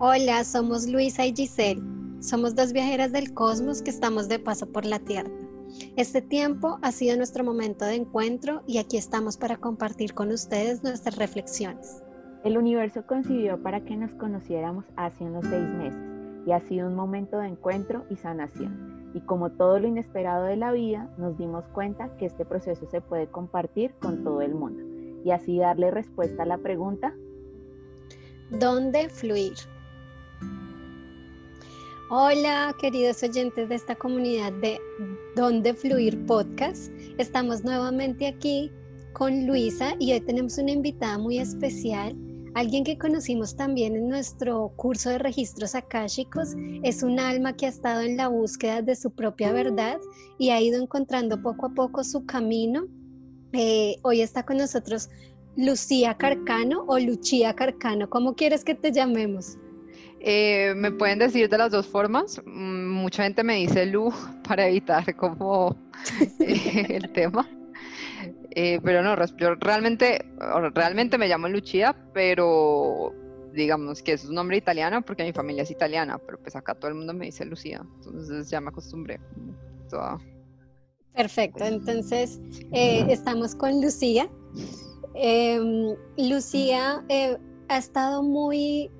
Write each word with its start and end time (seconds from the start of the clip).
Hola, 0.00 0.44
somos 0.44 0.86
Luisa 0.86 1.26
y 1.26 1.34
Giselle. 1.34 1.82
Somos 2.20 2.54
dos 2.54 2.72
viajeras 2.72 3.10
del 3.10 3.34
cosmos 3.34 3.82
que 3.82 3.90
estamos 3.90 4.28
de 4.28 4.38
paso 4.38 4.70
por 4.70 4.86
la 4.86 5.00
Tierra. 5.00 5.32
Este 5.96 6.22
tiempo 6.22 6.78
ha 6.82 6.92
sido 6.92 7.16
nuestro 7.16 7.42
momento 7.42 7.84
de 7.84 7.96
encuentro 7.96 8.62
y 8.64 8.78
aquí 8.78 8.96
estamos 8.96 9.36
para 9.36 9.56
compartir 9.56 10.14
con 10.14 10.30
ustedes 10.30 10.84
nuestras 10.84 11.16
reflexiones. 11.16 12.00
El 12.44 12.56
universo 12.56 13.04
concibió 13.08 13.60
para 13.60 13.84
que 13.84 13.96
nos 13.96 14.12
conociéramos 14.12 14.84
hace 14.94 15.24
unos 15.24 15.44
seis 15.46 15.68
meses 15.70 16.00
y 16.46 16.52
ha 16.52 16.60
sido 16.60 16.86
un 16.86 16.94
momento 16.94 17.38
de 17.38 17.48
encuentro 17.48 18.04
y 18.08 18.14
sanación. 18.14 19.10
Y 19.14 19.20
como 19.22 19.50
todo 19.50 19.80
lo 19.80 19.88
inesperado 19.88 20.44
de 20.44 20.54
la 20.54 20.70
vida, 20.70 21.10
nos 21.18 21.36
dimos 21.36 21.64
cuenta 21.74 22.16
que 22.18 22.26
este 22.26 22.44
proceso 22.44 22.86
se 22.88 23.00
puede 23.00 23.26
compartir 23.26 23.92
con 24.00 24.22
todo 24.22 24.42
el 24.42 24.54
mundo 24.54 24.80
y 25.24 25.32
así 25.32 25.58
darle 25.58 25.90
respuesta 25.90 26.44
a 26.44 26.46
la 26.46 26.58
pregunta 26.58 27.12
¿Dónde 28.50 29.08
fluir? 29.08 29.54
Hola, 32.10 32.74
queridos 32.80 33.22
oyentes 33.22 33.68
de 33.68 33.74
esta 33.74 33.94
comunidad 33.94 34.50
de 34.54 34.80
Dónde 35.36 35.74
Fluir 35.74 36.24
Podcast. 36.24 36.90
Estamos 37.18 37.64
nuevamente 37.64 38.26
aquí 38.26 38.72
con 39.12 39.46
Luisa 39.46 39.94
y 39.98 40.12
hoy 40.14 40.20
tenemos 40.22 40.56
una 40.56 40.70
invitada 40.70 41.18
muy 41.18 41.38
especial, 41.38 42.16
alguien 42.54 42.82
que 42.82 42.96
conocimos 42.96 43.54
también 43.56 43.94
en 43.94 44.08
nuestro 44.08 44.72
curso 44.76 45.10
de 45.10 45.18
registros 45.18 45.74
akáshicos. 45.74 46.54
Es 46.82 47.02
un 47.02 47.20
alma 47.20 47.54
que 47.54 47.66
ha 47.66 47.68
estado 47.68 48.00
en 48.00 48.16
la 48.16 48.28
búsqueda 48.28 48.80
de 48.80 48.96
su 48.96 49.10
propia 49.10 49.52
verdad 49.52 49.98
y 50.38 50.48
ha 50.48 50.62
ido 50.62 50.80
encontrando 50.80 51.42
poco 51.42 51.66
a 51.66 51.74
poco 51.74 52.04
su 52.04 52.24
camino. 52.24 52.86
Eh, 53.52 53.96
hoy 54.00 54.22
está 54.22 54.46
con 54.46 54.56
nosotros 54.56 55.10
Lucía 55.56 56.16
Carcano 56.16 56.86
o 56.86 56.98
Luchía 56.98 57.54
Carcano. 57.54 58.08
¿Cómo 58.08 58.34
quieres 58.34 58.64
que 58.64 58.74
te 58.74 58.92
llamemos? 58.92 59.58
Eh, 60.20 60.74
me 60.76 60.90
pueden 60.90 61.18
decir 61.20 61.48
de 61.48 61.58
las 61.58 61.70
dos 61.70 61.86
formas. 61.86 62.40
Mm, 62.44 62.88
mucha 62.88 63.22
gente 63.24 63.44
me 63.44 63.56
dice 63.56 63.86
Lu 63.86 64.12
para 64.46 64.66
evitar 64.68 65.14
como 65.16 65.76
eh, 66.40 66.86
el 66.88 67.12
tema. 67.12 67.48
Eh, 68.50 68.80
pero 68.82 69.02
no, 69.02 69.14
yo 69.36 69.54
realmente, 69.56 70.24
realmente 70.74 71.18
me 71.18 71.28
llamo 71.28 71.48
Lucia, 71.48 71.94
pero 72.12 73.14
digamos 73.52 74.02
que 74.02 74.12
es 74.12 74.24
un 74.24 74.34
nombre 74.34 74.56
italiano 74.56 75.02
porque 75.02 75.22
mi 75.22 75.32
familia 75.32 75.62
es 75.62 75.70
italiana, 75.70 76.18
pero 76.18 76.38
pues 76.38 76.56
acá 76.56 76.74
todo 76.74 76.88
el 76.88 76.96
mundo 76.96 77.12
me 77.14 77.26
dice 77.26 77.44
Lucía, 77.44 77.84
entonces 77.96 78.50
ya 78.50 78.60
me 78.60 78.68
acostumbré. 78.68 79.20
Perfecto, 81.14 81.64
entonces 81.64 82.40
estamos 82.72 83.54
con 83.54 83.80
Lucía. 83.80 84.28
Em, 85.14 85.94
Lucía 86.16 87.04
ha 87.68 87.78
estado 87.78 88.22
muy 88.22 88.90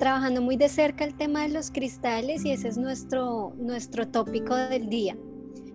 trabajando 0.00 0.40
muy 0.40 0.56
de 0.56 0.68
cerca 0.68 1.04
el 1.04 1.14
tema 1.14 1.42
de 1.42 1.50
los 1.50 1.70
cristales 1.70 2.44
y 2.44 2.50
ese 2.50 2.68
es 2.68 2.78
nuestro, 2.78 3.52
nuestro 3.58 4.08
tópico 4.08 4.56
del 4.56 4.88
día. 4.88 5.16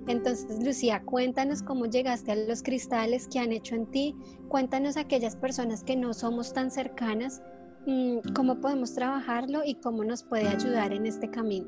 Entonces, 0.07 0.63
Lucía, 0.63 1.01
cuéntanos 1.03 1.61
cómo 1.61 1.85
llegaste 1.85 2.31
a 2.31 2.35
los 2.35 2.63
cristales 2.63 3.27
que 3.31 3.39
han 3.39 3.51
hecho 3.51 3.75
en 3.75 3.85
ti. 3.85 4.15
Cuéntanos 4.49 4.97
a 4.97 5.01
aquellas 5.01 5.35
personas 5.35 5.83
que 5.83 5.95
no 5.95 6.13
somos 6.13 6.53
tan 6.53 6.71
cercanas, 6.71 7.41
mm, 7.85 8.33
cómo 8.35 8.59
podemos 8.59 8.93
trabajarlo 8.93 9.63
y 9.63 9.75
cómo 9.75 10.03
nos 10.03 10.23
puede 10.23 10.47
ayudar 10.47 10.91
en 10.91 11.05
este 11.05 11.29
camino. 11.29 11.67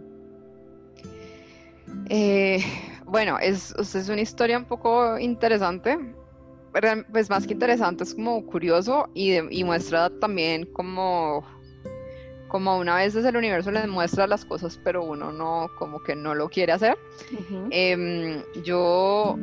Eh, 2.09 2.59
bueno, 3.05 3.37
es, 3.39 3.73
es 3.75 4.09
una 4.09 4.21
historia 4.21 4.57
un 4.57 4.65
poco 4.65 5.17
interesante. 5.19 5.97
Pues 7.11 7.29
más 7.29 7.47
que 7.47 7.53
interesante, 7.53 8.03
es 8.03 8.13
como 8.13 8.45
curioso 8.45 9.09
y, 9.15 9.33
y 9.49 9.63
muestra 9.63 10.11
también 10.19 10.65
como 10.73 11.43
como 12.47 12.77
una 12.77 12.95
vez 12.95 13.15
el 13.15 13.35
universo 13.35 13.71
les 13.71 13.87
muestra 13.87 14.27
las 14.27 14.45
cosas, 14.45 14.79
pero 14.83 15.03
uno 15.03 15.31
no, 15.31 15.69
como 15.77 16.01
que 16.01 16.15
no 16.15 16.35
lo 16.35 16.49
quiere 16.49 16.73
hacer. 16.73 16.97
Em, 17.71 18.43
yo, 18.63 19.37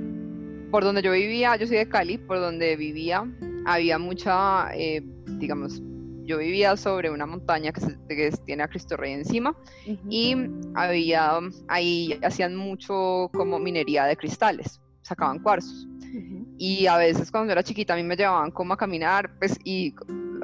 por 0.70 0.84
donde 0.84 1.02
yo 1.02 1.12
vivía, 1.12 1.56
yo 1.56 1.66
soy 1.66 1.76
de 1.76 1.88
Cali, 1.88 2.18
por 2.18 2.40
donde 2.40 2.76
vivía, 2.76 3.24
había 3.66 3.98
mucha, 3.98 4.74
eh, 4.74 5.02
digamos, 5.38 5.82
yo 6.24 6.38
vivía 6.38 6.76
sobre 6.76 7.10
una 7.10 7.26
montaña 7.26 7.72
que, 7.72 8.30
tiene 8.46 8.62
a 8.62 8.68
Cristo 8.68 8.96
Rey 8.96 9.12
encima 9.12 9.54
y 10.08 10.34
había, 10.74 11.38
ahí 11.68 12.18
hacían 12.22 12.56
mucho 12.56 13.30
como 13.34 13.58
minería 13.58 14.04
de 14.06 14.16
cristales, 14.16 14.80
sacaban 15.02 15.40
cuarzos. 15.40 15.86
Y 16.56 16.86
a 16.86 16.96
veces 16.96 17.30
cuando 17.30 17.48
yo 17.48 17.52
era 17.52 17.62
chiquita 17.62 17.94
a 17.94 17.96
mí 17.96 18.04
me 18.04 18.16
llevaban 18.16 18.50
como 18.52 18.74
a 18.74 18.76
caminar, 18.76 19.36
pues, 19.38 19.58
y 19.64 19.92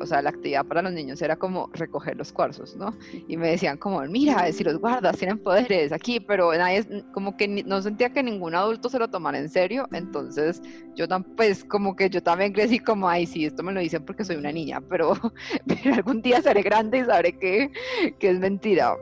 o 0.01 0.07
sea, 0.07 0.23
la 0.23 0.31
actividad 0.31 0.65
para 0.65 0.83
los 0.83 0.93
niños 0.93 1.21
era 1.23 1.37
como 1.37 1.69
recoger 1.73 2.17
los 2.17 2.33
cuarzos, 2.33 2.77
¿no? 2.77 2.97
Y 3.29 3.37
me 3.37 3.51
decían 3.51 3.77
como, 3.77 4.01
mira, 4.03 4.51
si 4.53 4.65
los 4.65 4.79
guardas 4.79 5.17
tienen 5.17 5.39
poderes 5.39 5.93
aquí, 5.93 6.21
pero 6.21 6.53
nadie, 6.55 7.05
como 7.13 7.37
que 7.37 7.49
no 7.49 7.83
sentía 7.83 8.11
que 8.11 8.23
ningún 8.23 8.55
adulto 8.55 8.89
se 8.89 8.99
lo 8.99 9.09
tomara 9.09 9.39
en 9.39 9.49
serio, 9.49 9.87
entonces 9.93 10.63
yo 10.97 11.07
pues 11.37 11.65
como 11.65 11.97
que 11.97 12.09
yo 12.09 12.23
también 12.23 12.53
crecí 12.53 12.79
como, 12.79 13.09
ay, 13.09 13.27
sí, 13.27 13.45
esto 13.45 13.63
me 13.63 13.73
lo 13.73 13.81
dicen 13.81 14.05
porque 14.05 14.25
soy 14.25 14.37
una 14.37 14.53
niña, 14.53 14.81
pero, 14.81 15.15
pero 15.67 15.95
algún 15.95 16.23
día 16.23 16.41
seré 16.41 16.63
grande 16.63 16.99
y 16.99 17.05
sabré 17.05 17.33
que, 17.39 17.71
que 18.19 18.31
es 18.31 18.39
mentira. 18.39 18.97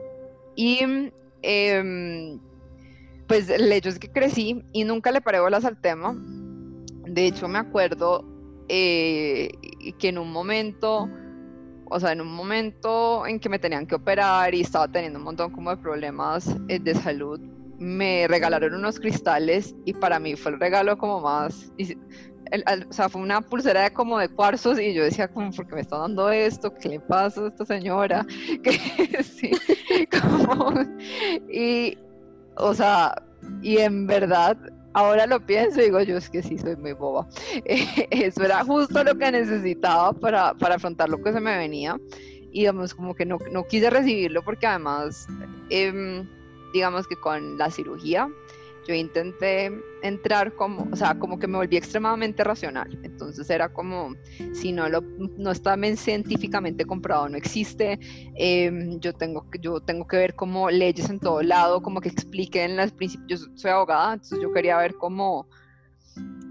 Y 0.55 0.79
em, 1.41 2.39
pues 3.27 3.49
el 3.49 3.71
hecho 3.71 3.89
es 3.89 3.99
que 3.99 4.11
crecí 4.11 4.63
y 4.73 4.83
nunca 4.83 5.11
le 5.11 5.21
paré 5.21 5.39
bolas 5.39 5.63
al 5.63 5.79
tema. 5.79 6.15
De 7.05 7.25
hecho, 7.25 7.47
me 7.47 7.59
acuerdo 7.59 8.25
eh, 8.69 9.51
que 9.97 10.09
en 10.09 10.17
un 10.17 10.31
momento, 10.31 11.09
o 11.85 11.99
sea, 11.99 12.11
en 12.11 12.21
un 12.21 12.33
momento 12.33 13.25
en 13.25 13.39
que 13.39 13.49
me 13.49 13.59
tenían 13.59 13.87
que 13.87 13.95
operar 13.95 14.53
y 14.53 14.61
estaba 14.61 14.87
teniendo 14.87 15.19
un 15.19 15.25
montón 15.25 15.51
como 15.51 15.71
de 15.71 15.77
problemas 15.77 16.55
eh, 16.67 16.79
de 16.79 16.95
salud, 16.95 17.39
me 17.79 18.27
regalaron 18.27 18.75
unos 18.75 18.99
cristales 18.99 19.75
y 19.85 19.93
para 19.93 20.19
mí 20.19 20.35
fue 20.35 20.51
el 20.51 20.59
regalo 20.59 20.97
como 20.97 21.21
más, 21.21 21.71
o 22.89 22.93
sea, 22.93 23.09
fue 23.09 23.21
una 23.21 23.41
pulsera 23.41 23.83
de 23.83 23.93
como 23.93 24.19
de 24.19 24.29
cuarzos 24.29 24.79
y 24.79 24.93
yo 24.93 25.03
decía 25.03 25.27
como, 25.27 25.51
¿por 25.51 25.67
qué 25.67 25.75
me 25.75 25.81
está 25.81 25.97
dando 25.97 26.29
esto? 26.29 26.73
¿Qué 26.73 26.89
le 26.89 26.99
pasa 26.99 27.41
a 27.41 27.47
esta 27.47 27.65
señora? 27.65 28.25
Que 28.63 29.23
sí, 29.23 29.51
como, 30.11 30.73
y, 31.51 31.97
o 32.57 32.73
sea, 32.73 33.15
y 33.61 33.77
en 33.77 34.07
verdad 34.07 34.57
ahora 34.93 35.27
lo 35.27 35.45
pienso 35.45 35.79
y 35.81 35.85
digo, 35.85 36.01
yo 36.01 36.17
es 36.17 36.29
que 36.29 36.41
sí, 36.41 36.57
soy 36.57 36.75
muy 36.75 36.93
boba. 36.93 37.27
eso 37.65 38.43
era 38.43 38.63
justo 38.63 39.03
lo 39.03 39.15
que 39.15 39.31
necesitaba 39.31 40.13
para, 40.13 40.53
para, 40.53 40.75
afrontar 40.75 41.09
lo 41.09 41.21
que 41.21 41.33
se 41.33 41.39
me 41.39 41.57
venía. 41.57 41.99
Y 42.51 42.61
digamos, 42.61 42.95
como 42.95 43.15
que 43.15 43.25
no, 43.25 43.37
no 43.51 43.65
quise 43.67 43.89
recibirlo 43.89 44.43
porque 44.43 44.65
además, 44.65 45.27
eh, 45.69 46.23
digamos 46.73 47.07
que 47.07 47.15
con 47.15 47.57
la 47.57 47.69
cirugía, 47.69 48.29
yo 48.89 48.95
intenté 48.95 49.71
entrar 50.01 50.55
como, 50.55 50.87
o 50.91 50.95
sea, 50.95 51.13
como 51.19 51.37
que 51.37 51.47
me 51.47 51.57
volví 51.57 51.77
extremadamente 51.77 52.43
racional. 52.43 52.99
Entonces 53.03 53.47
era 53.51 53.71
como, 53.71 54.15
si 54.51 54.71
no, 54.71 54.89
lo, 54.89 55.01
no 55.01 55.51
está 55.51 55.77
científicamente 55.95 56.85
comprobado, 56.85 57.29
no 57.29 57.37
existe. 57.37 57.99
Em, 58.33 58.99
yo, 58.99 59.13
tengo, 59.13 59.45
yo 59.61 59.79
tengo 59.79 60.07
que 60.07 60.17
ver 60.17 60.33
como 60.33 60.71
leyes 60.71 61.07
en 61.07 61.19
todo 61.19 61.43
lado, 61.43 61.83
como 61.83 62.01
que 62.01 62.09
expliquen 62.09 62.77
los 62.77 62.91
principios. 62.91 63.41
Yo 63.41 63.53
soy 63.55 63.69
abogada, 63.69 64.13
entonces 64.13 64.39
yo 64.41 64.51
quería 64.51 64.75
ver 64.77 64.95
cómo, 64.95 65.47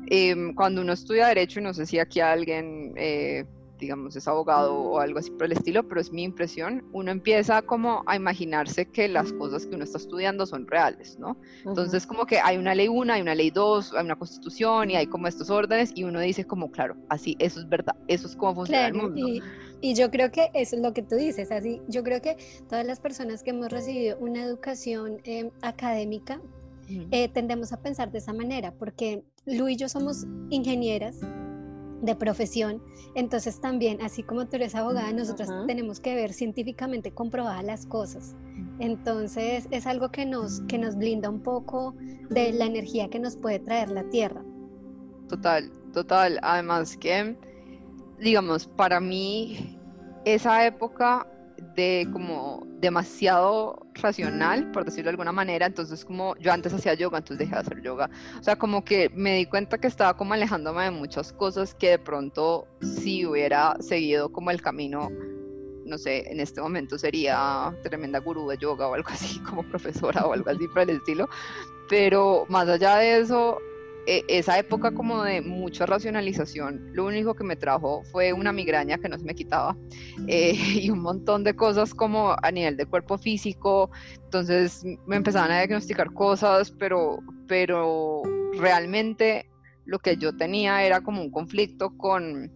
em, 0.06 0.55
cuando 0.55 0.82
uno 0.82 0.93
estudia 0.93 1.26
derecho, 1.26 1.59
y 1.59 1.65
no 1.65 1.75
sé 1.75 1.87
si 1.87 1.99
aquí 1.99 2.20
alguien... 2.20 2.94
Eh, 2.97 3.44
digamos, 3.78 4.16
es 4.16 4.26
abogado 4.28 4.74
o 4.74 5.00
algo 5.00 5.18
así 5.18 5.30
por 5.30 5.46
el 5.46 5.52
estilo, 5.52 5.86
pero 5.88 6.00
es 6.00 6.12
mi 6.12 6.22
impresión, 6.22 6.84
uno 6.92 7.10
empieza 7.10 7.62
como 7.62 8.02
a 8.06 8.16
imaginarse 8.16 8.86
que 8.86 9.08
las 9.08 9.32
cosas 9.32 9.66
que 9.66 9.74
uno 9.74 9.84
está 9.84 9.98
estudiando 9.98 10.46
son 10.46 10.66
reales, 10.66 11.18
¿no? 11.18 11.36
Entonces 11.64 12.06
como 12.06 12.26
que 12.26 12.40
hay 12.40 12.56
una 12.56 12.74
ley 12.74 12.88
1, 12.88 13.12
hay 13.12 13.22
una 13.22 13.34
ley 13.34 13.50
2, 13.50 13.94
hay 13.94 14.04
una 14.04 14.16
constitución 14.16 14.90
y 14.90 14.96
hay 14.96 15.06
como 15.06 15.26
estos 15.26 15.50
órdenes 15.50 15.92
y 15.94 16.04
uno 16.04 16.20
dice 16.20 16.44
como, 16.44 16.70
claro, 16.70 16.96
así, 17.08 17.36
eso 17.38 17.60
es 17.60 17.69
verdad, 17.69 17.96
eso 18.08 18.26
es 18.26 18.36
como 18.36 18.54
funciona 18.54 18.88
el 18.88 18.94
mundo. 18.94 19.28
Y, 19.28 19.42
y, 19.81 19.94
yo 19.94 20.10
creo 20.10 20.31
que 20.31 20.50
eso 20.54 20.76
es 20.76 20.82
lo 20.82 20.92
que 20.92 21.02
tú 21.02 21.16
dices, 21.16 21.50
así, 21.52 21.81
yo 21.88 22.02
creo 22.02 22.20
que 22.20 22.36
todas 22.69 22.84
las 22.84 23.00
personas 23.00 23.42
que 23.42 23.50
hemos 23.50 23.70
recibido 23.70 24.19
una 24.19 24.42
educación 24.42 25.19
eh, 25.24 25.50
académica, 25.62 26.40
eh, 27.10 27.28
tendemos 27.28 27.72
a 27.72 27.82
pensar 27.82 28.10
de 28.10 28.19
esa 28.19 28.32
manera, 28.32 28.72
porque 28.72 29.22
Lu 29.44 29.69
y 29.69 29.76
yo 29.76 29.88
somos 29.88 30.26
ingenieras, 30.48 31.20
de 32.02 32.14
profesión. 32.14 32.82
Entonces 33.14 33.60
también, 33.60 34.00
así 34.02 34.22
como 34.22 34.46
tú 34.46 34.56
eres 34.56 34.74
abogada, 34.74 35.12
nosotros 35.12 35.48
tenemos 35.66 36.00
que 36.00 36.14
ver 36.14 36.32
científicamente 36.32 37.12
comprobadas 37.12 37.64
las 37.64 37.86
cosas. 37.86 38.36
Entonces 38.78 39.66
es 39.70 39.86
algo 39.86 40.10
que 40.10 40.24
nos, 40.24 40.60
que 40.62 40.78
nos 40.78 40.96
blinda 40.96 41.28
un 41.28 41.40
poco 41.40 41.94
de 42.30 42.52
la 42.52 42.66
energía 42.66 43.08
que 43.08 43.18
nos 43.18 43.36
puede 43.36 43.58
traer 43.58 43.90
la 43.90 44.04
Tierra. 44.10 44.42
Total, 45.28 45.70
total. 45.92 46.38
Además 46.42 46.96
que, 46.96 47.36
digamos, 48.18 48.66
para 48.66 49.00
mí 49.00 49.78
esa 50.24 50.66
época 50.66 51.26
de 51.78 52.08
como 52.12 52.66
demasiado 52.80 53.86
racional, 53.94 54.69
por 54.72 54.84
decirlo 54.84 55.04
de 55.04 55.10
alguna 55.10 55.30
manera, 55.30 55.64
entonces 55.64 56.04
como 56.04 56.34
yo 56.38 56.52
antes 56.52 56.75
hacía 56.75 56.94
yoga, 56.94 57.19
entonces 57.19 57.38
dejé 57.38 57.54
de 57.54 57.60
hacer 57.60 57.82
yoga, 57.82 58.10
o 58.40 58.42
sea, 58.42 58.56
como 58.56 58.84
que 58.84 59.10
me 59.14 59.36
di 59.36 59.46
cuenta 59.46 59.78
que 59.78 59.86
estaba 59.86 60.16
como 60.16 60.34
alejándome 60.34 60.82
de 60.82 60.90
muchas 60.90 61.32
cosas 61.32 61.75
que 61.76 61.90
de 61.90 61.98
pronto 62.00 62.66
si 62.80 63.25
hubiera 63.25 63.76
seguido 63.78 64.32
como 64.32 64.50
el 64.50 64.60
camino 64.60 65.08
no 65.84 65.96
sé, 65.96 66.30
en 66.30 66.40
este 66.40 66.60
momento 66.60 66.98
sería 66.98 67.72
tremenda 67.82 68.19
gurú 68.19 68.48
de 68.48 68.58
yoga 68.58 68.88
o 68.88 68.94
algo 68.94 69.08
así, 69.08 69.38
como 69.48 69.62
profesora 69.62 70.26
o 70.26 70.32
algo 70.34 70.50
así 70.50 70.69
por 70.69 70.82
el 70.82 70.90
estilo. 70.90 71.28
Pero 71.88 72.44
más 72.50 72.69
allá 72.69 72.96
de 72.96 73.20
eso, 73.20 73.58
esa 74.28 74.58
época 74.58 74.93
como 74.93 75.22
de 75.22 75.43
mucha 75.43 75.84
racionalización, 75.84 76.90
lo 76.94 77.05
único 77.05 77.34
que 77.34 77.44
me 77.44 77.56
trajo 77.56 78.02
fue 78.05 78.32
una 78.32 78.52
migraña 78.52 78.96
que 78.96 79.08
no 79.08 79.19
se 79.19 79.25
me 79.25 79.34
quitaba 79.34 79.76
eh, 80.26 80.52
y 80.82 80.88
un 80.90 81.00
montón 81.00 81.44
de 81.44 81.55
cosas 81.55 81.94
como 81.94 82.34
a 82.43 82.50
nivel 82.50 82.76
de 82.76 82.87
cuerpo 82.87 83.19
físico. 83.19 83.90
Entonces 84.25 84.82
me 85.06 85.16
empezaban 85.16 85.50
a 85.50 85.58
diagnosticar 85.58 86.12
cosas, 86.14 86.70
pero, 86.70 87.19
pero 87.46 88.22
realmente 88.58 89.50
lo 89.84 89.99
que 89.99 90.16
yo 90.16 90.37
tenía 90.37 90.82
era 90.84 91.00
como 91.02 91.22
un 91.22 91.31
conflicto 91.31 91.96
con 91.96 92.50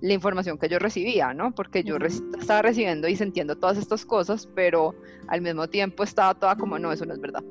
la 0.00 0.12
información 0.12 0.58
que 0.58 0.68
yo 0.68 0.78
recibía, 0.78 1.32
¿no? 1.32 1.54
Porque 1.54 1.82
yo 1.82 1.96
estaba 1.96 2.62
recibiendo 2.62 3.08
y 3.08 3.16
sintiendo 3.16 3.56
todas 3.56 3.78
estas 3.78 4.04
cosas, 4.04 4.46
pero 4.54 4.94
al 5.28 5.40
mismo 5.40 5.68
tiempo 5.68 6.02
estaba 6.02 6.34
toda 6.34 6.56
como, 6.56 6.78
no, 6.78 6.92
eso 6.92 7.06
no 7.06 7.14
es 7.14 7.20
verdad. 7.20 7.42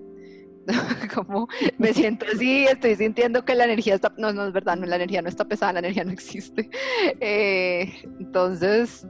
como 1.14 1.48
me 1.78 1.94
siento 1.94 2.26
así, 2.34 2.66
estoy 2.66 2.96
sintiendo 2.96 3.44
que 3.44 3.56
la 3.56 3.66
energía 3.66 3.96
está, 3.96 4.14
no, 4.18 4.32
no 4.34 4.48
es 4.48 4.54
verdad, 4.54 4.78
no, 4.78 4.86
la 4.86 4.96
energía 4.96 5.22
no 5.22 5.30
está 5.30 5.46
pesada, 5.46 5.74
la 5.74 5.80
energía 5.80 6.04
no 6.04 6.12
existe. 6.12 6.70
Eh, 7.20 7.92
entonces, 8.20 9.06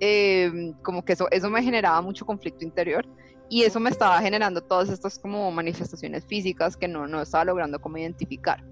em, 0.00 0.72
como 0.82 1.04
que 1.04 1.12
eso, 1.12 1.28
eso 1.30 1.50
me 1.50 1.62
generaba 1.62 2.00
mucho 2.02 2.24
conflicto 2.24 2.64
interior 2.64 3.06
y 3.48 3.62
eso 3.62 3.78
me 3.80 3.90
estaba 3.90 4.20
generando 4.20 4.60
todas 4.60 4.88
estas 4.88 5.18
como 5.18 5.50
manifestaciones 5.50 6.24
físicas 6.26 6.76
que 6.76 6.88
no, 6.88 7.06
no 7.06 7.22
estaba 7.22 7.44
logrando 7.44 7.80
como 7.80 7.98
identificar. 7.98 8.64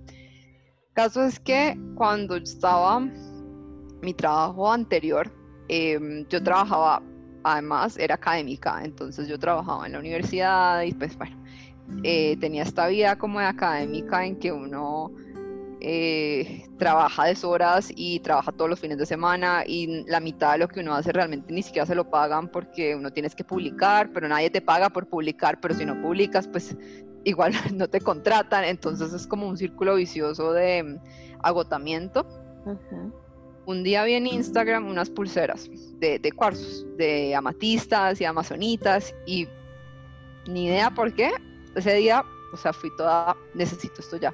Caso 0.95 1.25
es 1.25 1.41
que 1.41 1.79
cuando 1.95 2.37
estaba 2.37 3.01
mi 3.01 4.15
trabajo 4.15 4.71
anterior, 4.71 5.33
em, 5.69 6.27
yo 6.29 6.43
trabajaba, 6.43 7.03
además 7.43 7.97
era 7.99 8.15
académica, 8.15 8.81
entonces 8.85 9.29
yo 9.29 9.39
trabajaba 9.39 9.87
en 9.87 9.93
la 9.93 9.99
universidad 9.99 10.83
y 10.83 10.93
pues 10.93 11.17
bueno, 11.17 11.43
eh, 12.03 12.37
tenía 12.39 12.63
esta 12.63 12.87
vida 12.89 13.17
como 13.17 13.41
de 13.41 13.47
académica 13.47 14.25
en 14.25 14.37
que 14.37 14.53
uno 14.53 15.13
eh, 15.81 16.67
trabaja 16.79 17.25
deshoras 17.25 17.93
y 17.95 18.21
trabaja 18.21 18.53
todos 18.53 18.71
los 18.71 18.81
fines 18.81 18.99
de 18.99 19.07
semana 19.07 19.65
y 19.67 20.05
la 20.07 20.21
mitad 20.21 20.53
de 20.53 20.59
lo 20.59 20.69
que 20.69 20.81
uno 20.81 20.95
hace 20.95 21.13
realmente 21.13 21.53
ni 21.53 21.63
siquiera 21.63 21.87
se 21.87 21.95
lo 21.95 22.09
pagan 22.09 22.49
porque 22.49 22.95
uno 22.95 23.13
tienes 23.13 23.35
que 23.35 23.45
publicar, 23.45 24.11
pero 24.13 24.29
nadie 24.29 24.51
te 24.51 24.61
paga 24.61 24.91
por 24.91 25.07
publicar, 25.07 25.61
pero 25.61 25.75
si 25.75 25.85
no 25.85 26.01
publicas, 26.01 26.49
pues 26.49 26.77
igual 27.25 27.53
no 27.75 27.89
te 27.89 28.01
contratan, 28.01 28.65
entonces 28.65 29.13
es 29.13 29.27
como 29.27 29.49
un 29.49 29.57
círculo 29.57 29.97
vicioso 29.97 30.53
de 30.53 30.99
agotamiento 31.43 32.27
un 33.67 33.83
día 33.83 34.05
vi 34.05 34.15
en 34.15 34.27
Instagram 34.27 34.87
unas 34.87 35.11
pulseras 35.11 35.71
de, 35.99 36.19
de 36.19 36.33
cuarzos, 36.33 36.87
de 36.97 37.35
amatistas 37.35 38.21
y 38.21 38.25
amazonitas, 38.25 39.15
y 39.27 39.49
ni 40.47 40.67
idea 40.67 40.91
por 40.91 41.15
qué. 41.15 41.31
Ese 41.75 41.95
día, 41.95 42.25
o 42.53 42.57
sea, 42.57 42.73
fui 42.73 42.91
toda, 42.97 43.37
necesito 43.55 44.01
esto 44.01 44.17
ya. 44.17 44.33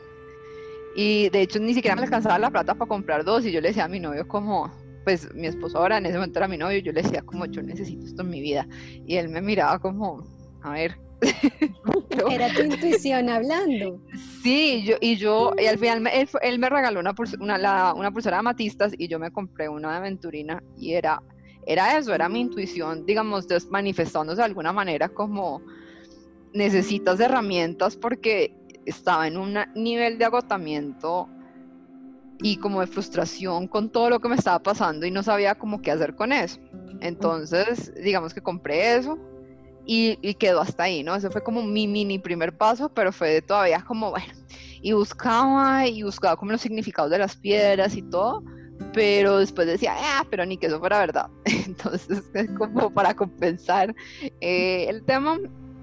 Y 0.94 1.28
de 1.30 1.42
hecho 1.42 1.58
ni 1.60 1.74
siquiera 1.74 1.96
me 1.96 2.02
alcanzaba 2.02 2.38
la 2.38 2.50
plata 2.50 2.74
para 2.74 2.88
comprar 2.88 3.24
dos, 3.24 3.44
y 3.44 3.52
yo 3.52 3.60
le 3.60 3.68
decía 3.68 3.84
a 3.84 3.88
mi 3.88 4.00
novio 4.00 4.26
como, 4.26 4.70
pues 5.04 5.32
mi 5.34 5.46
esposo 5.46 5.78
ahora 5.78 5.98
en 5.98 6.06
ese 6.06 6.16
momento 6.16 6.38
era 6.38 6.48
mi 6.48 6.58
novio, 6.58 6.78
y 6.78 6.82
yo 6.82 6.92
le 6.92 7.02
decía 7.02 7.22
como, 7.22 7.46
yo 7.46 7.62
necesito 7.62 8.06
esto 8.06 8.22
en 8.22 8.30
mi 8.30 8.40
vida. 8.40 8.66
Y 9.06 9.16
él 9.16 9.28
me 9.28 9.40
miraba 9.40 9.78
como, 9.78 10.26
a 10.62 10.72
ver, 10.72 10.96
Era 12.30 12.52
tu 12.54 12.62
intuición 12.62 13.28
hablando. 13.28 14.00
Sí, 14.42 14.82
yo, 14.84 14.96
y 15.00 15.16
yo, 15.16 15.52
y 15.58 15.66
al 15.66 15.78
final 15.78 16.06
él, 16.42 16.58
me 16.58 16.68
regaló 16.68 17.00
una, 17.00 17.14
una, 17.40 17.94
una 17.94 18.10
pulsera 18.10 18.36
de 18.36 18.40
amatistas 18.40 18.92
y 18.96 19.08
yo 19.08 19.18
me 19.18 19.30
compré 19.30 19.68
una 19.68 19.90
de 19.92 19.96
aventurina 19.98 20.62
y 20.76 20.94
era, 20.94 21.22
era 21.66 21.98
eso, 21.98 22.14
era 22.14 22.28
mi 22.28 22.40
intuición, 22.40 23.04
digamos, 23.04 23.46
manifestándose 23.70 24.38
de 24.38 24.46
alguna 24.46 24.72
manera 24.72 25.08
como 25.08 25.62
necesitas 26.52 27.20
herramientas 27.20 27.96
porque 27.96 28.54
estaba 28.86 29.26
en 29.26 29.36
un 29.36 29.58
nivel 29.74 30.18
de 30.18 30.24
agotamiento 30.24 31.28
y 32.42 32.56
como 32.56 32.80
de 32.80 32.86
frustración 32.86 33.68
con 33.68 33.90
todo 33.90 34.10
lo 34.10 34.20
que 34.20 34.28
me 34.28 34.36
estaba 34.36 34.58
pasando 34.62 35.06
y 35.06 35.10
no 35.10 35.22
sabía 35.22 35.54
cómo 35.54 35.82
qué 35.82 35.90
hacer 35.90 36.14
con 36.14 36.32
eso. 36.32 36.58
Entonces, 37.00 37.92
digamos 38.02 38.34
que 38.34 38.40
compré 38.40 38.96
eso 38.96 39.18
y, 39.86 40.16
quedó 40.34 40.60
hasta 40.60 40.84
ahí, 40.84 41.02
¿no? 41.02 41.14
Ese 41.14 41.30
fue 41.30 41.42
como 41.42 41.62
mi 41.62 41.86
mini 41.86 42.18
primer 42.18 42.56
paso, 42.56 42.88
pero 42.90 43.12
fue 43.12 43.42
todavía 43.42 43.82
como, 43.82 44.10
bueno, 44.10 44.32
y 44.80 44.92
buscaba 44.92 45.86
y 45.86 46.02
buscaba 46.02 46.36
como 46.36 46.52
los 46.52 46.60
significados 46.60 47.10
de 47.10 47.18
las 47.18 47.36
piedras 47.36 47.96
y 47.96 48.02
todo, 48.02 48.42
pero 48.92 49.38
después 49.38 49.66
decía, 49.66 49.94
ah, 49.98 50.24
pero 50.30 50.46
ni 50.46 50.56
que 50.56 50.66
eso 50.66 50.78
fuera 50.78 50.98
verdad. 50.98 51.28
Entonces, 51.66 52.22
es 52.34 52.50
como 52.58 52.92
para 52.92 53.14
compensar 53.14 53.94
eh, 54.40 54.86
el 54.88 55.04
tema 55.04 55.38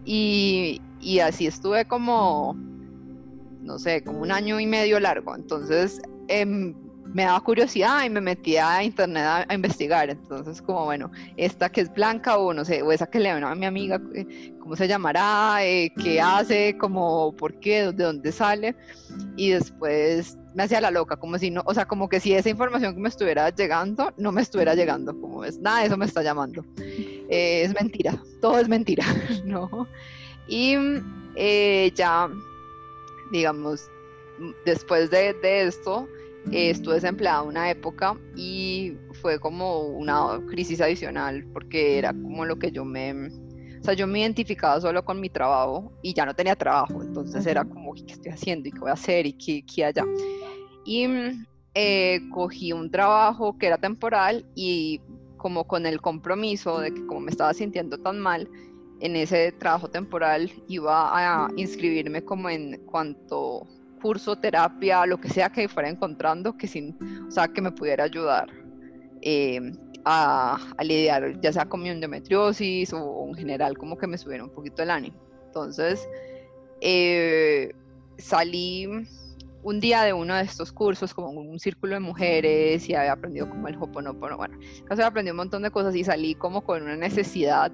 y, 0.07 1.19
así 1.19 1.47
estuve 1.47 1.85
como, 1.85 2.55
no 3.61 3.77
sé, 3.77 4.03
como 4.03 4.21
un 4.21 4.31
año 4.31 4.59
y 4.59 4.65
medio 4.65 4.99
largo. 4.99 5.35
Entonces, 5.35 6.01
eh, 6.29 6.45
me 6.45 7.23
daba 7.23 7.39
curiosidad 7.41 8.03
y 8.05 8.09
me 8.09 8.21
metía 8.21 8.77
a 8.77 8.83
internet 8.83 9.45
a, 9.49 9.53
investigar. 9.53 10.09
Entonces, 10.09 10.61
como 10.61 10.85
bueno, 10.85 11.11
esta 11.35 11.69
que 11.69 11.81
es 11.81 11.93
blanca 11.93 12.37
o 12.37 12.53
no 12.53 12.63
sé, 12.63 12.81
o 12.81 12.91
esa 12.91 13.07
que 13.07 13.19
le 13.19 13.29
a 13.29 13.55
mi 13.55 13.65
amiga, 13.65 14.01
eh, 14.15 14.53
¿cómo 14.59 14.75
se 14.75 14.87
llamará? 14.87 15.57
Eh, 15.61 15.91
¿Qué 16.01 16.21
hace? 16.21 16.77
como 16.77 17.35
¿Por 17.35 17.59
qué? 17.59 17.91
¿De 17.91 18.03
dónde 18.03 18.31
sale? 18.31 18.75
Y 19.35 19.49
después 19.49 20.37
me 20.57 20.63
hacía 20.63 20.81
la 20.81 20.89
loca, 20.89 21.17
como 21.17 21.37
si 21.37 21.51
no, 21.51 21.61
o 21.67 21.73
sea, 21.75 21.85
como 21.85 22.09
que 22.09 22.19
si 22.19 22.33
esa 22.33 22.49
información 22.49 22.95
que 22.95 22.99
me 22.99 23.09
estuviera 23.09 23.51
llegando, 23.51 24.11
no 24.17 24.31
me 24.31 24.41
estuviera 24.41 24.73
llegando, 24.73 25.15
como 25.21 25.45
es, 25.45 25.59
nada 25.59 25.85
eso 25.85 25.97
me 25.97 26.05
está 26.05 26.23
llamando. 26.23 26.65
Eh, 26.79 27.61
es 27.63 27.75
mentira, 27.79 28.19
todo 28.41 28.57
es 28.57 28.67
mentira, 28.67 29.05
¿no? 29.45 29.87
Y 30.47 30.75
ya, 31.93 32.27
digamos, 33.31 33.87
después 34.65 35.11
de, 35.11 35.33
de 35.33 35.67
esto, 35.67 36.07
eh, 36.51 36.71
estuve 36.71 36.95
desempleada 36.95 37.43
una 37.43 37.69
época 37.69 38.17
y 38.35 38.97
fue 39.21 39.39
como 39.39 39.81
una 39.81 40.39
crisis 40.47 40.81
adicional 40.81 41.45
porque 41.53 41.99
era 41.99 42.13
como 42.13 42.45
lo 42.45 42.57
que 42.57 42.71
yo 42.71 42.83
me... 42.83 43.29
Sea, 43.87 43.93
yo 43.93 44.05
me 44.05 44.19
identificaba 44.19 44.81
solo 44.81 45.05
con 45.05 45.21
mi 45.21 45.29
trabajo 45.29 45.93
y 46.01 46.13
ya 46.13 46.25
no 46.25 46.35
tenía 46.35 46.57
trabajo, 46.57 47.01
entonces 47.01 47.45
era 47.45 47.63
como, 47.63 47.93
¿qué 47.93 48.11
estoy 48.11 48.33
haciendo 48.33 48.67
y 48.67 48.73
qué 48.73 48.79
voy 48.79 48.89
a 48.89 48.95
hacer 48.95 49.25
y 49.25 49.31
qué, 49.31 49.63
qué 49.65 49.85
allá? 49.85 50.03
Y 50.83 51.07
eh, 51.73 52.19
cogí 52.33 52.73
un 52.73 52.91
trabajo 52.91 53.57
que 53.57 53.67
era 53.67 53.77
temporal 53.77 54.45
y 54.55 54.99
como 55.37 55.63
con 55.63 55.85
el 55.85 56.01
compromiso 56.01 56.81
de 56.81 56.93
que 56.93 57.05
como 57.05 57.21
me 57.21 57.31
estaba 57.31 57.53
sintiendo 57.53 57.97
tan 57.97 58.19
mal, 58.19 58.49
en 58.99 59.15
ese 59.15 59.53
trabajo 59.53 59.87
temporal 59.87 60.51
iba 60.67 61.45
a 61.45 61.49
inscribirme 61.55 62.25
como 62.25 62.49
en 62.49 62.81
cuanto 62.87 63.69
curso, 64.01 64.35
terapia, 64.35 65.05
lo 65.05 65.21
que 65.21 65.29
sea 65.29 65.49
que 65.49 65.69
fuera 65.69 65.87
encontrando 65.87 66.57
que 66.57 66.67
sin, 66.67 66.97
o 67.25 67.31
sea, 67.31 67.47
que 67.47 67.61
me 67.61 67.71
pudiera 67.71 68.03
ayudar 68.03 68.49
eh, 69.21 69.61
a, 70.09 70.57
lidiar 70.83 71.39
ya 71.41 71.51
sea 71.51 71.65
con 71.65 71.83
mi 71.83 71.89
endometriosis 71.89 72.93
o 72.93 73.25
en 73.27 73.35
general 73.35 73.77
como 73.77 73.97
que 73.97 74.07
me 74.07 74.17
subiera 74.17 74.45
un 74.45 74.49
poquito 74.49 74.81
el 74.81 74.89
ánimo. 74.89 75.17
Entonces, 75.47 76.07
eh, 76.79 77.73
salí 78.17 78.87
un 79.63 79.79
día 79.81 80.03
de 80.03 80.13
uno 80.13 80.35
de 80.35 80.43
estos 80.43 80.71
cursos 80.71 81.13
como 81.13 81.29
un 81.29 81.59
círculo 81.59 81.95
de 81.95 81.99
mujeres 81.99 82.87
y 82.87 82.95
había 82.95 83.11
aprendido 83.11 83.49
como 83.49 83.67
el 83.67 83.75
hoponopono, 83.75 84.37
bueno, 84.37 84.57
casi 84.85 85.01
aprendí 85.01 85.31
un 85.31 85.37
montón 85.37 85.63
de 85.63 85.71
cosas 85.71 85.93
y 85.93 86.05
salí 86.05 86.35
como 86.35 86.61
con 86.61 86.83
una 86.83 86.95
necesidad 86.95 87.69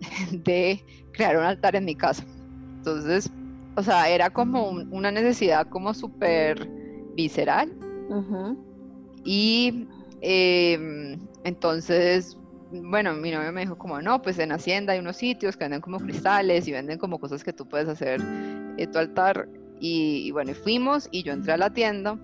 de 0.32 0.82
crear 1.12 1.36
un 1.36 1.44
altar 1.44 1.76
en 1.76 1.84
mi 1.84 1.94
casa. 1.94 2.24
Entonces, 2.78 3.30
o 3.76 3.82
sea, 3.82 4.08
era 4.08 4.30
como 4.30 4.70
una 4.70 5.10
necesidad 5.10 5.68
como 5.68 5.92
súper 5.92 6.66
visceral. 7.14 7.76
Y 9.24 9.86
em, 10.24 11.18
entonces, 11.44 12.36
bueno, 12.72 13.12
mi 13.14 13.30
novio 13.30 13.52
me 13.52 13.60
dijo 13.60 13.76
como, 13.76 14.00
no, 14.00 14.22
pues 14.22 14.38
en 14.38 14.52
Hacienda 14.52 14.94
hay 14.94 14.98
unos 14.98 15.16
sitios 15.16 15.56
que 15.56 15.64
venden 15.64 15.82
como 15.82 15.98
cristales 16.00 16.66
y 16.66 16.72
venden 16.72 16.98
como 16.98 17.20
cosas 17.20 17.44
que 17.44 17.52
tú 17.52 17.68
puedes 17.68 17.88
hacer 17.88 18.20
tu 18.92 18.98
altar. 18.98 19.48
Y, 19.80 20.26
y 20.26 20.30
bueno, 20.30 20.54
fuimos 20.54 21.08
y 21.10 21.22
yo 21.22 21.32
entré 21.32 21.52
a 21.52 21.56
la 21.58 21.70
tienda 21.70 22.18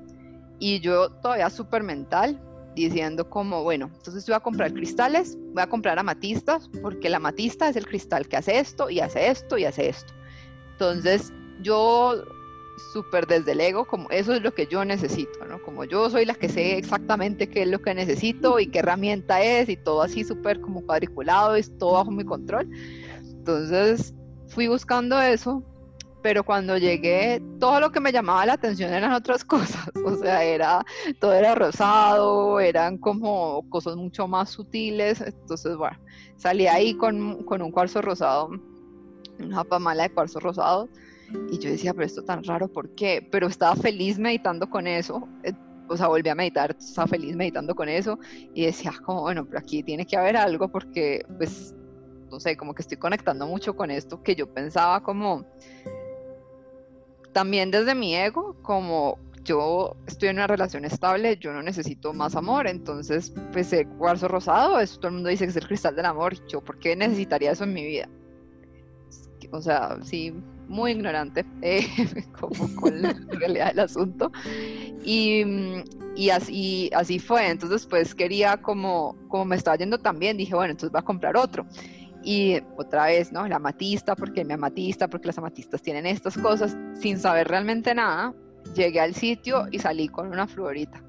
y 0.59 0.81
yo 0.81 1.11
todavía 1.11 1.51
súper 1.51 1.83
mental 1.83 2.41
diciendo 2.75 3.29
como, 3.29 3.63
bueno, 3.63 3.91
entonces 3.95 4.27
voy 4.27 4.35
a 4.35 4.41
comprar 4.41 4.73
cristales, 4.73 5.37
voy 5.53 5.63
a 5.63 5.67
comprar 5.67 5.99
amatistas, 5.99 6.71
porque 6.83 7.11
la 7.11 7.19
amatista 7.19 7.69
es 7.69 7.77
el 7.77 7.87
cristal 7.87 8.29
que 8.29 8.37
hace 8.37 8.59
esto 8.59 8.89
y 8.89 9.01
hace 9.01 9.29
esto 9.29 9.59
y 9.59 9.65
hace 9.65 9.89
esto. 9.89 10.13
Entonces, 10.73 11.33
yo 11.61 12.25
súper 12.93 13.27
desde 13.27 13.53
el 13.53 13.61
ego, 13.61 13.85
como 13.85 14.11
eso 14.11 14.35
es 14.35 14.43
lo 14.43 14.53
que 14.53 14.67
yo 14.67 14.85
necesito, 14.85 15.45
¿no? 15.47 15.63
Como 15.63 15.85
yo 15.85 16.11
soy 16.11 16.25
la 16.25 16.35
que 16.35 16.49
sé 16.49 16.77
exactamente 16.77 17.49
qué 17.49 17.63
es 17.63 17.69
lo 17.69 17.81
que 17.81 17.95
necesito 17.95 18.59
y 18.59 18.67
qué 18.67 18.81
herramienta 18.81 19.43
es 19.43 19.69
y 19.69 19.77
todo 19.77 20.03
así 20.03 20.25
súper 20.25 20.61
como 20.61 20.85
cuadriculado, 20.85 21.55
es 21.55 21.77
todo 21.79 21.93
bajo 21.95 22.11
mi 22.11 22.25
control. 22.25 22.69
Entonces 23.23 24.15
fui 24.49 24.67
buscando 24.67 25.21
eso 25.21 25.65
pero 26.23 26.45
cuando 26.45 26.77
llegué, 26.77 27.43
todo 27.59 27.81
lo 27.81 27.91
que 27.91 28.01
me 28.01 28.13
llamaba 28.13 28.47
la 28.47 28.55
atención 28.55 28.93
eran 28.93 29.13
otras 29.13 29.45
cosas, 29.45 29.91
o 30.05 30.17
sea, 30.17 30.45
era, 30.45 30.85
todo 31.19 31.33
era 31.33 31.55
rosado, 31.55 32.61
eran 32.61 32.99
como 32.99 33.69
cosas 33.69 33.97
mucho 33.97 34.29
más 34.29 34.51
sutiles, 34.51 35.21
entonces, 35.21 35.77
bueno, 35.77 35.99
salí 36.37 36.67
ahí 36.67 36.95
con, 36.95 37.45
con 37.45 37.63
un 37.63 37.71
cuarzo 37.71 38.03
rosado, 38.03 38.51
una 39.39 39.65
pamala 39.65 40.05
de 40.05 40.11
cuarzo 40.11 40.41
rosado, 40.41 40.89
y 41.51 41.59
yo 41.59 41.71
decía, 41.71 41.93
pero 41.95 42.07
esto 42.07 42.23
tan 42.23 42.43
raro, 42.45 42.69
¿por 42.69 42.95
qué? 42.95 43.27
Pero 43.31 43.47
estaba 43.47 43.77
feliz 43.77 44.19
meditando 44.19 44.69
con 44.69 44.87
eso, 44.87 45.29
eh, 45.43 45.53
o 45.89 45.97
sea, 45.97 46.09
volví 46.09 46.29
a 46.29 46.35
meditar, 46.35 46.77
estaba 46.79 47.09
feliz 47.09 47.35
meditando 47.37 47.75
con 47.75 47.89
eso, 47.89 48.19
y 48.55 48.67
decía, 48.67 48.93
como, 49.05 49.23
bueno, 49.23 49.45
pero 49.47 49.59
aquí 49.59 49.83
tiene 49.83 50.07
que 50.07 50.17
haber 50.17 50.37
algo, 50.37 50.69
porque, 50.69 51.25
pues, 51.37 51.75
no 52.31 52.39
sé, 52.39 52.57
como 52.57 52.75
que 52.75 52.83
estoy 52.83 52.97
conectando 52.97 53.47
mucho 53.47 53.75
con 53.75 53.91
esto 53.91 54.23
que 54.23 54.35
yo 54.37 54.53
pensaba 54.53 55.03
como 55.03 55.45
también 57.33 57.71
desde 57.71 57.95
mi 57.95 58.15
ego, 58.15 58.57
como 58.63 59.19
yo 59.45 59.97
estoy 60.07 60.29
en 60.29 60.37
una 60.37 60.47
relación 60.47 60.85
estable, 60.85 61.37
yo 61.39 61.53
no 61.53 61.63
necesito 61.63 62.13
más 62.13 62.37
amor, 62.37 62.67
entonces 62.67 63.33
pues 63.53 63.73
el 63.73 63.89
cuarzo 63.89 64.29
rosado, 64.29 64.79
eso 64.81 64.99
todo 64.99 65.09
el 65.09 65.15
mundo 65.15 65.31
dice 65.31 65.45
que 65.45 65.51
es 65.51 65.57
el 65.57 65.67
cristal 65.67 65.97
del 65.97 66.07
amor, 66.07 66.35
yo 66.47 66.61
por 66.61 66.79
qué 66.79 66.95
necesitaría 66.95 67.53
eso 67.53 67.65
en 67.65 67.73
mi 67.73 67.85
vida. 67.85 68.09
O 69.53 69.61
sea, 69.61 69.99
sí, 70.03 70.35
muy 70.71 70.93
ignorante 70.93 71.45
eh, 71.63 71.87
como 72.39 72.75
con 72.77 73.03
la 73.03 73.13
realidad 73.29 73.69
del 73.69 73.81
asunto. 73.81 74.33
Y, 75.05 75.45
y, 76.17 76.31
así, 76.31 76.91
así 76.95 77.19
fue, 77.19 77.49
entonces 77.49 77.87
pues 77.87 78.15
quería 78.15 78.57
como, 78.59 79.17
como 79.29 79.45
me 79.45 79.57
estaba 79.57 79.77
yendo 79.77 79.99
también, 79.99 80.37
dije, 80.37 80.55
bueno, 80.55 80.71
entonces 80.71 80.93
voy 80.93 81.01
a 81.01 81.05
comprar 81.05 81.37
otro. 81.37 81.67
Y 82.23 82.61
otra 82.77 83.07
vez, 83.07 83.33
¿no? 83.33 83.49
La 83.49 83.57
amatista, 83.57 84.15
porque 84.15 84.45
mi 84.45 84.53
amatista, 84.53 85.09
porque 85.09 85.29
las 85.29 85.39
amatistas 85.39 85.81
tienen 85.81 86.07
estas 86.07 86.37
cosas, 86.37 86.77
sin 87.01 87.19
saber 87.19 87.49
realmente 87.49 87.95
nada, 87.95 88.35
llegué 88.75 89.01
al 89.01 89.15
sitio 89.15 89.67
y 89.71 89.79
salí 89.79 90.09
con 90.09 90.29
una 90.29 90.47
florita. 90.47 91.03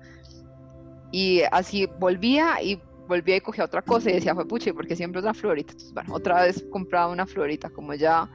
Y 1.11 1.41
así 1.51 1.85
volvía 1.99 2.63
y 2.63 2.81
volvía 3.09 3.35
y 3.35 3.41
cogía 3.41 3.65
otra 3.65 3.81
cosa 3.81 4.09
y 4.09 4.13
decía, 4.13 4.33
fue 4.33 4.47
puche, 4.47 4.73
porque 4.73 4.95
siempre 4.95 5.19
es 5.19 5.25
una 5.25 5.33
florita. 5.33 5.73
Entonces, 5.73 5.93
bueno, 5.93 6.13
otra 6.13 6.43
vez 6.43 6.63
compraba 6.71 7.11
una 7.11 7.27
florita, 7.27 7.69
como 7.69 7.93
ya, 7.93 8.29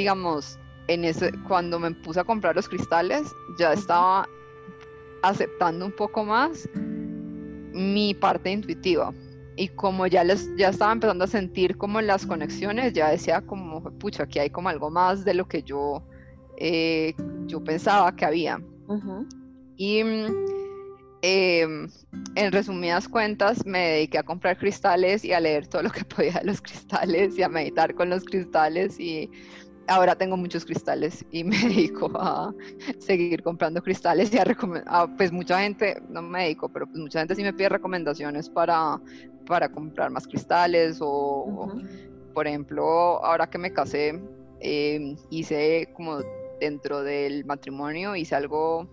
digamos, 0.00 0.58
en 0.88 1.04
ese, 1.04 1.30
cuando 1.46 1.78
me 1.78 1.90
puse 1.90 2.20
a 2.20 2.24
comprar 2.24 2.56
los 2.56 2.68
cristales, 2.68 3.30
ya 3.58 3.74
estaba 3.74 4.26
aceptando 5.22 5.84
un 5.84 5.92
poco 5.92 6.24
más 6.24 6.66
mi 6.74 8.14
parte 8.14 8.50
intuitiva. 8.50 9.12
Y 9.56 9.68
como 9.68 10.06
ya 10.06 10.24
les 10.24 10.48
ya 10.56 10.70
estaba 10.70 10.92
empezando 10.92 11.24
a 11.24 11.26
sentir 11.26 11.76
como 11.76 12.00
las 12.00 12.24
conexiones, 12.24 12.94
ya 12.94 13.10
decía 13.10 13.42
como, 13.42 13.82
pucha, 13.98 14.22
aquí 14.22 14.38
hay 14.38 14.48
como 14.48 14.70
algo 14.70 14.90
más 14.90 15.22
de 15.22 15.34
lo 15.34 15.46
que 15.46 15.62
yo, 15.62 16.02
eh, 16.56 17.14
yo 17.46 17.62
pensaba 17.62 18.16
que 18.16 18.24
había. 18.24 18.58
Y 19.76 19.98
em, 21.22 21.88
en 22.36 22.52
resumidas 22.52 23.06
cuentas, 23.06 23.66
me 23.66 23.80
dediqué 23.80 24.16
a 24.16 24.22
comprar 24.22 24.56
cristales 24.56 25.26
y 25.26 25.34
a 25.34 25.40
leer 25.40 25.66
todo 25.66 25.82
lo 25.82 25.90
que 25.90 26.04
podía 26.16 26.40
de 26.40 26.46
los 26.46 26.62
cristales 26.62 27.38
y 27.38 27.42
a 27.42 27.50
meditar 27.50 27.94
con 27.94 28.08
los 28.08 28.24
cristales 28.24 28.98
y 28.98 29.30
ahora 29.90 30.14
tengo 30.14 30.36
muchos 30.36 30.64
cristales 30.64 31.24
y 31.30 31.44
me 31.44 31.58
dedico 31.58 32.10
a 32.14 32.54
seguir 32.98 33.42
comprando 33.42 33.82
cristales 33.82 34.32
y 34.32 34.38
a 34.38 34.44
recomendar, 34.44 35.16
pues 35.16 35.32
mucha 35.32 35.60
gente, 35.60 36.00
no 36.08 36.22
me 36.22 36.44
dedico, 36.44 36.68
pero 36.68 36.86
pues 36.86 36.98
mucha 36.98 37.18
gente 37.18 37.34
sí 37.34 37.42
me 37.42 37.52
pide 37.52 37.68
recomendaciones 37.68 38.48
para, 38.48 39.00
para 39.46 39.68
comprar 39.70 40.10
más 40.10 40.26
cristales 40.26 40.98
o, 41.00 41.76
por 42.32 42.46
ejemplo, 42.46 43.24
ahora 43.24 43.50
que 43.50 43.58
me 43.58 43.72
casé, 43.72 44.20
em, 44.60 45.16
hice 45.30 45.92
como 45.94 46.20
dentro 46.60 47.02
del 47.02 47.44
matrimonio, 47.44 48.14
hice 48.14 48.36
algo 48.36 48.88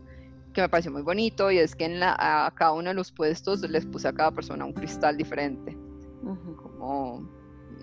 que 0.54 0.62
me 0.62 0.70
pareció 0.70 0.92
muy 0.92 1.04
bonito 1.04 1.52
y 1.52 1.60
es 1.60 1.76
que 1.76 1.86
en 1.86 2.00
la, 2.00 2.16
a 2.18 2.50
cada 2.56 2.72
uno 2.72 2.90
de 2.90 2.96
los 2.96 3.12
puestos 3.12 3.62
les 3.70 3.86
puse 3.86 4.08
a 4.08 4.14
cada 4.14 4.32
persona 4.32 4.66
un 4.66 4.74
cristal 4.74 5.16
diferente. 5.16 5.78
Como 6.24 7.30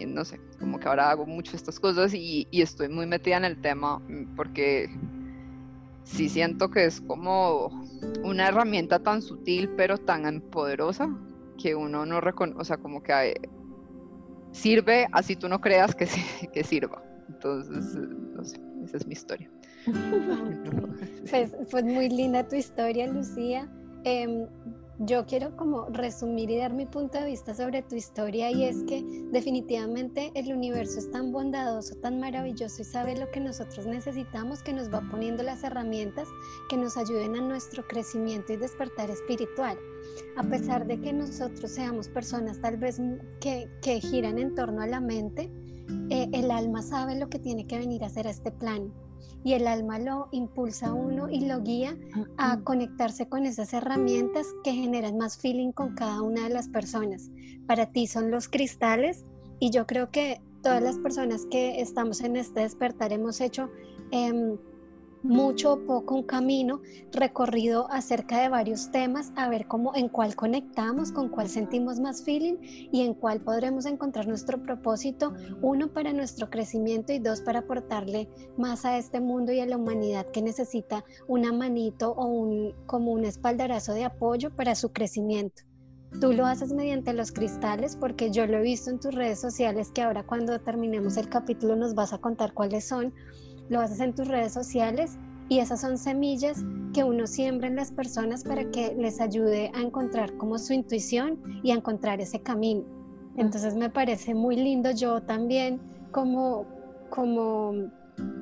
no 0.07 0.25
sé, 0.25 0.41
como 0.59 0.79
que 0.79 0.89
ahora 0.89 1.11
hago 1.11 1.27
mucho 1.27 1.57
estas 1.57 1.79
cosas 1.81 2.15
y, 2.15 2.49
estoy 2.53 2.89
muy 2.89 3.07
metida 3.07 3.37
en 3.37 3.45
el 3.45 3.61
tema 3.61 3.99
mm, 4.01 4.35
porque 4.37 4.89
sí 6.05 6.29
siento 6.29 6.71
que 6.71 6.85
es 6.85 7.01
como 7.01 7.69
una 8.23 8.49
herramienta 8.49 8.99
tan 8.99 9.23
sutil 9.23 9.71
pero 9.71 9.99
tan 9.99 10.41
poderosa 10.41 11.09
que 11.61 11.75
uno 11.75 12.05
no 12.07 12.21
reconoce, 12.21 12.61
o 12.61 12.65
sea, 12.65 12.77
como 12.77 13.03
que 13.03 13.35
sirve 14.53 15.07
así 15.13 15.37
tú 15.37 15.49
no 15.49 15.61
creas 15.61 15.95
que, 15.95 16.07
que 16.53 16.65
sirva. 16.65 17.03
Entonces, 17.29 17.97
no 17.97 18.45
sé, 18.45 18.61
esa 18.85 18.97
es 18.99 19.07
mi 19.07 19.13
historia. 19.13 19.51
pues, 21.31 21.57
fue 21.69 21.83
muy 21.83 22.09
linda 22.09 22.47
tu 22.47 22.57
historia, 22.57 23.07
Lucía. 23.07 23.69
Em, 24.05 24.47
yo 24.99 25.27
quiero 25.27 25.57
como 25.57 25.87
resumir 25.87 26.51
y 26.51 26.59
dar 26.59 26.73
mi 26.73 26.87
punto 26.87 27.19
de 27.19 27.27
vista 27.27 27.55
sobre 27.55 27.83
tu 27.83 27.97
historia 27.97 28.51
y 28.51 28.65
es 28.65 28.83
que 28.85 29.03
definitivamente 29.33 30.31
el 30.35 30.53
universo 30.53 30.99
es 31.01 31.11
tan 31.11 31.33
bondadoso, 31.33 31.97
tan 31.97 32.21
maravilloso 32.21 32.83
y 32.83 32.85
sabe 32.85 33.17
lo 33.17 33.31
que 33.31 33.41
nosotros 33.41 33.87
necesitamos 33.87 34.63
que 34.63 34.73
nos 34.73 34.93
va 34.93 35.03
poniendo 35.11 35.43
las 35.43 35.65
herramientas 35.65 36.29
que 36.69 36.77
nos 36.77 36.97
ayuden 36.97 37.35
a 37.35 37.41
nuestro 37.41 37.87
crecimiento 37.87 38.53
y 38.53 38.57
despertar 38.57 39.11
espiritual. 39.11 39.77
A 40.37 40.45
pesar 40.45 40.87
de 40.87 41.01
que 41.01 41.13
nosotros 41.13 41.71
seamos 41.73 42.09
personas 42.09 42.61
tal 42.61 42.77
vez 42.77 43.01
que, 43.41 43.69
que 43.83 44.01
giran 44.01 44.39
en 44.39 44.55
torno 44.55 44.83
a 44.83 44.87
la 44.87 45.01
mente, 45.01 45.51
eh, 46.11 46.29
el 46.33 46.51
alma 46.51 46.83
sabe 46.83 47.19
lo 47.19 47.29
que 47.29 47.39
tiene 47.39 47.67
que 47.67 47.79
venir 47.79 48.05
a 48.05 48.07
hacer 48.07 48.27
a 48.27 48.31
este 48.31 48.53
plan 48.53 48.93
y 49.45 49.53
el 49.53 49.67
alma 49.67 49.99
lo 49.99 50.29
impulsa 50.33 50.89
a 50.89 50.95
uno 50.95 51.29
y 51.31 51.47
lo 51.47 51.61
guía 51.63 51.97
a 52.39 52.61
conectarse 52.61 53.29
con 53.29 53.47
esas 53.47 53.73
herramientas 53.73 54.47
que 54.63 54.73
generan 54.73 55.19
más 55.19 55.37
feeling 55.39 55.73
con 55.73 55.95
cada 55.95 56.23
una 56.23 56.45
de 56.45 56.55
las 56.55 56.69
personas. 56.69 57.31
Para 57.67 57.93
ti 57.93 58.07
son 58.07 58.31
los 58.31 58.49
cristales 58.49 59.25
y 59.61 59.71
yo 59.71 59.87
creo 59.87 60.11
que 60.11 60.41
todas 60.63 60.83
las 60.83 60.99
personas 60.99 61.47
que 61.51 61.81
estamos 61.81 62.21
en 62.23 62.37
este 62.37 62.61
despertar 62.61 63.13
hemos 63.13 63.41
hecho... 63.41 63.71
Em, 64.11 64.57
mucho 65.25 65.73
o 65.73 65.81
poco 65.81 66.15
un 66.15 66.23
camino 66.23 66.83
recorrido 67.11 67.91
acerca 67.91 68.41
de 68.41 68.51
varios 68.51 68.91
temas, 68.91 69.33
a 69.37 69.49
ver 69.49 69.67
cómo 69.67 69.97
en 69.97 70.09
cuál 70.09 70.37
conectamos, 70.37 71.13
con 71.13 71.31
cuál 71.31 71.49
sentimos 71.49 71.99
más 71.99 72.23
feeling 72.23 72.57
y 72.61 73.01
en 73.01 73.15
cuál 73.15 73.41
podremos 73.41 73.87
encontrar 73.87 74.29
nuestro 74.29 74.63
propósito, 74.63 75.33
uno 75.63 75.89
para 75.89 76.13
nuestro 76.13 76.51
crecimiento 76.51 77.13
y 77.13 77.19
dos 77.19 77.41
para 77.41 77.61
aportarle 77.61 78.29
más 78.59 78.85
a 78.85 78.99
este 78.99 79.21
mundo 79.21 79.51
y 79.51 79.61
a 79.61 79.67
la 79.67 79.79
humanidad 79.79 80.27
que 80.31 80.43
necesita 80.43 81.05
una 81.27 81.53
manito 81.53 82.13
o 82.13 82.27
un 82.27 82.75
como 82.87 83.13
un 83.13 83.25
espaldarazo 83.25 83.95
de 83.95 84.05
apoyo 84.05 84.55
para 84.55 84.75
su 84.75 84.93
crecimiento. 84.93 85.63
Tú 86.21 86.33
lo 86.33 86.47
haces 86.47 86.73
mediante 86.73 87.13
los 87.13 87.33
cristales 87.33 87.97
porque 87.97 88.31
yo 88.31 88.47
lo 88.47 88.59
he 88.59 88.63
visto 88.63 88.91
en 88.91 89.01
tus 89.01 89.15
redes 89.15 89.41
sociales 89.41 89.91
que 89.93 90.03
ahora 90.03 90.23
cuando 90.23 90.61
terminemos 90.61 91.17
el 91.17 91.29
capítulo 91.29 91.75
nos 91.75 91.95
vas 91.95 92.13
a 92.13 92.19
contar 92.19 92.53
cuáles 92.53 92.87
son 92.87 93.13
lo 93.69 93.81
haces 93.81 94.01
en 94.01 94.15
tus 94.15 94.29
redes 94.29 94.53
sociales 94.53 95.19
y 95.49 95.59
esas 95.59 95.81
son 95.81 95.99
semillas 95.99 96.65
que 96.93 97.05
uno 97.05 97.27
siembra 97.27 97.69
en 97.69 97.77
las 97.77 97.91
personas 97.91 98.45
para 98.45 98.71
que 98.71 98.95
les 98.95 99.21
ayude 99.21 99.71
a 99.75 99.81
encontrar 99.81 100.37
como 100.37 100.59
su 100.59 100.73
intuición 100.73 101.39
y 101.63 101.71
a 101.71 101.75
encontrar 101.75 102.21
ese 102.21 102.41
camino. 102.41 102.85
Entonces 103.37 103.75
me 103.75 103.91
parece 103.91 104.35
muy 104.35 104.57
lindo. 104.57 104.91
Yo 104.93 105.21
también, 105.23 105.81
como, 106.13 106.67
como, 107.11 107.91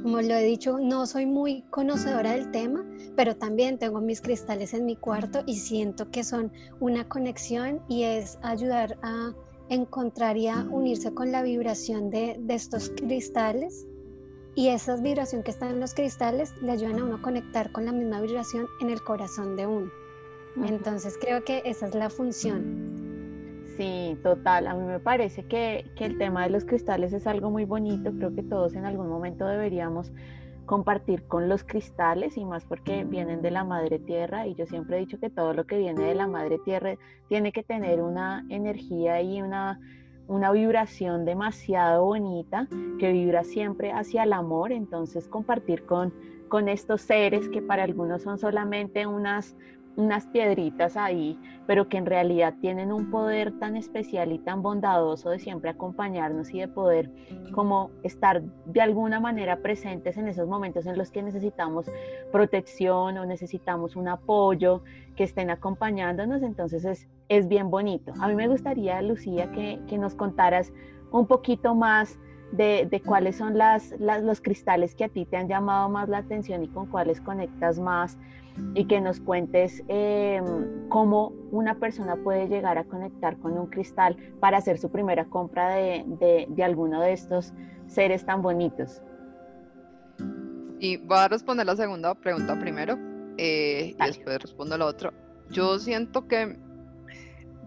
como 0.02 0.21
lo 0.21 0.35
he 0.35 0.45
dicho, 0.45 0.79
no 0.79 1.07
soy 1.07 1.26
muy 1.26 1.62
conocedora 1.71 2.33
del 2.33 2.50
tema, 2.50 2.85
pero 3.17 3.37
también 3.37 3.79
tengo 3.79 4.00
mis 4.00 4.21
cristales 4.21 4.75
en 4.75 4.85
mi 4.85 4.97
cuarto 4.97 5.43
y 5.47 5.57
siento 5.57 6.11
que 6.11 6.25
son 6.25 6.52
una 6.79 7.09
conexión 7.09 7.81
y 7.88 8.02
es 8.02 8.38
ayudar 8.43 8.99
a 9.02 9.33
encontrar 9.71 10.37
y 10.37 10.49
a 10.49 10.67
unirse 10.71 11.14
con 11.14 11.33
la 11.33 11.43
vibración 11.43 12.11
de, 12.11 12.37
de 12.38 12.55
estos 12.55 12.91
cristales 12.91 13.87
y 14.54 14.68
esa 14.68 14.97
vibración 14.97 15.42
que 15.42 15.50
está 15.50 15.71
en 15.71 15.80
los 15.80 15.94
cristales 15.94 16.54
le 16.61 16.73
ayudan 16.73 16.99
a 16.99 17.04
uno 17.04 17.16
a 17.16 17.23
conectar 17.23 17.73
con 17.73 17.87
la 17.87 17.92
misma 17.92 18.21
vibración 18.21 18.66
en 18.80 18.90
el 18.90 19.02
corazón 19.02 19.56
de 19.56 19.66
uno. 19.66 19.90
Entonces 20.64 21.16
creo 21.18 21.42
que 21.44 21.62
esa 21.64 21.87
es 21.87 21.94
la 21.94 22.11
función. 22.11 23.64
Sí, 23.76 24.18
total. 24.23 24.66
A 24.66 24.75
mí 24.75 24.85
me 24.85 25.00
parece 25.00 25.44
que, 25.44 25.90
que, 25.97 26.04
el 26.04 26.18
tema 26.18 26.44
de 26.44 26.50
los 26.50 26.66
cristales 26.66 27.14
es 27.14 27.26
algo 27.26 27.50
muy 27.50 27.64
bonito. 27.64 28.12
Creo 28.12 28.35
que 28.35 28.42
todos 28.42 28.75
en 28.75 28.85
algún 28.85 29.09
momento 29.09 29.47
deberíamos 29.47 30.12
compartir 30.66 31.26
con 31.26 31.49
los 31.49 31.64
cristales 31.64 32.37
y 32.37 32.44
más 32.44 32.64
porque 32.64 33.04
vienen 33.04 33.42
de 33.42 33.50
la 33.50 33.64
madre 33.64 33.99
tierra 33.99 34.47
y 34.47 34.54
yo 34.54 34.66
siempre 34.66 34.97
he 34.97 35.00
dicho 35.00 35.18
que 35.18 35.30
todo 35.30 35.54
lo 35.54 35.66
que 35.66 35.78
viene 35.78 36.02
de 36.02 36.14
la 36.14 36.28
madre 36.28 36.59
tierra 36.64 36.94
tiene 37.28 37.52
que 37.52 37.62
tener 37.62 38.00
una 38.00 38.47
energía 38.49 39.21
y 39.23 39.42
una 39.42 39.80
una 40.33 40.51
vibración 40.51 41.25
demasiado 41.25 42.05
bonita 42.05 42.67
que 42.99 43.12
vibra 43.12 43.45
siempre 43.45 43.93
hacia 43.93 44.23
el 44.23 44.33
amor, 44.33 44.73
entonces 44.73 45.29
compartir 45.29 45.85
con, 45.85 46.12
con 46.49 46.69
estos 46.69 47.03
seres 47.03 47.49
que 47.51 47.61
para 47.61 47.85
algunos 47.85 48.23
son 48.23 48.39
solamente 48.39 49.07
unas 49.07 49.55
unas 49.97 50.27
piedritas 50.27 50.97
ahí, 50.97 51.39
pero 51.67 51.89
que 51.89 51.99
en 51.99 52.07
realidad 52.07 52.55
tienen 52.61 52.93
un 52.93 53.11
poder 53.11 53.59
tan 53.59 53.77
especial 53.77 54.33
y 54.33 54.39
tan 54.39 54.63
bondadoso 54.63 55.31
de 55.31 55.39
siempre 55.39 55.71
acompañarnos 55.71 56.53
y 56.53 56.61
de 56.61 56.69
poder 56.69 57.11
como 57.53 57.91
estar 58.03 58.43
de 58.43 58.81
alguna 58.81 59.21
manera 59.21 59.59
presentes 59.59 60.17
en 60.17 60.29
esos 60.29 60.49
momentos 60.49 60.87
en 60.87 60.97
los 60.97 61.11
que 61.11 61.23
necesitamos 61.23 61.87
protección 62.31 63.19
o 63.19 63.27
necesitamos 63.27 63.97
un 63.97 64.09
apoyo, 64.09 64.83
que 65.17 65.25
estén 65.25 65.51
acompañándonos, 65.51 66.43
entonces 66.43 66.85
es, 66.85 67.09
es 67.29 67.49
bien 67.49 67.71
bonito. 67.71 68.13
A 68.21 68.29
mí 68.29 68.35
me 68.35 68.49
gustaría, 68.49 69.03
Lucía, 69.03 69.51
que, 69.53 69.79
que 69.87 69.99
nos 69.99 70.15
contaras 70.15 70.73
un 71.11 71.27
poquito 71.27 71.75
más 71.75 72.19
de, 72.53 72.87
de 72.91 73.01
cuáles 73.01 73.37
son 73.37 73.57
las, 73.59 73.95
los 73.99 74.41
cristales 74.41 74.95
que 74.95 75.05
a 75.05 75.09
ti 75.09 75.27
te 75.27 75.37
han 75.37 75.49
llamado 75.49 75.89
más 75.89 76.09
la 76.09 76.19
atención 76.19 76.63
y 76.63 76.69
con 76.69 76.87
cuáles 76.87 77.21
conectas 77.21 77.79
más 77.79 78.19
y 78.75 78.87
que 78.87 79.00
nos 79.00 79.21
cuentes 79.21 79.82
em, 79.88 80.88
cómo 80.88 81.32
una 81.50 81.78
persona 81.78 82.16
puede 82.16 82.49
llegar 82.49 82.78
a 82.78 82.85
conectar 82.85 83.37
con 83.38 83.59
un 83.59 83.66
cristal 83.66 84.16
para 84.40 84.59
hacer 84.59 84.78
su 84.78 84.90
primera 84.90 85.25
compra 85.26 85.75
de, 85.75 86.04
de, 86.21 86.47
de 86.49 86.64
alguno 86.64 87.00
de 87.00 87.12
estos 87.12 87.52
seres 87.87 88.25
tan 88.25 88.42
bonitos. 88.42 89.02
Y 90.80 90.97
voy 90.97 91.18
a 91.18 91.28
responder 91.28 91.64
la 91.64 91.76
segunda 91.76 92.14
pregunta 92.14 92.59
primero 92.59 92.99
eh, 93.38 93.94
y 93.99 94.06
después 94.06 94.42
respondo 94.42 94.76
la 94.76 94.87
otra. 94.87 95.12
Yo 95.50 95.78
siento 95.78 96.26
que, 96.26 96.59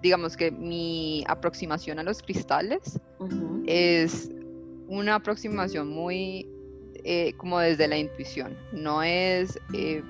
digamos 0.02 0.36
que 0.36 0.52
mi 0.52 1.24
aproximación 1.28 2.00
a 2.00 2.04
los 2.04 2.22
cristales 2.22 3.00
es 3.66 4.30
una 4.88 5.16
aproximación 5.16 5.90
muy 5.90 6.48
eh, 7.06 7.34
como 7.38 7.60
desde 7.60 7.88
la 7.88 7.98
intuición. 7.98 8.58
No 8.74 9.02
es 9.02 9.60
eh, 9.74 10.04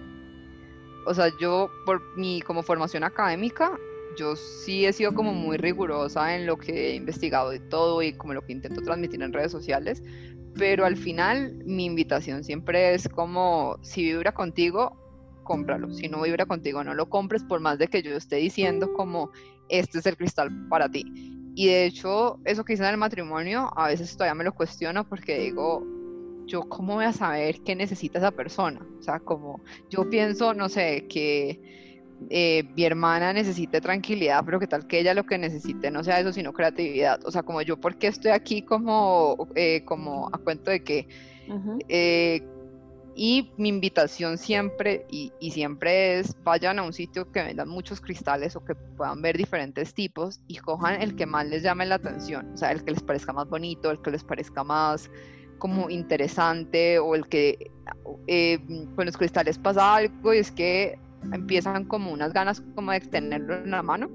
o 1.05 1.13
sea, 1.13 1.31
yo 1.39 1.69
por 1.85 2.01
mi 2.17 2.41
como 2.41 2.63
formación 2.63 3.03
académica, 3.03 3.77
yo 4.17 4.35
sí 4.35 4.85
he 4.85 4.93
sido 4.93 5.13
como 5.13 5.33
muy 5.33 5.57
rigurosa 5.57 6.35
en 6.35 6.45
lo 6.45 6.57
que 6.57 6.91
he 6.91 6.95
investigado 6.95 7.53
y 7.53 7.59
todo 7.59 8.01
y 8.01 8.13
como 8.13 8.33
lo 8.33 8.41
que 8.41 8.53
intento 8.53 8.81
transmitir 8.81 9.21
en 9.21 9.33
redes 9.33 9.51
sociales, 9.51 10.01
pero 10.55 10.85
al 10.85 10.95
final 10.95 11.55
mi 11.65 11.85
invitación 11.85 12.43
siempre 12.43 12.93
es 12.93 13.09
como 13.09 13.77
si 13.81 14.03
vibra 14.03 14.33
contigo, 14.33 14.97
cómpralo, 15.43 15.91
si 15.91 16.07
no 16.07 16.21
vibra 16.21 16.45
contigo, 16.45 16.83
no 16.83 16.93
lo 16.93 17.09
compres 17.09 17.43
por 17.43 17.59
más 17.59 17.77
de 17.77 17.87
que 17.87 18.01
yo 18.01 18.15
esté 18.15 18.37
diciendo 18.37 18.93
como 18.93 19.31
este 19.69 19.99
es 19.99 20.05
el 20.05 20.17
cristal 20.17 20.49
para 20.69 20.89
ti. 20.89 21.03
Y 21.55 21.67
de 21.67 21.85
hecho, 21.85 22.39
eso 22.43 22.65
que 22.65 22.73
hice 22.73 22.83
en 22.83 22.89
el 22.89 22.97
matrimonio, 22.97 23.71
a 23.77 23.87
veces 23.87 24.11
todavía 24.13 24.35
me 24.35 24.43
lo 24.43 24.53
cuestiono 24.53 25.07
porque 25.07 25.39
digo, 25.39 25.85
yo 26.45 26.67
cómo 26.69 26.95
voy 26.95 27.05
a 27.05 27.13
saber 27.13 27.61
qué 27.61 27.75
necesita 27.75 28.19
esa 28.19 28.31
persona. 28.31 28.85
O 28.99 29.01
sea, 29.01 29.19
como 29.19 29.61
yo 29.89 30.09
pienso, 30.09 30.53
no 30.53 30.69
sé, 30.69 31.05
que 31.07 31.59
eh, 32.29 32.63
mi 32.75 32.85
hermana 32.85 33.33
necesite 33.33 33.81
tranquilidad, 33.81 34.43
pero 34.45 34.59
que 34.59 34.67
tal 34.67 34.87
que 34.87 34.99
ella 34.99 35.13
lo 35.13 35.25
que 35.25 35.37
necesite 35.37 35.91
no 35.91 36.03
sea 36.03 36.19
eso, 36.19 36.33
sino 36.33 36.53
creatividad. 36.53 37.19
O 37.25 37.31
sea, 37.31 37.43
como 37.43 37.61
yo, 37.61 37.77
¿por 37.77 37.97
qué 37.97 38.07
estoy 38.07 38.31
aquí 38.31 38.61
como, 38.61 39.47
eh, 39.55 39.83
como 39.85 40.29
a 40.31 40.37
cuento 40.37 40.71
de 40.71 40.83
que... 40.83 41.07
Eh, 41.89 42.41
y 43.17 43.53
mi 43.57 43.69
invitación 43.69 44.37
siempre, 44.37 45.05
y, 45.09 45.31
y, 45.39 45.51
siempre 45.51 46.19
es, 46.19 46.35
vayan 46.43 46.79
a 46.79 46.83
un 46.83 46.91
sitio 46.91 47.31
que 47.31 47.41
vendan 47.41 47.69
muchos 47.69 48.01
cristales 48.01 48.57
o 48.57 48.65
que 48.65 48.75
puedan 48.75 49.21
ver 49.21 49.37
diferentes 49.37 49.93
tipos 49.93 50.41
y 50.47 50.57
cojan 50.57 51.01
el 51.01 51.15
que 51.15 51.25
más 51.25 51.47
les 51.47 51.63
llame 51.63 51.85
la 51.85 51.95
atención, 51.95 52.51
o 52.53 52.57
sea, 52.57 52.73
el 52.73 52.83
que 52.83 52.91
les 52.91 53.01
parezca 53.01 53.31
más 53.31 53.47
bonito, 53.47 53.89
el 53.89 54.01
que 54.01 54.11
les 54.11 54.23
parezca 54.25 54.65
más 54.65 55.09
como 55.57 55.89
interesante 55.89 56.99
o 56.99 57.15
el 57.15 57.27
que 57.27 57.71
eh, 58.27 58.59
con 58.95 59.05
los 59.05 59.17
cristales 59.17 59.57
pasa 59.57 59.95
algo 59.95 60.33
y 60.33 60.39
es 60.39 60.51
que 60.51 60.97
empiezan 61.31 61.85
como 61.85 62.11
unas 62.11 62.33
ganas 62.33 62.61
como 62.75 62.91
de 62.91 62.99
tenerlo 63.01 63.55
en 63.55 63.71
la 63.71 63.83
mano. 63.83 64.09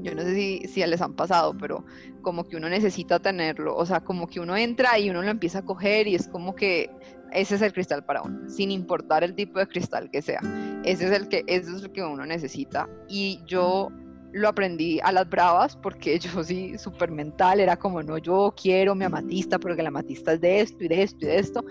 Yo 0.00 0.14
no 0.14 0.22
sé 0.22 0.34
si, 0.34 0.62
si 0.68 0.84
les 0.86 1.00
han 1.00 1.14
pasado, 1.14 1.56
pero 1.56 1.84
como 2.20 2.44
que 2.44 2.56
uno 2.56 2.68
necesita 2.68 3.20
tenerlo, 3.20 3.74
o 3.76 3.86
sea, 3.86 4.00
como 4.00 4.26
que 4.26 4.40
uno 4.40 4.56
entra 4.56 4.98
y 4.98 5.08
uno 5.08 5.22
lo 5.22 5.30
empieza 5.30 5.60
a 5.60 5.64
coger 5.64 6.08
y 6.08 6.14
es 6.14 6.28
como 6.28 6.54
que 6.54 6.90
ese 7.32 7.56
es 7.56 7.62
el 7.62 7.72
cristal 7.72 8.04
para 8.04 8.22
uno, 8.22 8.48
sin 8.48 8.70
importar 8.70 9.24
el 9.24 9.34
tipo 9.34 9.58
de 9.58 9.66
cristal 9.66 10.10
que 10.10 10.22
sea. 10.22 10.40
Ese 10.84 11.06
es 11.06 11.12
el 11.12 11.28
que, 11.28 11.44
ese 11.46 11.72
es 11.72 11.82
el 11.82 11.92
que 11.92 12.02
uno 12.02 12.24
necesita. 12.26 12.88
Y 13.08 13.40
yo 13.46 13.90
lo 14.34 14.48
aprendí 14.48 14.98
a 15.02 15.12
las 15.12 15.30
bravas 15.30 15.76
porque 15.76 16.18
yo 16.18 16.44
sí, 16.44 16.76
súper 16.76 17.10
mental, 17.10 17.60
era 17.60 17.76
como, 17.76 18.02
no, 18.02 18.18
yo 18.18 18.52
quiero 18.60 18.94
mi 18.94 19.04
amatista 19.04 19.58
porque 19.58 19.82
la 19.82 19.88
amatista 19.88 20.32
es 20.34 20.40
de 20.40 20.60
esto 20.60 20.84
y 20.84 20.88
de 20.88 21.02
esto 21.02 21.24
y 21.24 21.28
de 21.28 21.38
esto. 21.38 21.64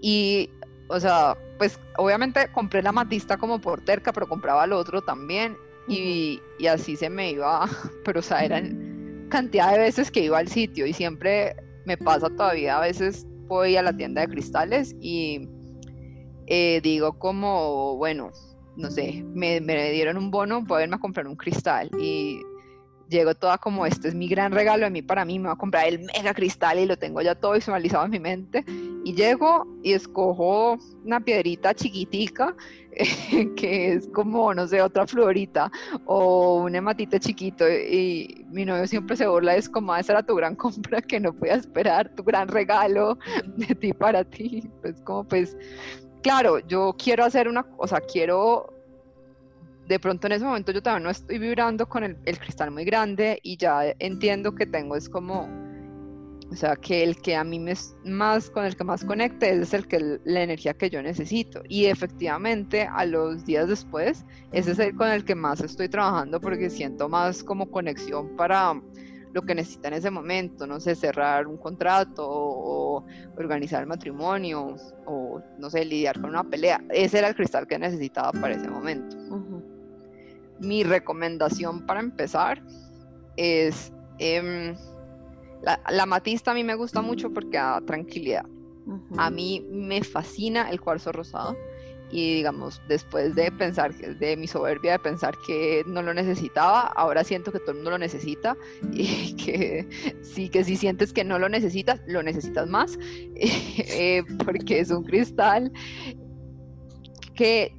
Y, 0.00 0.50
o 0.88 0.98
sea, 0.98 1.36
pues 1.58 1.78
obviamente 1.98 2.50
compré 2.52 2.82
la 2.82 2.90
amatista 2.90 3.36
como 3.36 3.60
por 3.60 3.84
terca, 3.84 4.12
pero 4.12 4.26
compraba 4.28 4.64
el 4.64 4.72
otro 4.72 5.02
también 5.02 5.56
y, 5.88 6.40
y 6.58 6.66
así 6.66 6.96
se 6.96 7.10
me 7.10 7.32
iba, 7.32 7.68
pero 8.04 8.20
o 8.20 8.22
sea, 8.22 8.44
eran 8.44 9.26
cantidad 9.28 9.72
de 9.72 9.78
veces 9.78 10.10
que 10.10 10.24
iba 10.24 10.38
al 10.38 10.48
sitio 10.48 10.86
y 10.86 10.92
siempre 10.92 11.56
me 11.84 11.96
pasa 11.96 12.28
todavía, 12.30 12.78
a 12.78 12.80
veces 12.80 13.26
voy 13.46 13.76
a 13.76 13.82
la 13.82 13.96
tienda 13.96 14.20
de 14.20 14.28
cristales 14.28 14.94
y 15.00 15.48
eh, 16.46 16.80
digo 16.82 17.18
como, 17.18 17.96
bueno, 17.96 18.30
no 18.76 18.90
sé, 18.90 19.24
me, 19.34 19.60
dieron 19.60 20.16
un 20.16 20.30
bono, 20.30 20.62
voy 20.62 20.80
a 20.80 20.84
irme 20.84 20.96
a 20.96 21.00
comprar 21.00 21.26
un 21.26 21.36
cristal 21.36 21.90
y 21.98 22.40
llego 23.08 23.34
toda 23.34 23.58
como 23.58 23.84
este 23.84 24.08
es 24.08 24.14
mi 24.14 24.26
gran 24.26 24.52
regalo 24.52 24.84
de 24.84 24.90
mí 24.90 25.02
para 25.02 25.24
mí, 25.24 25.38
me 25.38 25.48
voy 25.48 25.54
a 25.54 25.58
comprar 25.58 25.86
el 25.86 26.00
mega 26.00 26.32
cristal 26.32 26.78
y 26.78 26.86
lo 26.86 26.96
tengo 26.96 27.20
ya 27.20 27.34
todo 27.34 27.52
visualizado 27.52 28.06
en 28.06 28.10
mi 28.10 28.18
mente 28.18 28.64
y 29.04 29.14
llego 29.14 29.66
y 29.82 29.92
escojo 29.92 30.78
una 31.04 31.20
piedrita 31.20 31.74
chiquitica 31.74 32.56
que 33.56 33.92
es 33.92 34.08
como, 34.08 34.52
no 34.54 34.66
sé, 34.66 34.80
otra 34.82 35.06
florita 35.06 35.70
o 36.04 36.62
un 36.62 36.74
hematita 36.74 37.18
chiquito 37.18 37.68
y 37.68 38.44
mi 38.50 38.64
novio 38.64 38.86
siempre 38.86 39.16
se 39.16 39.26
burla, 39.26 39.56
es 39.56 39.68
como, 39.68 39.92
ah, 39.92 40.00
esa 40.00 40.12
era 40.12 40.22
tu 40.22 40.34
gran 40.34 40.54
compra 40.56 41.00
que 41.00 41.20
no 41.20 41.32
podía 41.32 41.54
esperar, 41.54 42.14
tu 42.14 42.22
gran 42.22 42.48
regalo 42.48 43.18
de 43.56 43.74
ti 43.74 43.92
para 43.92 44.24
ti, 44.24 44.68
pues 44.80 45.00
como 45.02 45.24
pues 45.24 45.56
claro, 46.22 46.58
yo 46.60 46.94
quiero 46.96 47.24
hacer 47.24 47.48
una 47.48 47.62
cosa, 47.64 48.00
quiero, 48.00 48.72
de 49.86 49.98
pronto 49.98 50.26
en 50.26 50.34
ese 50.34 50.44
momento 50.44 50.72
yo 50.72 50.82
todavía 50.82 51.04
no 51.04 51.10
estoy 51.10 51.38
vibrando 51.38 51.88
con 51.88 52.04
el, 52.04 52.38
cristal 52.38 52.70
muy 52.70 52.84
grande 52.84 53.38
y 53.42 53.56
ya 53.56 53.94
entiendo 53.98 54.54
que 54.54 54.66
tengo 54.66 54.96
es 54.96 55.08
como, 55.08 55.48
o 56.50 56.54
sea, 56.54 56.76
que 56.76 57.02
el 57.02 57.20
que 57.20 57.34
a 57.36 57.44
mí 57.44 57.58
me 57.58 57.74
más, 58.04 58.50
con 58.50 58.64
el 58.64 58.76
que 58.76 58.84
más 58.84 59.04
conecte 59.04 59.50
es 59.50 59.74
el 59.74 59.86
que 59.86 60.18
la 60.24 60.42
energía 60.42 60.74
que 60.74 60.90
yo 60.90 61.02
necesito. 61.02 61.62
Y 61.68 61.86
efectivamente, 61.86 62.82
a 62.82 63.04
los 63.06 63.44
días 63.44 63.68
después, 63.68 64.24
ese 64.52 64.72
es 64.72 64.78
el 64.78 64.94
con 64.94 65.08
el 65.08 65.24
que 65.24 65.34
más 65.34 65.60
estoy 65.60 65.88
trabajando 65.88 66.40
porque 66.40 66.70
siento 66.70 67.08
más 67.08 67.42
como 67.42 67.70
conexión 67.70 68.36
para 68.36 68.80
lo 69.32 69.42
que 69.42 69.54
necesita 69.54 69.88
en 69.88 69.94
ese 69.94 70.10
momento, 70.10 70.66
no 70.66 70.78
sé, 70.80 70.94
cerrar 70.94 71.46
un 71.46 71.56
contrato 71.56 72.26
o, 72.28 73.04
organizar 73.36 73.86
matrimonio 73.86 74.76
o, 75.06 75.40
no 75.58 75.70
sé, 75.70 75.84
lidiar 75.84 76.20
con 76.20 76.30
una 76.30 76.44
pelea. 76.44 76.82
Ese 76.90 77.18
era 77.18 77.28
el 77.28 77.34
cristal 77.34 77.66
que 77.66 77.78
necesitaba 77.78 78.32
para 78.32 78.54
ese 78.54 78.68
momento. 78.68 79.16
Mi 80.60 80.84
recomendación 80.84 81.86
para 81.86 82.00
empezar 82.00 82.62
es, 83.36 83.92
em, 84.18 84.76
la, 85.62 86.06
matista 86.06 86.50
a 86.50 86.54
mí 86.54 86.62
me 86.62 86.74
gusta 86.74 87.00
mucho 87.00 87.32
porque 87.32 87.56
da 87.56 87.80
tranquilidad. 87.80 88.44
A 89.16 89.30
mí 89.30 89.64
me 89.70 90.02
fascina 90.02 90.68
el 90.70 90.80
cuarzo 90.80 91.12
rosado 91.12 91.56
y 92.12 92.34
digamos, 92.34 92.82
después 92.88 93.34
de 93.34 93.50
pensar, 93.50 93.94
de 93.94 94.36
mi 94.36 94.46
soberbia 94.46 94.92
de 94.92 94.98
pensar 94.98 95.34
que 95.46 95.82
no 95.86 96.02
lo 96.02 96.12
necesitaba, 96.12 96.82
ahora 96.82 97.24
siento 97.24 97.50
que 97.50 97.58
todo 97.58 97.70
el 97.70 97.76
mundo 97.78 97.92
lo 97.92 97.98
necesita 97.98 98.54
y 98.92 99.34
que 99.36 99.88
sí, 100.22 100.50
que 100.50 100.62
si 100.62 100.76
sientes 100.76 101.12
que 101.12 101.24
no 101.24 101.38
lo 101.38 101.48
necesitas, 101.48 102.00
lo 102.06 102.22
necesitas 102.22 102.68
más, 102.68 102.98
eh, 103.34 104.22
porque 104.44 104.80
es 104.80 104.90
un 104.90 105.04
cristal 105.04 105.72
que 107.34 107.74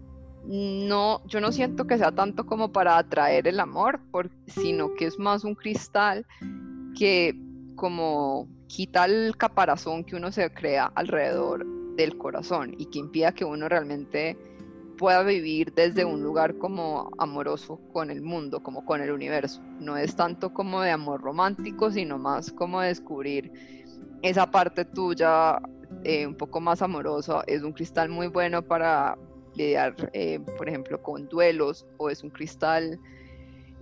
no, 0.46 1.26
yo 1.28 1.40
no 1.40 1.52
siento 1.52 1.86
que 1.86 2.00
sea 2.00 2.12
tanto 2.12 2.46
como 2.48 2.72
para 2.72 2.98
atraer 2.98 3.48
el 3.48 3.60
amor, 3.60 4.02
sino 4.48 4.94
que 4.96 5.06
es 5.06 5.20
más 5.20 5.44
un 5.44 5.54
cristal 5.54 6.26
que 6.98 7.40
como 7.76 8.50
quita 8.68 9.06
el 9.06 9.38
caparazón 9.38 10.04
que 10.04 10.16
uno 10.16 10.32
se 10.32 10.52
crea 10.52 10.92
alrededor 10.96 11.66
del 11.96 12.18
corazón 12.18 12.74
y 12.78 12.86
que 12.88 13.00
impida 13.00 13.34
que 13.34 13.46
uno 13.46 13.70
realmente 13.70 14.38
pueda 14.98 15.24
vivir 15.24 15.74
desde 15.74 16.06
un 16.06 16.24
lugar 16.24 16.58
como 16.58 17.12
amoroso 17.18 17.80
con 17.92 18.12
el 18.12 18.22
mundo, 18.22 18.62
como 18.62 18.86
con 18.86 19.02
el 19.02 19.12
universo. 19.12 19.62
No 19.80 19.98
es 19.98 20.16
tanto 20.16 20.54
como 20.54 20.82
de 20.82 20.92
amor 20.92 21.22
romántico, 21.22 21.92
sino 21.92 22.18
más 22.18 22.52
como 22.52 22.82
descubrir 22.82 23.52
esa 24.22 24.50
parte 24.50 24.86
tuya 24.86 25.60
eh, 26.04 26.26
un 26.26 26.36
poco 26.36 26.62
más 26.62 26.82
amorosa. 26.82 27.44
Es 27.48 27.64
un 27.64 27.74
cristal 27.74 28.10
muy 28.10 28.28
bueno 28.28 28.62
para 28.62 29.18
lidiar, 29.56 29.96
eh, 30.14 30.40
por 30.58 30.70
ejemplo, 30.70 31.02
con 31.02 31.28
duelos 31.28 31.86
o 31.98 32.10
es 32.10 32.24
un 32.24 32.30
cristal 32.30 33.00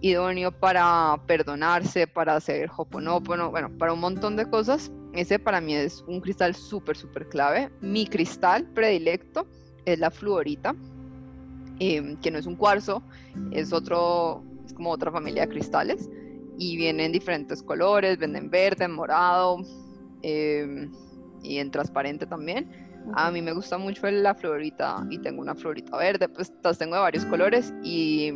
idóneo 0.01 0.51
para 0.51 1.15
perdonarse, 1.27 2.07
para 2.07 2.35
hacer 2.35 2.69
hoponopono, 2.75 3.51
bueno, 3.51 3.69
para 3.77 3.93
un 3.93 3.99
montón 3.99 4.35
de 4.35 4.49
cosas 4.49 4.91
ese 5.13 5.39
para 5.39 5.59
mí 5.59 5.73
es 5.73 6.03
un 6.07 6.21
cristal 6.21 6.55
súper, 6.55 6.95
súper 6.95 7.27
clave. 7.27 7.69
Mi 7.81 8.07
cristal 8.07 8.65
predilecto 8.65 9.47
es 9.85 9.99
la 9.99 10.11
fluorita. 10.11 10.75
em, 11.79 12.15
que 12.17 12.29
no 12.29 12.37
es 12.37 12.45
un 12.45 12.55
cuarzo, 12.55 13.01
es 13.49 13.73
otro, 13.73 14.43
es 14.67 14.73
como 14.73 14.91
otra 14.91 15.11
familia 15.11 15.47
de 15.47 15.49
cristales 15.49 16.07
y 16.59 16.77
vienen 16.77 17.07
en 17.07 17.11
diferentes 17.11 17.63
colores, 17.63 18.19
venden 18.19 18.51
verde, 18.51 18.87
morado 18.87 19.57
em, 20.21 20.91
y 21.41 21.57
en 21.57 21.71
transparente 21.71 22.27
también. 22.27 22.69
A 23.15 23.31
mí 23.31 23.41
me 23.41 23.51
gusta 23.51 23.79
mucho 23.79 24.11
la 24.11 24.35
florita 24.35 25.07
y 25.09 25.17
tengo 25.17 25.41
una 25.41 25.55
florita 25.55 25.97
verde, 25.97 26.29
pues 26.29 26.53
las 26.63 26.77
tengo 26.77 26.93
de 26.93 27.01
varios 27.01 27.25
colores 27.25 27.73
y 27.83 28.31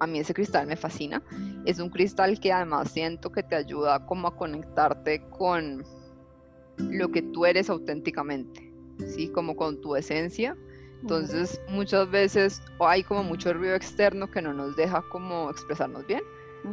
a 0.00 0.06
mí 0.06 0.18
ese 0.18 0.34
cristal 0.34 0.66
me 0.66 0.76
fascina. 0.76 1.22
Es 1.64 1.78
un 1.78 1.90
cristal 1.90 2.38
que 2.40 2.52
además 2.52 2.90
siento 2.90 3.30
que 3.30 3.42
te 3.42 3.56
ayuda 3.56 4.04
como 4.06 4.28
a 4.28 4.36
conectarte 4.36 5.22
con 5.30 5.84
lo 6.78 7.08
que 7.10 7.22
tú 7.22 7.46
eres 7.46 7.70
auténticamente, 7.70 8.72
¿sí? 9.06 9.28
Como 9.28 9.56
con 9.56 9.80
tu 9.80 9.96
esencia. 9.96 10.56
Entonces 11.00 11.60
muchas 11.68 12.10
veces 12.10 12.62
hay 12.80 13.02
como 13.02 13.22
mucho 13.22 13.52
ruido 13.52 13.74
externo 13.74 14.30
que 14.30 14.40
no 14.40 14.54
nos 14.54 14.74
deja 14.74 15.02
como 15.10 15.50
expresarnos 15.50 16.06
bien 16.06 16.22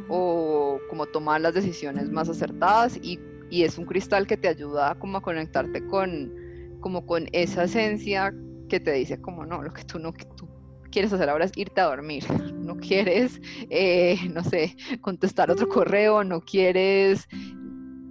o 0.07 0.79
como 0.89 1.05
tomar 1.05 1.41
las 1.41 1.53
decisiones 1.53 2.09
más 2.09 2.29
acertadas 2.29 2.97
y, 3.01 3.19
y, 3.49 3.63
es 3.63 3.77
un 3.77 3.85
cristal 3.85 4.25
que 4.27 4.37
te 4.37 4.47
ayuda 4.47 4.97
como 4.99 5.17
a 5.17 5.21
conectarte 5.21 5.85
con 5.85 6.33
como 6.79 7.05
con 7.05 7.27
esa 7.33 7.65
esencia 7.65 8.33
que 8.69 8.79
te 8.79 8.93
dice 8.93 9.19
como 9.19 9.45
no, 9.45 9.61
lo 9.61 9.73
que 9.73 9.83
tú 9.83 9.99
no, 9.99 10.13
que 10.13 10.23
tú 10.37 10.47
quieres 10.91 11.11
hacer 11.13 11.29
ahora 11.29 11.45
es 11.45 11.51
irte 11.55 11.81
a 11.81 11.85
dormir, 11.85 12.23
no 12.53 12.77
quieres, 12.77 13.41
eh, 13.69 14.17
no 14.31 14.43
sé, 14.43 14.75
contestar 15.01 15.49
otro 15.49 15.67
correo, 15.67 16.23
no 16.23 16.41
quieres 16.41 17.27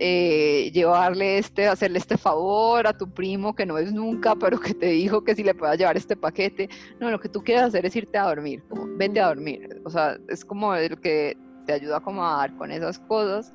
eh, 0.03 0.71
llevarle 0.73 1.37
este, 1.37 1.69
hacerle 1.69 1.99
este 1.99 2.17
favor 2.17 2.87
a 2.87 2.97
tu 2.97 3.13
primo 3.13 3.55
que 3.55 3.67
no 3.67 3.77
es 3.77 3.93
nunca, 3.93 4.35
pero 4.35 4.59
que 4.59 4.73
te 4.73 4.87
dijo 4.87 5.23
que 5.23 5.35
si 5.35 5.45
le 5.45 5.55
puedas 5.55 5.77
llevar 5.77 5.99
este 5.99 6.17
paquete. 6.17 6.71
No, 6.99 7.11
lo 7.11 7.21
que 7.21 7.29
tú 7.29 7.43
quieres 7.45 7.65
hacer 7.65 7.85
es 7.85 7.95
irte 7.95 8.17
a 8.17 8.25
dormir, 8.25 8.65
como, 8.67 8.87
vete 8.97 9.21
a 9.21 9.29
dormir. 9.29 9.83
O 9.85 9.91
sea, 9.91 10.17
es 10.31 10.43
como 10.43 10.75
el 10.75 10.99
que 11.01 11.37
te 11.67 11.75
ayuda 11.75 12.03
a 12.03 12.37
dar 12.39 12.57
con 12.57 12.71
esas 12.73 12.99
cosas. 12.99 13.53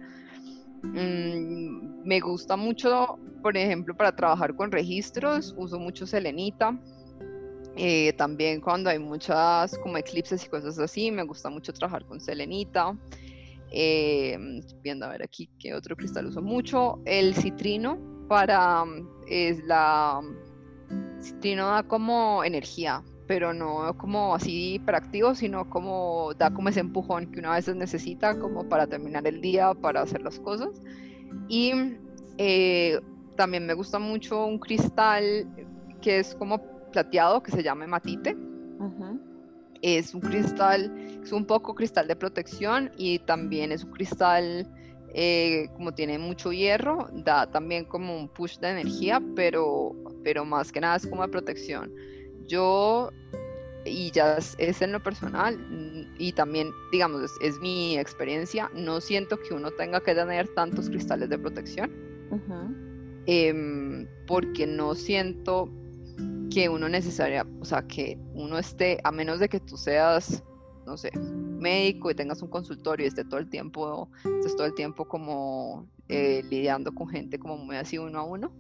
Mm, 0.84 2.04
me 2.06 2.20
gusta 2.20 2.56
mucho, 2.56 3.18
por 3.42 3.58
ejemplo, 3.58 3.96
para 3.98 4.16
trabajar 4.16 4.56
con 4.56 4.72
registros, 4.72 5.56
uso 5.58 5.80
mucho 5.80 6.06
Selenita. 6.06 6.80
Eh, 7.78 8.14
también 8.14 8.62
cuando 8.62 8.90
hay 8.90 9.00
muchas 9.00 9.78
como 9.80 9.98
eclipses 9.98 10.46
y 10.46 10.50
cosas 10.50 10.80
así, 10.80 11.12
me 11.12 11.24
gusta 11.24 11.50
mucho 11.50 11.74
trabajar 11.74 12.06
con 12.06 12.20
selenita. 12.22 12.98
Eh, 13.72 14.38
viendo 14.82 15.06
a 15.06 15.10
ver 15.10 15.24
aquí 15.24 15.50
qué 15.60 15.74
otro 15.74 15.96
cristal 15.96 16.28
uso 16.28 16.42
mucho. 16.42 17.00
El 17.06 17.36
citrino 17.36 17.98
para 18.30 18.86
es 19.28 19.64
la 19.66 20.22
citrino 21.22 21.68
da 21.68 21.84
como 21.84 22.44
energía, 22.44 23.04
pero 23.28 23.54
no 23.54 23.96
como 23.98 24.36
así 24.36 24.76
hiperactivo, 24.76 25.36
sino 25.36 25.70
como 25.70 26.34
da 26.38 26.52
como 26.52 26.70
ese 26.70 26.80
empujón 26.80 27.32
que 27.32 27.40
una 27.40 27.56
vez 27.56 27.68
necesita 27.76 28.40
como 28.40 28.70
para 28.70 28.88
terminar 28.88 29.28
el 29.28 29.42
día, 29.42 29.74
para 29.74 30.02
hacer 30.02 30.22
las 30.22 30.40
cosas. 30.40 30.82
Y 31.50 31.74
eh, 32.38 33.00
también 33.36 33.66
me 33.66 33.74
gusta 33.74 34.00
mucho 34.00 34.46
un 34.46 34.60
cristal 34.60 35.48
que 36.02 36.20
es 36.20 36.36
como 36.36 36.75
plateado 36.96 37.44
que 37.44 37.52
se 37.52 37.62
llama 37.62 37.86
matite. 37.88 38.38
Es 39.82 40.14
un 40.16 40.22
cristal, 40.22 40.92
es 41.22 41.32
un 41.34 41.46
poco 41.46 41.76
cristal 41.76 42.08
de 42.08 42.16
protección 42.16 42.90
y 42.98 43.20
también 43.20 43.74
es 43.74 43.84
un 43.84 43.92
cristal, 43.92 44.66
eh, 45.14 45.68
como 45.76 45.94
tiene 45.94 46.18
mucho 46.18 46.54
hierro, 46.54 47.10
da 47.12 47.52
también 47.52 47.84
como 47.84 48.18
un 48.18 48.30
push 48.30 48.58
de 48.60 48.70
energía, 48.70 49.22
pero, 49.36 49.94
pero 50.24 50.46
más 50.46 50.72
que 50.72 50.80
nada 50.80 50.96
es 50.96 51.06
como 51.06 51.22
de 51.24 51.28
protección. 51.28 51.94
Yo, 52.48 53.12
y 53.84 54.10
ya 54.12 54.38
es, 54.38 54.82
en 54.82 54.92
lo 54.94 55.04
personal, 55.04 55.54
y 56.18 56.32
también, 56.32 56.72
digamos, 56.94 57.30
es, 57.42 57.60
mi 57.60 57.98
experiencia, 57.98 58.72
no 58.74 59.02
siento 59.02 59.38
que 59.38 59.54
uno 59.54 59.70
tenga 59.72 60.00
que 60.00 60.16
tener 60.16 60.48
tantos 60.56 60.90
cristales 60.90 61.28
de 61.30 61.38
protección. 61.38 61.92
Em, 63.28 64.08
porque 64.28 64.66
no 64.68 64.94
siento 64.94 65.70
que 66.56 66.70
uno 66.70 66.88
necesaria, 66.88 67.46
o 67.60 67.66
sea, 67.66 67.82
que 67.82 68.18
uno 68.34 68.58
esté, 68.58 69.02
a 69.04 69.12
menos 69.12 69.42
de 69.42 69.50
que 69.50 69.60
tú 69.60 69.76
seas, 69.76 70.42
no 70.86 70.96
sé, 70.96 71.12
médico 71.20 72.10
y 72.10 72.16
tengas 72.16 72.42
un 72.42 72.50
consultorio 72.50 73.04
y 73.04 73.10
esté 73.10 73.26
todo 73.26 73.42
el 73.42 73.50
tiempo, 73.50 74.08
estés 74.24 74.56
todo 74.56 74.66
el 74.66 74.74
tiempo 74.74 75.04
como 75.04 75.86
eh, 76.08 76.44
lidiando 76.50 76.96
con 76.96 77.10
gente 77.10 77.40
como 77.40 77.58
muy 77.58 77.76
así 77.76 77.98
uno 77.98 78.20
a 78.20 78.24
uno, 78.24 78.54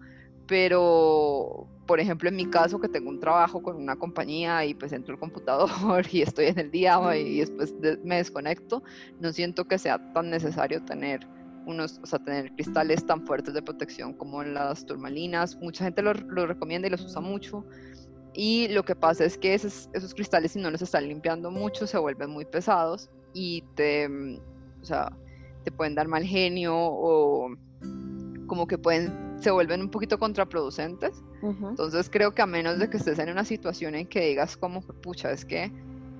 pero 0.45 1.69
por 1.85 2.01
ejemplo 2.01 2.27
en 2.27 2.35
mi 2.35 2.47
caso 2.47 2.81
que 2.81 2.89
tengo 2.89 3.09
un 3.09 3.21
trabajo 3.21 3.63
con 3.63 3.77
una 3.77 3.95
compañía 3.95 4.65
y 4.65 4.73
pues 4.73 4.91
entro 4.91 5.13
al 5.13 5.19
computador 5.21 5.69
y 6.11 6.21
estoy 6.21 6.47
en 6.47 6.59
el 6.59 6.71
día 6.71 6.99
y 7.15 7.39
después 7.39 7.73
me 8.03 8.17
desconecto, 8.17 8.83
no 9.21 9.31
siento 9.31 9.69
que 9.69 9.77
sea 9.77 10.11
tan 10.11 10.29
necesario 10.29 10.83
tener 10.83 11.25
unos, 11.65 11.99
o 12.03 12.05
sea, 12.05 12.19
tener 12.19 12.51
cristales 12.53 13.05
tan 13.05 13.25
fuertes 13.25 13.53
de 13.53 13.61
protección 13.61 14.13
como 14.13 14.43
las 14.43 14.85
turmalinas. 14.85 15.55
Mucha 15.57 15.85
gente 15.85 16.01
lo, 16.01 16.13
lo 16.13 16.47
recomienda 16.47 16.87
y 16.87 16.91
los 16.91 17.03
usa 17.03 17.21
mucho. 17.21 17.65
Y 18.33 18.67
lo 18.69 18.83
que 18.83 18.95
pasa 18.95 19.23
es 19.23 19.37
que 19.37 19.53
esos, 19.53 19.89
esos, 19.93 20.13
cristales, 20.13 20.51
si 20.51 20.59
no 20.59 20.69
los 20.69 20.81
están 20.81 21.07
limpiando 21.07 21.51
mucho, 21.51 21.87
se 21.87 21.97
vuelven 21.97 22.29
muy 22.29 22.45
pesados 22.45 23.09
y 23.33 23.63
te, 23.75 24.09
mm, 24.09 24.39
o 24.81 24.85
sea, 24.85 25.11
te 25.63 25.71
pueden 25.71 25.95
dar 25.95 26.07
mal 26.07 26.23
genio 26.23 26.75
o 26.75 27.55
como 28.47 28.67
que 28.67 28.77
pueden, 28.77 29.37
se 29.39 29.51
vuelven 29.51 29.81
un 29.81 29.89
poquito 29.89 30.19
contraproducentes. 30.19 31.23
Entonces 31.41 32.09
creo 32.09 32.33
que 32.33 32.41
a 32.41 32.47
menos 32.47 32.79
de 32.79 32.89
que 32.89 32.97
estés 32.97 33.19
en 33.19 33.29
una 33.29 33.45
situación 33.45 33.93
en 33.93 34.07
que 34.07 34.19
digas 34.21 34.57
como, 34.57 34.81
pucha, 34.81 35.31
es 35.31 35.45
que 35.45 35.71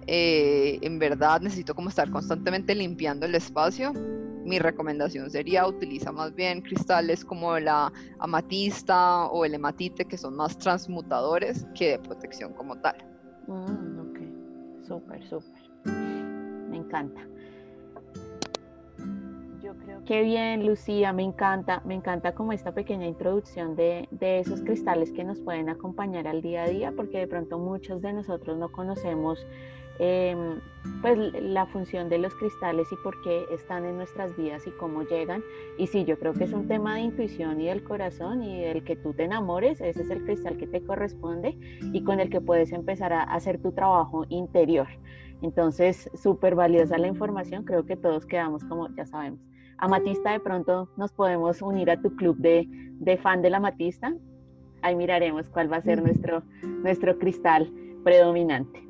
eh, 0.08 0.78
en 0.82 1.00
verdad 1.00 1.42
necesito 1.42 1.74
como 1.74 1.90
estar 1.90 2.12
constantemente 2.12 2.76
limpiando 2.76 3.26
el 3.26 3.34
espacio, 3.34 3.92
mi 4.46 4.60
recomendación 4.60 5.30
sería 5.30 5.68
utiliza 5.68 6.12
más 6.12 6.34
bien 6.34 6.62
cristales 6.62 7.26
como 7.26 7.58
la 7.60 7.92
amatista 8.20 9.26
o 9.26 9.44
el 9.44 9.56
hematite 9.56 10.06
que 10.06 10.18
son 10.18 10.36
más 10.36 10.58
transmutadores 10.58 11.66
que 11.74 11.92
de 11.92 12.00
protección 12.00 12.54
como 12.54 12.78
tal. 12.78 12.96
Mm, 13.48 14.00
ok, 14.00 14.88
súper, 14.88 15.28
súper. 15.28 15.62
Me 16.70 16.78
encanta. 16.78 17.22
Yo 19.64 19.74
creo 19.80 20.04
que 20.06 20.22
bien, 20.22 20.68
Lucía, 20.68 21.12
me 21.12 21.24
encanta, 21.24 21.82
me 21.86 21.96
encanta 21.96 22.36
como 22.36 22.54
esta 22.54 22.72
pequeña 22.72 23.08
introducción 23.08 23.76
de, 23.76 24.08
de 24.12 24.40
esos 24.40 24.62
cristales 24.62 25.12
que 25.12 25.24
nos 25.24 25.42
pueden 25.42 25.70
acompañar 25.70 26.28
al 26.28 26.44
día 26.44 26.64
a 26.64 26.68
día, 26.68 26.94
porque 26.96 27.18
de 27.18 27.28
pronto 27.28 27.58
muchos 27.58 28.04
de 28.04 28.14
nosotros 28.14 28.58
no 28.60 28.72
conocemos 28.72 29.44
Em, 29.98 30.60
pues 31.02 31.18
la 31.42 31.66
función 31.68 32.10
de 32.10 32.18
los 32.18 32.36
cristales 32.36 32.92
y 32.92 32.96
por 32.98 33.22
qué 33.22 33.46
están 33.52 33.86
en 33.86 33.98
nuestras 33.98 34.36
vidas 34.36 34.68
y 34.68 34.72
cómo 34.72 35.04
llegan. 35.04 35.44
Y 35.78 35.88
sí, 35.88 36.04
yo 36.04 36.20
creo 36.20 36.34
que 36.34 36.44
es 36.44 36.54
un 36.54 36.68
tema 36.68 36.96
de 36.96 37.02
intuición 37.02 37.62
y 37.62 37.68
del 37.68 37.84
corazón 37.84 38.44
y 38.44 38.62
del 38.62 38.84
que 38.84 38.96
tú 38.96 39.14
te 39.14 39.24
enamores, 39.24 39.80
ese 39.82 40.02
es 40.02 40.10
el 40.10 40.24
cristal 40.24 40.58
que 40.58 40.68
te 40.68 40.84
corresponde 40.84 41.58
y 41.94 42.04
con 42.04 42.20
el 42.20 42.30
que 42.30 42.42
puedes 42.42 42.72
empezar 42.72 43.14
a 43.14 43.24
hacer 43.24 43.62
tu 43.62 43.72
trabajo 43.72 44.26
interior. 44.30 44.88
Entonces, 45.42 46.10
súper 46.14 46.56
valiosa 46.56 46.98
la 46.98 47.08
información, 47.08 47.64
creo 47.64 47.86
que 47.86 47.96
todos 47.96 48.26
quedamos 48.26 48.64
como, 48.64 48.90
ya 48.96 49.06
sabemos. 49.06 49.40
Amatista, 49.78 50.32
de 50.32 50.40
pronto 50.40 50.90
nos 50.98 51.12
podemos 51.12 51.62
unir 51.62 51.90
a 51.90 52.02
tu 52.02 52.16
club 52.16 52.38
de, 52.38 52.68
de 52.68 53.18
fan 53.18 53.42
de 53.42 53.50
la 53.50 53.58
amatista. 53.58 54.14
Ahí 54.82 54.96
miraremos 54.96 55.50
cuál 55.50 55.72
va 55.72 55.78
a 55.78 55.82
ser 55.82 56.02
nuestro, 56.02 56.44
nuestro 56.64 57.18
cristal 57.18 57.72
predominante. 58.04 58.85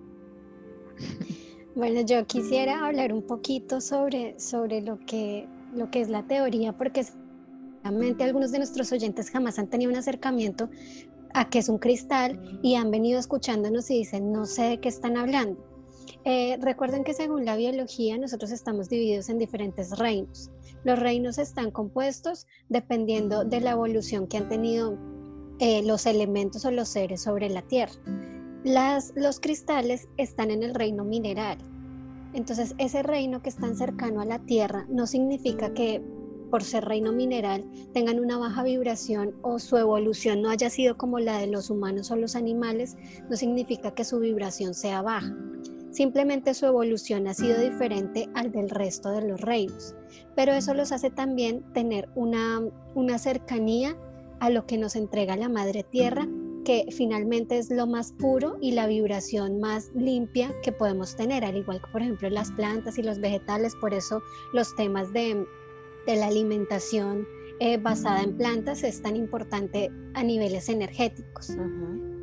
Bueno, 1.75 2.01
yo 2.01 2.25
quisiera 2.25 2.85
hablar 2.85 3.11
un 3.11 3.21
poquito 3.21 3.81
sobre, 3.81 4.39
sobre 4.39 4.81
lo, 4.81 4.97
que, 5.05 5.45
lo 5.75 5.91
que 5.91 5.99
es 5.99 6.07
la 6.07 6.23
teoría, 6.23 6.71
porque 6.71 7.05
realmente 7.83 8.23
algunos 8.23 8.53
de 8.53 8.59
nuestros 8.59 8.93
oyentes 8.93 9.29
jamás 9.29 9.59
han 9.59 9.67
tenido 9.67 9.91
un 9.91 9.97
acercamiento 9.97 10.69
a 11.33 11.49
qué 11.49 11.59
es 11.59 11.67
un 11.67 11.77
cristal 11.77 12.59
y 12.63 12.75
han 12.75 12.91
venido 12.91 13.19
escuchándonos 13.19 13.91
y 13.91 13.97
dicen, 13.97 14.31
no 14.31 14.45
sé 14.45 14.63
de 14.63 14.79
qué 14.79 14.87
están 14.87 15.17
hablando. 15.17 15.59
Eh, 16.23 16.57
recuerden 16.61 17.03
que 17.03 17.13
según 17.13 17.43
la 17.43 17.57
biología 17.57 18.17
nosotros 18.17 18.51
estamos 18.51 18.87
divididos 18.87 19.27
en 19.27 19.37
diferentes 19.37 19.97
reinos. 19.99 20.49
Los 20.85 20.97
reinos 20.97 21.37
están 21.37 21.71
compuestos 21.71 22.47
dependiendo 22.69 23.43
de 23.43 23.59
la 23.59 23.71
evolución 23.71 24.27
que 24.27 24.37
han 24.37 24.47
tenido 24.47 24.97
eh, 25.59 25.83
los 25.83 26.05
elementos 26.05 26.63
o 26.63 26.71
los 26.71 26.87
seres 26.87 27.21
sobre 27.21 27.49
la 27.49 27.63
Tierra 27.63 27.93
los 28.65 29.39
cristales 29.39 30.07
están 30.17 30.49
en 30.49 30.63
el 30.63 30.73
reino 30.73 31.05
mineral. 31.05 31.57
Entonces, 32.33 32.73
ese 32.79 33.03
reino 33.03 33.41
que 33.41 33.49
es 33.49 33.57
tan 33.57 33.77
cercano 33.77 34.21
a 34.21 34.25
la 34.25 34.39
Tierra 34.39 34.85
no 34.89 35.05
significa 35.05 35.73
que 35.73 36.01
por 36.49 36.63
ser 36.63 36.85
reino 36.85 37.11
mineral 37.11 37.63
tengan 37.93 38.19
una 38.19 38.37
baja 38.37 38.63
vibración 38.63 39.35
o 39.41 39.59
su 39.59 39.77
evolución 39.77 40.41
no 40.41 40.49
haya 40.49 40.69
sido 40.69 40.97
como 40.97 41.19
la 41.19 41.37
de 41.37 41.47
los 41.47 41.69
humanos 41.69 42.11
o 42.11 42.15
los 42.15 42.35
animales, 42.35 42.97
no 43.29 43.35
significa 43.35 43.93
que 43.93 44.03
su 44.03 44.19
vibración 44.19 44.73
sea 44.73 45.01
baja. 45.01 45.35
Simplemente 45.91 46.53
su 46.53 46.65
evolución 46.65 47.27
ha 47.27 47.33
sido 47.33 47.59
diferente 47.59 48.27
al 48.33 48.51
del 48.51 48.69
resto 48.69 49.11
de 49.11 49.27
los 49.27 49.39
reinos. 49.41 49.95
Pero 50.35 50.53
eso 50.53 50.73
los 50.73 50.91
hace 50.91 51.09
también 51.09 51.63
tener 51.73 52.09
una, 52.15 52.61
una 52.95 53.17
cercanía 53.17 53.95
a 54.39 54.49
lo 54.49 54.65
que 54.65 54.77
nos 54.77 54.95
entrega 54.95 55.37
la 55.37 55.49
Madre 55.49 55.83
Tierra 55.83 56.27
porque 56.65 56.91
finalmente 56.91 57.59
es 57.59 57.69
lo 57.69 57.85
más 57.85 58.11
puro 58.13 58.57
y 58.59 58.71
la 58.71 58.87
vibración 58.87 59.59
más 59.59 59.91
limpia 59.93 60.51
que 60.63 60.71
podemos 60.71 61.15
tener, 61.15 61.45
al 61.45 61.57
igual 61.57 61.79
que 61.79 61.91
por 61.91 62.01
ejemplo 62.01 62.27
las 62.31 62.51
plantas 62.53 62.97
y 62.97 63.03
los 63.03 63.19
vegetales, 63.19 63.75
por 63.75 63.93
eso 63.93 64.23
los 64.51 64.75
temas 64.75 65.13
de, 65.13 65.45
la 66.07 66.25
alimentación 66.25 67.27
eh, 67.59 67.77
basada 67.77 68.23
en 68.23 68.35
plantas 68.35 68.83
es 68.83 68.99
tan 68.99 69.15
importante 69.15 69.91
a 70.15 70.23
niveles 70.23 70.67
energéticos. 70.67 71.55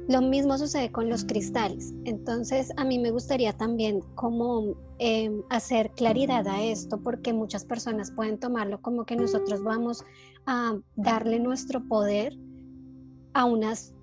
Lo 0.09 0.20
mismo 0.20 0.59
sucede 0.59 0.90
con 0.90 1.09
los 1.09 1.24
cristales. 1.24 1.94
Entonces, 2.05 2.72
a 2.76 2.85
mí 2.85 2.98
me 2.98 3.12
gustaría 3.12 3.52
también 3.52 4.00
como 4.16 4.74
em, 4.98 5.42
hacer 5.50 5.92
claridad 5.92 6.48
a 6.48 6.64
esto, 6.64 7.00
porque 7.00 7.33
muchas 7.33 7.64
personas 7.64 8.11
pueden 8.11 8.40
tomarlo 8.40 8.83
como 8.83 9.05
que 9.05 9.14
nosotros 9.14 9.62
vamos 9.62 10.05
a 10.46 10.76
darle 10.96 11.38
nuestro 11.38 11.87
poder 11.87 12.37
a 13.35 13.44
unas 13.44 13.94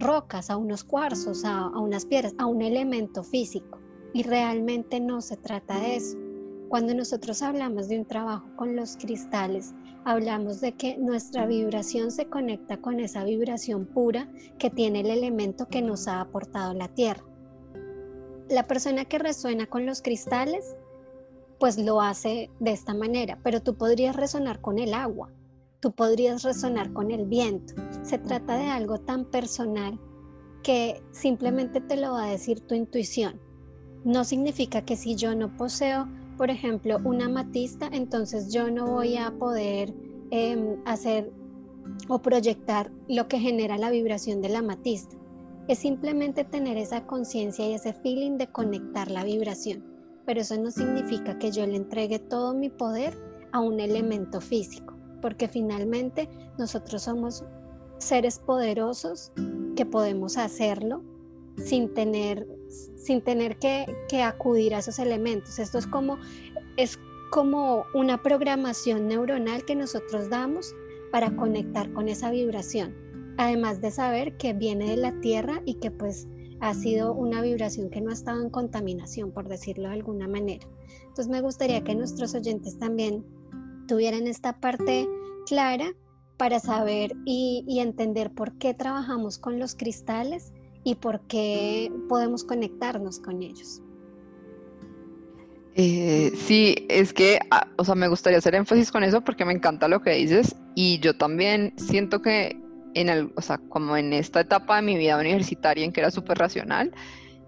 rocas, 0.00 0.50
a 0.50 0.56
unos 0.56 0.84
cuarzos, 0.84 1.44
a, 1.44 1.68
unas 1.78 2.06
piedras, 2.06 2.34
a 2.38 2.46
un 2.46 2.62
elemento 2.62 3.22
físico. 3.22 3.78
Y 4.12 4.22
realmente 4.24 4.98
no 4.98 5.20
se 5.20 5.36
trata 5.36 5.78
de 5.78 5.96
eso. 5.96 6.18
Cuando 6.68 6.94
nosotros 6.94 7.42
hablamos 7.42 7.88
de 7.88 7.98
un 7.98 8.04
trabajo 8.04 8.48
con 8.56 8.76
los 8.76 8.96
cristales, 8.96 9.74
hablamos 10.04 10.60
de 10.60 10.72
que 10.72 10.96
nuestra 10.98 11.46
vibración 11.46 12.10
se 12.10 12.26
conecta 12.26 12.78
con 12.78 13.00
esa 13.00 13.24
vibración 13.24 13.86
pura 13.86 14.28
que 14.58 14.70
tiene 14.70 15.00
el 15.00 15.10
elemento 15.10 15.68
que 15.68 15.82
nos 15.82 16.08
ha 16.08 16.20
aportado 16.20 16.72
la 16.74 16.88
Tierra. 16.88 17.24
La 18.48 18.66
persona 18.66 19.04
que 19.04 19.18
resuena 19.18 19.66
con 19.66 19.86
los 19.86 20.02
cristales, 20.02 20.76
pues 21.58 21.78
lo 21.78 22.00
hace 22.00 22.50
de 22.58 22.72
esta 22.72 22.94
manera, 22.94 23.38
pero 23.42 23.62
tú 23.62 23.76
podrías 23.76 24.16
resonar 24.16 24.60
con 24.60 24.78
el 24.78 24.94
agua, 24.94 25.30
tú 25.80 25.92
podrías 25.92 26.42
resonar 26.42 26.92
con 26.92 27.10
el 27.10 27.26
viento. 27.26 27.74
Se 28.02 28.18
trata 28.18 28.56
de 28.56 28.66
algo 28.66 28.98
tan 28.98 29.24
personal 29.24 29.98
que 30.62 31.02
simplemente 31.10 31.80
te 31.80 31.96
lo 31.96 32.12
va 32.12 32.24
a 32.24 32.30
decir 32.30 32.60
tu 32.60 32.74
intuición. 32.74 33.40
No 34.04 34.24
significa 34.24 34.84
que 34.84 34.96
si 34.96 35.14
yo 35.14 35.34
no 35.34 35.56
poseo 35.56 36.06
por 36.40 36.48
ejemplo, 36.48 36.98
una 37.04 37.26
amatista, 37.26 37.90
entonces 37.92 38.50
yo 38.50 38.70
no 38.70 38.86
voy 38.86 39.18
a 39.18 39.30
poder 39.30 39.92
em, 40.30 40.80
hacer 40.86 41.30
o 42.08 42.22
proyectar 42.22 42.90
lo 43.10 43.28
que 43.28 43.38
genera 43.38 43.76
la 43.76 43.90
vibración 43.90 44.40
de 44.40 44.48
la 44.48 44.60
amatista. 44.60 45.14
Es 45.68 45.80
simplemente 45.80 46.44
tener 46.44 46.78
esa 46.78 47.06
conciencia 47.06 47.68
y 47.68 47.74
ese 47.74 47.92
feeling 47.92 48.38
de 48.38 48.46
conectar 48.46 49.10
la 49.10 49.22
vibración. 49.22 49.84
Pero 50.24 50.40
eso 50.40 50.56
no 50.58 50.70
significa 50.70 51.38
que 51.38 51.52
yo 51.52 51.66
le 51.66 51.76
entregue 51.76 52.18
todo 52.18 52.54
mi 52.54 52.70
poder 52.70 53.18
a 53.52 53.60
un 53.60 53.78
elemento 53.78 54.40
físico, 54.40 54.96
porque 55.20 55.48
finalmente 55.48 56.28
nosotros 56.58 57.02
somos 57.02 57.44
seres 57.98 58.38
poderosos 58.38 59.32
que 59.76 59.86
podemos 59.86 60.36
hacerlo 60.36 61.02
sin 61.56 61.92
tener 61.92 62.46
sin 62.96 63.22
tener 63.22 63.56
que, 63.58 63.86
acudir 64.22 64.74
a 64.74 64.78
esos 64.78 64.98
elementos. 64.98 65.58
Esto 65.58 65.78
es 65.78 65.86
como, 65.86 66.18
es 66.76 66.98
como 67.30 67.84
una 67.94 68.22
programación 68.22 69.08
neuronal 69.08 69.64
que 69.64 69.74
nosotros 69.74 70.30
damos 70.30 70.74
para 71.10 71.34
conectar 71.34 71.92
con 71.92 72.08
esa 72.08 72.30
vibración. 72.30 72.94
Además 73.38 73.80
de 73.80 73.90
saber 73.90 74.36
que 74.36 74.52
viene 74.52 74.90
de 74.90 74.96
la 74.96 75.18
tierra 75.20 75.62
y 75.64 75.74
que 75.74 75.90
pues 75.90 76.28
ha 76.60 76.74
sido 76.74 77.14
una 77.14 77.40
vibración 77.40 77.88
que 77.88 78.00
no 78.00 78.10
ha 78.10 78.14
estado 78.14 78.42
en 78.42 78.50
contaminación, 78.50 79.32
por 79.32 79.48
decirlo 79.48 79.88
de 79.88 79.94
alguna 79.94 80.28
manera. 80.28 80.66
Entonces 81.00 81.28
me 81.28 81.40
gustaría 81.40 81.82
que 81.82 81.94
nuestros 81.94 82.34
oyentes 82.34 82.78
también 82.78 83.24
tuvieran 83.90 84.28
esta 84.28 84.52
parte 84.52 85.08
clara 85.46 85.92
para 86.36 86.60
saber 86.60 87.12
y, 87.26 87.80
entender 87.80 88.30
por 88.30 88.56
qué 88.56 88.72
trabajamos 88.72 89.36
con 89.36 89.58
los 89.58 89.74
cristales 89.74 90.52
y 90.84 90.94
por 90.94 91.26
qué 91.26 91.90
podemos 92.08 92.44
conectarnos 92.44 93.18
con 93.18 93.42
ellos. 93.42 93.82
Eh, 95.74 96.30
sí, 96.36 96.86
es 96.88 97.12
que, 97.12 97.40
ah, 97.50 97.66
o 97.76 97.84
sea, 97.84 97.96
me 97.96 98.06
gustaría 98.06 98.38
hacer 98.38 98.54
énfasis 98.54 98.92
con 98.92 99.02
eso 99.02 99.22
porque 99.22 99.44
me 99.44 99.54
encanta 99.54 99.88
lo 99.88 100.02
que 100.02 100.12
dices 100.12 100.54
y 100.76 101.00
yo 101.00 101.16
también 101.16 101.74
siento 101.76 102.22
que 102.22 102.56
en 102.94 103.32
o 103.34 103.42
sea, 103.42 103.58
como 103.58 103.96
en 103.96 104.12
esta 104.12 104.40
etapa 104.40 104.76
de 104.76 104.82
mi 104.82 104.96
vida 104.96 105.18
universitaria 105.18 105.84
en 105.84 105.92
que 105.92 106.00
era 106.00 106.12
súper 106.12 106.38
racional, 106.38 106.92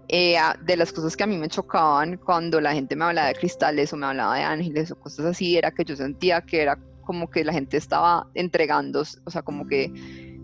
eh, 0.07 0.37
de 0.65 0.77
las 0.77 0.91
cosas 0.91 1.15
que 1.15 1.23
a 1.23 1.27
mí 1.27 1.37
me 1.37 1.47
chocaban 1.47 2.17
cuando 2.17 2.59
la 2.61 2.73
gente 2.73 2.95
me 2.95 3.05
hablaba 3.05 3.27
de 3.27 3.35
cristales 3.35 3.93
o 3.93 3.97
me 3.97 4.05
hablaba 4.05 4.35
de 4.35 4.43
ángeles 4.43 4.91
o 4.91 4.95
cosas 4.95 5.25
así, 5.25 5.57
era 5.57 5.71
que 5.71 5.83
yo 5.83 5.95
sentía 5.95 6.41
que 6.41 6.61
era 6.61 6.77
como 7.01 7.29
que 7.29 7.43
la 7.43 7.53
gente 7.53 7.77
estaba 7.77 8.27
entregando, 8.33 9.01
o 9.01 9.31
sea, 9.31 9.41
como 9.41 9.67
que 9.67 9.91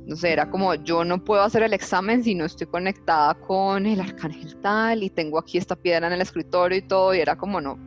no 0.06 0.16
sé, 0.16 0.32
era 0.32 0.50
como 0.50 0.74
yo 0.74 1.06
no 1.06 1.24
puedo 1.24 1.44
hacer 1.44 1.62
el 1.62 1.74
examen 1.74 2.24
si 2.24 2.34
no 2.34 2.46
estoy 2.46 2.66
conectada 2.66 3.36
con 3.36 3.86
el 3.86 4.02
arcángel 4.02 4.56
tal 4.60 5.04
y 5.04 5.12
tengo 5.12 5.38
aquí 5.38 5.60
esta 5.60 5.76
piedra 5.76 6.08
en 6.08 6.14
el 6.14 6.22
escritorio 6.22 6.80
y 6.80 6.82
todo, 6.82 7.14
y 7.14 7.20
era 7.20 7.36
como 7.36 7.62
no, 7.62 7.78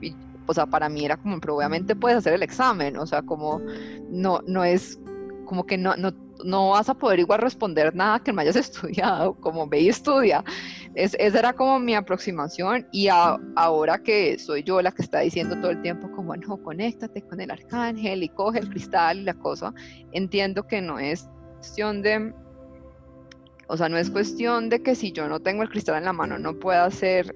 o 0.47 0.55
sea, 0.55 0.67
para 0.67 0.89
mí 0.89 1.05
era 1.05 1.17
como, 1.17 1.41
pero 1.41 1.57
obviamente 1.57 1.97
puedes 1.97 2.19
hacer 2.19 2.35
el 2.35 2.43
examen, 2.43 2.97
o 2.97 3.07
sea, 3.07 3.23
como 3.23 3.61
no, 4.09 4.41
no 4.47 4.65
es 4.65 5.01
como 5.45 5.67
que 5.67 5.77
no, 5.77 5.97
no, 5.97 6.13
no 6.44 6.70
vas 6.70 6.88
a 6.88 6.94
poder 6.94 7.20
igual 7.20 7.40
responder 7.40 7.94
nada 7.94 8.20
que 8.20 8.33
no 8.33 8.40
hayas 8.40 8.57
estudiado, 8.57 9.35
como 9.35 9.66
ve 9.66 9.81
y 9.81 9.88
estudia. 9.88 10.44
Es, 10.94 11.16
esa 11.18 11.38
era 11.38 11.52
como 11.52 11.78
mi 11.78 11.94
aproximación 11.94 12.87
y 12.92 13.09
ahora 13.09 14.02
que 14.02 14.38
soy 14.38 14.62
yo 14.62 14.83
la 14.83 14.92
que 14.92 15.02
está 15.02 15.20
diciendo 15.20 15.59
todo 15.61 15.70
el 15.70 15.81
tiempo 15.83 16.11
como, 16.12 16.37
no, 16.37 16.62
conéctate 16.62 17.22
con 17.22 17.40
el 17.40 17.50
arcángel 17.50 18.22
y 18.22 18.28
coge 18.28 18.59
el 18.59 18.68
cristal 18.68 19.20
y 19.20 19.24
la 19.24 19.35
cosa, 19.35 19.72
entiendo 20.12 20.66
que 20.66 20.83
no 20.83 20.98
es 20.98 21.28
cuestión 21.57 22.02
de, 22.02 22.35
o 23.68 23.76
sea, 23.76 23.88
no 23.88 23.96
es 23.96 24.11
cuestión 24.11 24.68
de 24.68 24.83
que 24.83 24.94
si 24.94 25.12
yo 25.12 25.28
no 25.28 25.40
tengo 25.40 25.62
el 25.62 25.70
cristal 25.70 25.96
en 25.96 26.05
la 26.05 26.12
mano 26.12 26.38
no 26.38 26.59
pueda 26.59 26.90
ser 26.90 27.35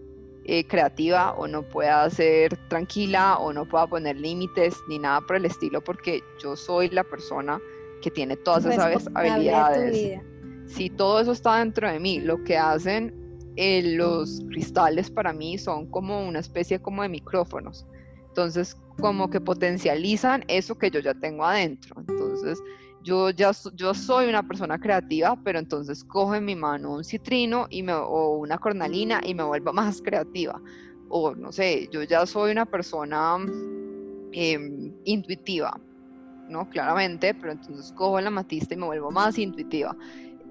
eh, 0.49 0.65
creativa 0.67 1.33
o 1.33 1.49
no 1.49 1.63
pueda 1.63 2.09
ser 2.11 2.57
tranquila 2.69 3.39
o 3.39 3.53
no 3.53 3.67
pueda 3.67 3.87
poner 3.89 4.17
límites 4.17 4.77
ni 4.89 4.99
nada 4.99 5.21
por 5.21 5.37
el 5.37 5.45
estilo 5.45 5.83
porque 5.83 6.23
yo 6.41 6.55
soy 6.55 6.89
la 6.91 7.03
persona 7.03 7.61
que 8.03 8.11
tiene 8.11 8.37
todas 8.37 8.67
esas 8.67 9.09
habilidades. 9.15 10.21
Si 10.67 10.91
todo 10.91 11.21
eso 11.21 11.33
está 11.33 11.59
dentro 11.59 11.91
de 11.91 12.01
mí, 12.01 12.21
lo 12.21 12.43
que 12.43 12.57
hacen 12.57 13.15
eh, 13.57 13.95
los 13.97 14.43
cristales 14.49 15.11
para 15.11 15.33
mí 15.33 15.57
son 15.59 15.87
como 15.87 16.27
una 16.27 16.41
especie 16.41 16.81
como 16.81 17.03
de 17.03 17.09
micrófonos. 17.09 17.87
Entonces, 18.29 18.77
como 19.01 19.31
que 19.31 19.41
potencializan 19.41 20.45
eso 20.49 20.77
que 20.77 20.91
yo 20.91 21.01
ya 21.01 21.15
tengo 21.15 21.45
adentro. 21.45 21.95
Entonces, 22.07 22.63
yo 23.03 23.31
ya 23.31 23.53
yo 23.75 23.95
soy 23.95 24.29
una 24.29 24.43
persona 24.43 24.79
creativa, 24.79 25.39
pero 25.43 25.59
entonces 25.59 26.05
cojo 26.05 26.35
en 26.35 26.45
mi 26.45 26.57
mano 26.57 26.95
un 26.95 27.05
citrino 27.05 27.67
y 27.71 27.83
me, 27.83 27.95
o 27.95 28.37
una 28.39 28.59
cornalina 28.59 29.21
y 29.25 29.33
me 29.33 29.45
vuelvo 29.45 29.73
más 29.73 30.03
creativa. 30.03 30.61
O 31.09 31.35
no 31.35 31.53
sé, 31.53 31.89
yo 31.93 32.03
ya 32.03 32.27
soy 32.27 32.51
una 32.51 32.67
persona 32.67 33.39
em, 34.33 34.93
intuitiva, 35.05 35.81
¿no? 36.49 36.69
Claramente, 36.69 37.35
pero 37.35 37.53
entonces 37.53 37.93
cojo 37.93 38.21
la 38.21 38.31
matista 38.31 38.75
y 38.75 38.77
me 38.77 38.87
vuelvo 38.87 39.11
más 39.11 39.39
intuitiva. 39.39 39.97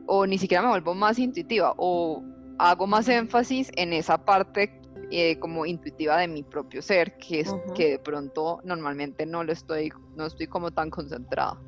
O 0.05 0.25
ni 0.25 0.38
siquiera 0.38 0.62
me 0.63 0.69
vuelvo 0.69 0.93
más 0.93 1.17
intuitiva, 1.19 1.73
o 1.77 2.23
hago 2.58 2.88
más 2.88 3.10
énfasis 3.10 3.71
en 3.75 3.93
esa 3.93 4.17
parte 4.17 4.79
eh, 5.12 5.38
como 5.39 5.65
intuitiva 5.65 6.17
de 6.17 6.27
mi 6.27 6.43
propio 6.43 6.81
ser, 6.81 7.17
que 7.17 7.41
es 7.41 7.55
que 7.75 7.91
de 7.91 7.99
pronto 7.99 8.62
normalmente 8.63 9.25
no 9.25 9.43
lo 9.43 9.51
estoy, 9.51 9.91
no 10.15 10.25
estoy 10.25 10.47
como 10.47 10.71
tan 10.71 10.89
concentrada. 10.89 11.60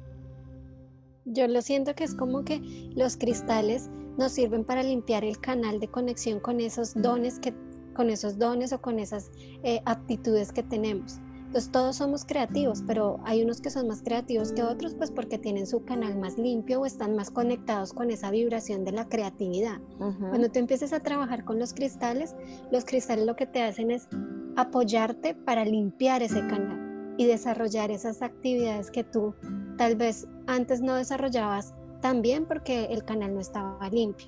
Yo 1.25 1.47
lo 1.47 1.61
siento 1.61 1.93
que 1.93 2.03
es 2.03 2.15
como 2.15 2.43
que 2.43 2.61
los 2.95 3.17
cristales 3.17 3.89
nos 4.17 4.31
sirven 4.31 4.63
para 4.63 4.81
limpiar 4.81 5.23
el 5.23 5.39
canal 5.39 5.79
de 5.79 5.87
conexión 5.87 6.39
con 6.39 6.59
esos 6.59 6.93
dones 6.95 7.39
que 7.39 7.53
con 7.93 8.09
esos 8.09 8.37
dones 8.37 8.71
o 8.73 8.79
con 8.79 8.99
esas 8.99 9.31
eh, 9.63 9.81
aptitudes 9.85 10.51
que 10.51 10.63
tenemos. 10.63 11.19
Entonces 11.47 11.71
todos 11.71 11.95
somos 11.95 12.25
creativos, 12.25 12.83
pero 12.85 13.19
hay 13.23 13.41
unos 13.41 13.61
que 13.61 13.69
son 13.69 13.87
más 13.87 14.01
creativos 14.01 14.51
que 14.51 14.63
otros, 14.63 14.95
pues 14.95 15.11
porque 15.11 15.37
tienen 15.37 15.65
su 15.65 15.85
canal 15.85 16.17
más 16.17 16.37
limpio 16.37 16.81
o 16.81 16.85
están 16.85 17.15
más 17.15 17.31
conectados 17.31 17.93
con 17.93 18.11
esa 18.11 18.31
vibración 18.31 18.83
de 18.83 18.91
la 18.91 19.07
creatividad. 19.07 19.79
Cuando 19.97 20.49
tú 20.49 20.59
empieces 20.59 20.91
a 20.91 20.99
trabajar 20.99 21.45
con 21.45 21.57
los 21.57 21.73
cristales, 21.73 22.35
los 22.69 22.83
cristales 22.83 23.25
lo 23.25 23.37
que 23.37 23.45
te 23.45 23.63
hacen 23.63 23.91
es 23.91 24.09
apoyarte 24.57 25.35
para 25.35 25.63
limpiar 25.63 26.21
ese 26.21 26.41
canal 26.47 27.15
y 27.17 27.25
desarrollar 27.25 27.91
esas 27.91 28.21
actividades 28.21 28.91
que 28.91 29.05
tú 29.05 29.33
tal 29.77 29.95
vez 29.95 30.27
antes 30.47 30.81
no 30.81 30.95
desarrollabas 30.95 31.73
tan 32.01 32.21
bien 32.21 32.45
porque 32.45 32.85
el 32.85 33.05
canal 33.05 33.33
no 33.33 33.39
estaba 33.39 33.89
limpio. 33.89 34.27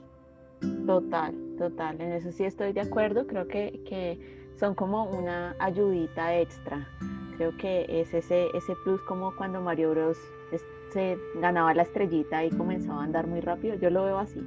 Total, 0.85 1.35
total, 1.57 1.99
en 2.01 2.13
eso 2.13 2.31
sí 2.31 2.43
estoy 2.43 2.73
de 2.73 2.81
acuerdo, 2.81 3.27
creo 3.27 3.47
que, 3.47 3.81
que 3.85 4.38
son 4.59 4.75
como 4.75 5.05
una 5.05 5.55
ayudita 5.59 6.37
extra, 6.37 6.85
creo 7.37 7.55
que 7.57 7.85
es 7.87 8.13
ese, 8.13 8.49
ese 8.53 8.75
plus 8.83 9.01
como 9.03 9.33
cuando 9.35 9.61
Mario 9.61 9.91
Bros. 9.91 10.17
se 10.91 11.17
ganaba 11.35 11.73
la 11.73 11.83
estrellita 11.83 12.43
y 12.43 12.49
comenzaba 12.49 13.01
a 13.01 13.03
andar 13.05 13.27
muy 13.27 13.39
rápido, 13.39 13.75
yo 13.75 13.89
lo 13.89 14.03
veo 14.03 14.19
así, 14.19 14.41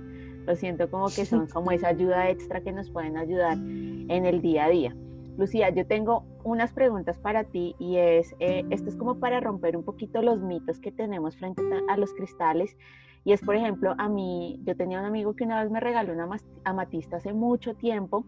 lo 0.46 0.54
siento 0.54 0.90
como 0.90 1.06
que 1.06 1.24
son 1.24 1.46
como 1.46 1.70
esa 1.70 1.88
ayuda 1.88 2.28
extra 2.28 2.60
que 2.60 2.72
nos 2.72 2.90
pueden 2.90 3.16
ayudar 3.16 3.56
en 3.56 4.26
el 4.26 4.42
día 4.42 4.66
a 4.66 4.68
día. 4.68 4.96
Lucía, 5.38 5.70
yo 5.70 5.86
tengo 5.86 6.24
unas 6.44 6.72
preguntas 6.72 7.18
para 7.18 7.44
ti 7.44 7.74
y 7.78 7.96
es, 7.96 8.34
eh, 8.38 8.64
esto 8.68 8.90
es 8.90 8.96
como 8.96 9.18
para 9.18 9.40
romper 9.40 9.78
un 9.78 9.82
poquito 9.82 10.20
los 10.20 10.42
mitos 10.42 10.78
que 10.78 10.92
tenemos 10.92 11.38
frente 11.38 11.62
a 11.88 11.96
los 11.96 12.12
cristales. 12.12 12.76
Y 13.24 13.32
es, 13.32 13.40
por 13.40 13.56
ejemplo, 13.56 13.94
a 13.96 14.10
mí, 14.10 14.60
yo 14.64 14.76
tenía 14.76 14.98
un 14.98 15.06
amigo 15.06 15.34
que 15.34 15.44
una 15.44 15.62
vez 15.62 15.70
me 15.70 15.80
regaló 15.80 16.12
una 16.12 16.28
amatista 16.64 17.16
hace 17.16 17.32
mucho 17.32 17.74
tiempo 17.74 18.26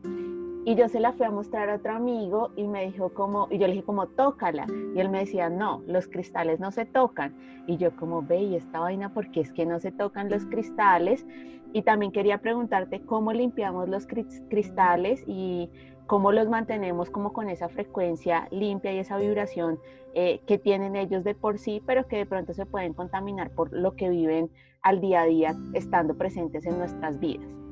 y 0.67 0.77
yo 0.77 0.89
se 0.89 0.99
la 0.99 1.13
fui 1.13 1.27
a 1.27 1.31
mostrar 1.31 1.69
a 1.69 1.77
otro 1.77 1.93
amigo 1.93 2.51
y 2.57 2.67
me 2.67 2.87
dijo 2.87 3.11
como, 3.13 3.49
y 3.51 3.59
yo 3.59 3.67
le 3.67 3.75
dije 3.75 3.85
como, 3.85 4.07
tócala. 4.07 4.67
Y 4.95 5.01
él 5.01 5.11
me 5.11 5.19
decía, 5.19 5.51
no, 5.51 5.83
los 5.87 6.09
cristales 6.09 6.59
no 6.59 6.71
se 6.71 6.87
tocan. 6.87 7.35
Y 7.67 7.77
yo 7.77 7.95
como, 7.97 8.23
ve, 8.23 8.43
y 8.43 8.57
esta 8.57 8.81
vaina, 8.81 9.13
¿por 9.13 9.31
qué 9.31 9.41
es 9.41 9.53
que 9.53 9.67
no 9.67 9.79
se 9.79 9.93
tocan 9.93 10.31
los 10.31 10.47
cristales? 10.47 11.27
Y 11.75 11.83
también 11.83 12.13
quería 12.13 12.39
preguntarte 12.39 13.03
cómo 13.03 13.33
limpiamos 13.33 13.91
los 13.91 14.07
cristales 14.07 15.23
y 15.27 15.69
cómo 16.07 16.33
los 16.33 16.49
mantenemos 16.49 17.11
como 17.11 17.33
con 17.33 17.51
esa 17.51 17.69
frecuencia 17.69 18.49
limpia 18.51 18.93
y 18.93 18.99
esa 18.99 19.19
vibración 19.19 19.79
eh, 20.15 20.41
que 20.47 20.59
tienen 20.59 20.97
ellos 20.97 21.25
de 21.25 21.35
por 21.35 21.59
sí, 21.59 21.83
pero 21.85 22.07
que 22.07 22.19
de 22.19 22.27
pronto 22.27 22.55
se 22.55 22.65
pueden 22.65 22.95
contaminar 22.95 23.51
por 23.51 23.73
lo 23.73 23.97
que 23.97 24.09
viven 24.09 24.51
al 24.83 25.01
día 25.01 25.23
a 25.23 25.27
día 25.27 25.57
estando 25.75 26.15
presentes 26.15 26.65
en 26.67 26.79
nuestras 26.79 27.19
vidas. 27.19 27.64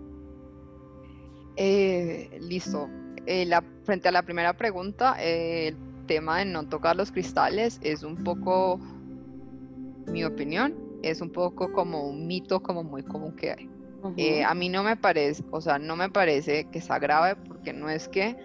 Eh, 1.56 2.38
listo. 2.40 2.88
Eh, 3.26 3.44
la, 3.46 3.62
frente 3.84 4.08
a 4.08 4.12
la 4.12 4.22
primera 4.22 4.56
pregunta, 4.56 5.16
el 5.20 5.76
tema 6.06 6.38
de 6.38 6.46
no 6.46 6.68
tocar 6.68 6.96
los 6.96 7.12
cristales 7.12 7.78
es 7.82 8.02
un 8.02 8.16
poco, 8.24 8.80
mi 10.06 10.24
opinión, 10.24 10.74
es 11.02 11.20
un 11.20 11.30
poco 11.30 11.72
como 11.72 12.02
un 12.08 12.26
mito 12.26 12.60
como 12.60 12.82
muy 12.82 13.02
común 13.02 13.34
que 13.36 13.50
hay. 13.52 13.70
Eh, 14.16 14.42
a 14.42 14.52
mí 14.54 14.68
no 14.68 14.82
me 14.82 14.96
parece, 14.96 15.44
o 15.52 15.60
sea, 15.60 15.78
no 15.78 15.94
me 15.94 16.10
parece 16.10 16.64
que 16.72 16.80
sea 16.80 16.98
grave 16.98 17.36
porque 17.36 17.72
no 17.72 17.88
es 17.88 18.08
que, 18.08 18.36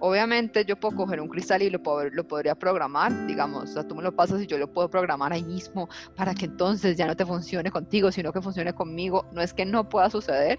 obviamente 0.00 0.64
yo 0.64 0.80
puedo 0.80 0.96
coger 0.96 1.20
un 1.20 1.28
cristal 1.28 1.60
y 1.60 1.68
lo, 1.68 1.80
lo 2.10 2.26
podría 2.26 2.54
programar, 2.54 3.26
digamos, 3.26 3.64
o 3.64 3.66
sea, 3.66 3.86
tú 3.86 3.94
me 3.94 4.02
lo 4.02 4.16
pasas 4.16 4.40
y 4.40 4.46
yo 4.46 4.56
lo 4.56 4.72
puedo 4.72 4.88
programar 4.88 5.34
ahí 5.34 5.44
mismo 5.44 5.90
para 6.16 6.32
que 6.34 6.46
entonces 6.46 6.96
ya 6.96 7.06
no 7.06 7.14
te 7.14 7.26
funcione 7.26 7.70
contigo, 7.70 8.10
sino 8.10 8.32
que 8.32 8.40
funcione 8.40 8.72
conmigo. 8.72 9.26
No 9.32 9.42
es 9.42 9.52
que 9.52 9.66
no 9.66 9.86
pueda 9.86 10.08
suceder, 10.08 10.58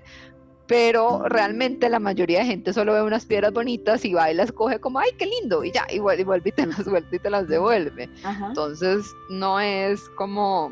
pero 0.67 1.23
realmente 1.27 1.89
la 1.89 1.99
mayoría 1.99 2.39
de 2.39 2.45
gente 2.45 2.73
solo 2.73 2.93
ve 2.93 3.01
unas 3.01 3.25
piedras 3.25 3.53
bonitas 3.53 4.05
y 4.05 4.13
va 4.13 4.31
y 4.31 4.33
las 4.33 4.51
coge 4.51 4.79
como, 4.79 4.99
ay, 4.99 5.11
qué 5.17 5.25
lindo, 5.25 5.63
y 5.63 5.71
ya, 5.71 5.85
y 5.89 5.99
vuelve 5.99 6.23
y, 6.45 6.51
te 6.51 6.65
las 6.65 6.85
vuelve 6.85 7.17
y 7.17 7.19
te 7.19 7.29
las 7.29 7.47
devuelve. 7.47 8.09
Entonces, 8.47 9.05
no 9.29 9.59
es 9.59 10.01
como 10.15 10.71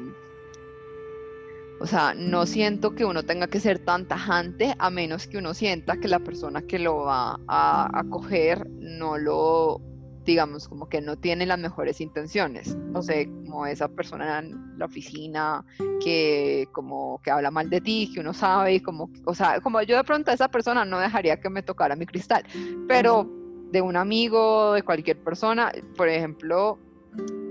o 1.81 1.87
sea, 1.87 2.13
no 2.13 2.45
siento 2.45 2.93
que 2.93 3.05
uno 3.05 3.23
tenga 3.23 3.47
que 3.47 3.59
ser 3.59 3.79
tan 3.79 4.05
tajante 4.05 4.75
a 4.77 4.91
menos 4.91 5.25
que 5.25 5.39
uno 5.39 5.55
sienta 5.55 5.97
que 5.97 6.07
la 6.07 6.19
persona 6.19 6.61
que 6.61 6.77
lo 6.77 6.97
va 6.97 7.39
a 7.47 7.89
acoger 7.99 8.69
no 8.69 9.17
lo, 9.17 9.81
digamos, 10.25 10.67
como 10.67 10.87
que 10.87 11.01
no 11.01 11.17
tiene 11.17 11.45
las 11.45 11.59
mejores 11.59 12.01
intenciones. 12.01 12.75
No 12.75 13.01
sé, 13.01 13.25
como 13.25 13.65
esa 13.65 13.87
persona 13.87 14.39
en 14.39 14.77
la 14.77 14.85
oficina 14.85 15.65
que 16.03 16.67
como 16.71 17.19
que 17.23 17.31
habla 17.31 17.51
mal 17.51 17.69
de 17.69 17.81
ti, 17.81 18.11
que 18.13 18.19
uno 18.19 18.33
sabe, 18.33 18.75
y 18.75 18.79
como, 18.79 19.09
o 19.25 19.33
sea, 19.33 19.59
como 19.61 19.81
yo 19.81 19.97
de 19.97 20.03
pronto 20.03 20.31
a 20.31 20.33
esa 20.33 20.49
persona 20.49 20.85
no 20.85 20.99
dejaría 20.99 21.39
que 21.39 21.49
me 21.49 21.63
tocara 21.63 21.95
mi 21.95 22.05
cristal, 22.05 22.43
pero 22.87 23.29
de 23.71 23.81
un 23.81 23.95
amigo, 23.95 24.73
de 24.73 24.83
cualquier 24.83 25.17
persona, 25.23 25.71
por 25.95 26.09
ejemplo, 26.09 26.77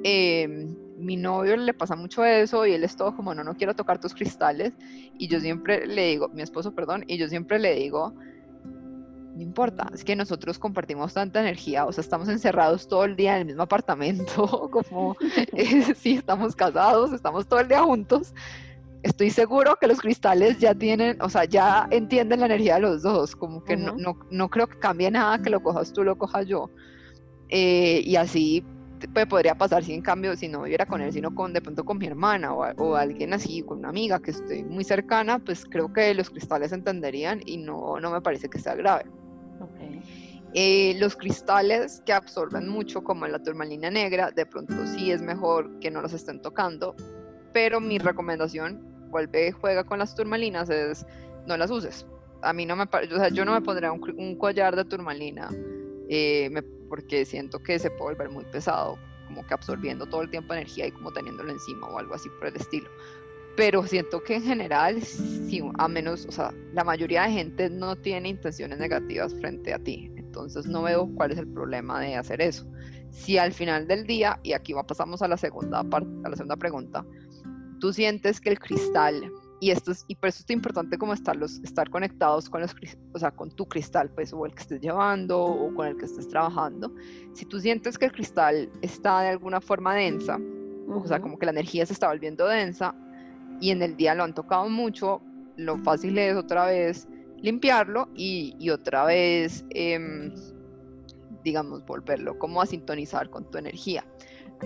eh, 0.05 0.69
mi 0.99 1.17
novio 1.17 1.57
le 1.57 1.73
pasa 1.73 1.97
mucho 1.97 2.25
eso 2.25 2.67
y 2.67 2.73
él 2.73 2.85
es 2.85 2.95
todo 2.95 3.17
como, 3.17 3.35
no, 3.35 3.43
no 3.43 3.55
quiero 3.55 3.75
tocar 3.75 4.01
tus 4.01 4.15
cristales. 4.15 4.75
Y 5.19 5.29
yo 5.29 5.41
siempre 5.41 5.87
le 5.87 6.09
digo, 6.09 6.29
mi 6.29 6.43
esposo, 6.43 6.75
perdón, 6.75 7.05
y 7.07 7.17
yo 7.17 7.29
siempre 7.29 7.59
le 7.59 7.75
digo, 7.75 8.15
no 9.35 9.43
importa, 9.43 9.88
es 9.95 10.05
que 10.05 10.16
nosotros 10.16 10.59
compartimos 10.59 11.14
tanta 11.14 11.40
energía, 11.40 11.87
o 11.87 11.93
sea, 11.93 12.03
estamos 12.03 12.29
encerrados 12.29 12.88
todo 12.88 13.05
el 13.05 13.16
día 13.16 13.35
en 13.35 13.40
el 13.40 13.47
mismo 13.47 13.62
apartamento, 13.62 14.69
como 14.73 15.16
eh, 15.53 15.95
si 15.97 16.16
estamos 16.16 16.57
casados, 16.57 17.12
estamos 17.12 17.47
todo 17.47 17.61
el 17.61 17.69
día 17.69 17.83
juntos. 17.83 18.35
Estoy 19.03 19.31
seguro 19.31 19.77
que 19.81 19.87
los 19.87 19.99
cristales 19.99 20.59
ya 20.59 20.75
tienen, 20.75 21.23
o 21.23 21.31
sea, 21.31 21.47
ya 21.47 21.88
entienden 21.90 22.40
la 22.40 22.47
energía 22.47 22.75
de 22.75 22.83
los 22.83 23.03
dos, 23.03 23.35
como 23.35 23.64
que 23.64 23.75
no, 23.75 23.97
no, 23.97 24.19
no, 24.31 24.51
creo 24.51 24.66
que 24.66 24.79
cambie 24.79 25.11
nada 25.11 25.40
que 25.40 25.49
lo 25.49 25.62
cojas 25.62 25.93
tú, 25.93 26.05
lo 26.05 26.19
coja 26.19 26.43
yo. 26.43 26.71
Eh, 27.49 28.03
y 28.05 28.16
así 28.16 28.62
pues, 29.12 29.27
podría 29.27 29.55
pasar 29.55 29.85
si 29.85 29.95
en 29.95 30.03
cambio, 30.03 30.37
si 30.37 30.49
no 30.49 30.62
viviera 30.62 30.87
con 30.87 31.01
él, 31.01 31.12
sino 31.12 31.35
con 31.35 31.53
de 31.53 31.62
pronto 31.62 31.85
con 31.85 31.99
mi 31.99 32.07
hermana 32.07 32.53
o, 32.53 32.95
alguien 32.95 33.33
así, 33.33 33.62
con 33.62 33.79
una 33.79 33.88
amiga 33.88 34.21
que 34.21 34.33
estoy 34.33 34.64
muy 34.64 34.85
cercana, 34.85 35.38
pues 35.38 35.64
creo 35.64 35.93
que 35.93 36.12
los 36.14 36.31
cristales 36.31 36.73
entenderían 36.73 37.40
y 37.47 37.57
no, 37.57 37.99
no 38.01 38.11
me 38.11 38.21
parece 38.21 38.49
que 38.49 38.59
sea 38.59 38.75
grave. 38.75 39.05
Eh, 40.53 40.96
los 40.99 41.14
cristales 41.14 42.03
que 42.05 42.12
absorben 42.12 42.68
mucho, 42.68 43.05
como 43.05 43.27
la 43.27 43.40
turmalina 43.40 43.88
negra, 43.90 44.33
de 44.33 44.46
pronto 44.46 44.75
sí 44.87 45.12
es 45.12 45.23
mejor 45.23 45.79
que 45.79 45.90
no 45.90 46.03
los 46.03 46.12
estén 46.12 46.42
tocando, 46.42 46.96
pero 47.53 47.81
mi 47.81 47.99
recomendación, 47.99 48.83
vuelve, 49.11 49.53
juega 49.53 49.85
con 49.85 50.01
las 50.01 50.14
turmalinas, 50.14 50.68
es 50.70 51.07
no 51.46 51.57
las 51.57 51.70
uses. 51.70 52.07
A 52.42 52.53
mí 52.53 52.66
no 52.66 52.75
me 52.75 52.85
o 52.85 53.16
sea, 53.16 53.29
yo 53.29 53.44
no 53.44 53.53
me 53.53 53.61
pondría 53.61 53.92
un, 53.92 54.03
un 54.18 54.37
collar 54.37 54.75
de 54.75 54.85
turmalina 54.85 55.51
eh, 56.09 56.51
porque 56.88 57.25
siento 57.25 57.62
que 57.62 57.79
se 57.79 57.90
puede 57.90 58.14
volver 58.16 58.31
muy 58.31 58.44
pesado, 58.46 58.99
como 59.29 59.46
que 59.46 59.55
absorbiendo 59.55 60.07
todo 60.07 60.23
el 60.23 60.31
tiempo 60.31 60.53
energía 60.55 60.87
y 60.87 60.90
como 60.90 61.12
teniéndolo 61.12 61.51
encima 61.51 61.87
o 61.87 61.99
algo 61.99 62.14
así 62.14 62.29
por 62.31 62.49
el 62.49 62.57
estilo. 62.57 62.90
Pero 63.61 63.87
siento 63.87 64.23
que 64.23 64.37
en 64.37 64.42
general, 64.42 65.03
si, 65.03 65.62
a 65.77 65.87
menos, 65.87 66.25
o 66.25 66.33
sea, 66.33 66.51
la 66.73 66.83
mayoría 66.83 67.25
de 67.25 67.33
gente 67.33 67.68
no 67.68 67.94
tiene 67.94 68.31
intenciones 68.31 68.79
negativas 68.79 69.35
frente 69.35 69.75
a 69.75 69.79
ti, 69.79 70.11
entonces 70.16 70.64
no 70.64 70.85
veo 70.85 71.11
cuál 71.14 71.33
es 71.33 71.38
el 71.38 71.46
problema 71.46 72.01
de 72.01 72.16
hacer 72.16 72.40
eso. 72.40 72.66
Si 73.11 73.37
al 73.37 73.53
final 73.53 73.87
del 73.87 74.07
día, 74.07 74.40
y 74.42 74.55
aquí 74.55 74.73
pasamos 74.88 75.20
a 75.20 75.29
la 75.29 75.37
segunda 75.37 75.85
parte, 75.85 76.09
a 76.25 76.31
la 76.31 76.37
segunda 76.37 76.57
pregunta, 76.57 77.05
tú 77.81 77.92
sientes 77.92 78.40
que 78.40 78.49
el 78.49 78.59
cristal 78.59 79.31
y 79.61 79.73
esto 79.73 79.92
es, 79.92 80.07
y 80.09 80.14
por 80.14 80.31
eso 80.31 80.42
es 80.42 80.51
importante 80.51 80.96
como 80.96 81.12
estar, 81.12 81.37
estar 81.62 81.90
conectados 81.90 82.49
con 82.49 82.62
los 82.62 82.75
o 83.12 83.18
sea, 83.18 83.31
con 83.31 83.51
tu 83.51 83.68
cristal 83.68 84.09
pues 84.14 84.33
o 84.33 84.46
el 84.46 84.55
que 84.55 84.62
estés 84.62 84.81
llevando 84.81 85.38
o 85.38 85.75
con 85.75 85.87
el 85.87 85.99
que 85.99 86.07
estés 86.07 86.27
trabajando 86.29 86.94
si 87.35 87.44
tú 87.44 87.61
sientes 87.61 87.99
que 87.99 88.07
el 88.07 88.12
cristal 88.12 88.70
está 88.81 89.20
de 89.20 89.29
alguna 89.29 89.61
forma 89.61 89.94
densa 89.94 90.38
o 90.88 91.07
sea 91.07 91.20
como 91.20 91.38
que 91.38 91.44
la 91.44 91.53
energía 91.53 91.85
se 91.85 91.92
está 91.92 92.09
volviendo 92.09 92.46
densa 92.46 92.94
y 93.61 93.70
en 93.70 93.83
el 93.83 93.96
día 93.96 94.14
lo 94.14 94.25
han 94.25 94.35
tocado 94.35 94.68
mucho 94.68 95.23
lo 95.57 95.79
fácil 95.79 96.18
es 96.18 96.37
otra 96.37 96.66
vez 96.66 97.07
limpiarlo 97.37 98.09
y, 98.14 98.68
otra 98.70 99.05
vez 99.05 99.64
em, 99.70 100.35
digamos 101.44 101.85
volverlo 101.87 102.38
como 102.38 102.61
a 102.61 102.66
sintonizar 102.66 103.31
con 103.31 103.51
tu 103.51 103.59
energía 103.59 104.05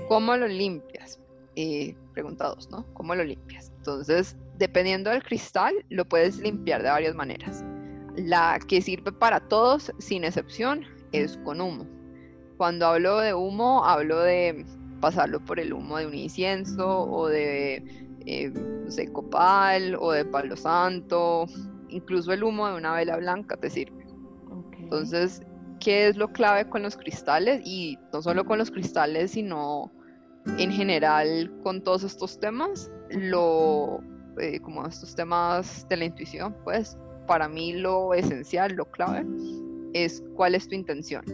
¿cómo 0.08 0.36
lo 0.36 0.46
limpias? 0.46 1.20
Eh, 1.56 1.94
preguntados, 2.12 2.68
¿no? 2.70 2.84
¿Cómo 2.94 3.14
lo 3.14 3.24
limpias? 3.24 3.72
Entonces, 3.78 4.36
dependiendo 4.58 5.10
del 5.10 5.22
cristal, 5.22 5.74
lo 5.88 6.04
puedes 6.04 6.38
limpiar 6.38 6.82
de 6.82 6.90
varias 6.90 7.14
maneras. 7.14 7.64
La 8.16 8.58
que 8.66 8.80
sirve 8.80 9.12
para 9.12 9.40
todos, 9.40 9.92
sin 9.98 10.24
excepción, 10.24 10.84
es 11.12 11.36
con 11.38 11.60
humo. 11.60 11.86
Cuando 12.56 12.86
hablo 12.86 13.18
de 13.18 13.34
humo, 13.34 13.84
hablo 13.84 14.20
de 14.20 14.64
pasarlo 15.00 15.44
por 15.44 15.60
el 15.60 15.72
humo 15.72 15.98
de 15.98 16.06
un 16.06 16.14
incienso 16.14 17.02
o 17.02 17.28
de 17.28 17.84
eh, 18.26 18.52
copal 19.12 19.96
o 20.00 20.12
de 20.12 20.24
palo 20.24 20.56
santo. 20.56 21.46
Incluso 21.88 22.32
el 22.32 22.42
humo 22.42 22.68
de 22.68 22.76
una 22.76 22.94
vela 22.94 23.16
blanca 23.16 23.56
te 23.56 23.70
sirve. 23.70 24.06
Entonces, 24.78 25.42
¿qué 25.80 26.08
es 26.08 26.16
lo 26.16 26.32
clave 26.32 26.68
con 26.68 26.82
los 26.82 26.96
cristales? 26.96 27.60
Y 27.64 27.98
no 28.12 28.22
solo 28.22 28.44
con 28.44 28.58
los 28.58 28.70
cristales, 28.70 29.32
sino 29.32 29.90
en 30.58 30.70
general 30.70 31.52
con 31.62 31.82
todos 31.82 32.04
estos 32.04 32.38
temas, 32.38 32.90
lo 33.10 34.00
eh, 34.38 34.60
como 34.60 34.86
estos 34.86 35.14
temas 35.14 35.86
de 35.88 35.96
la 35.96 36.04
intuición, 36.06 36.56
pues 36.64 36.98
para 37.26 37.48
mí 37.48 37.72
lo 37.72 38.14
esencial, 38.14 38.72
lo 38.72 38.84
clave, 38.90 39.24
es 39.92 40.22
cuál 40.34 40.54
es 40.54 40.68
tu 40.68 40.74
intención. 40.74 41.24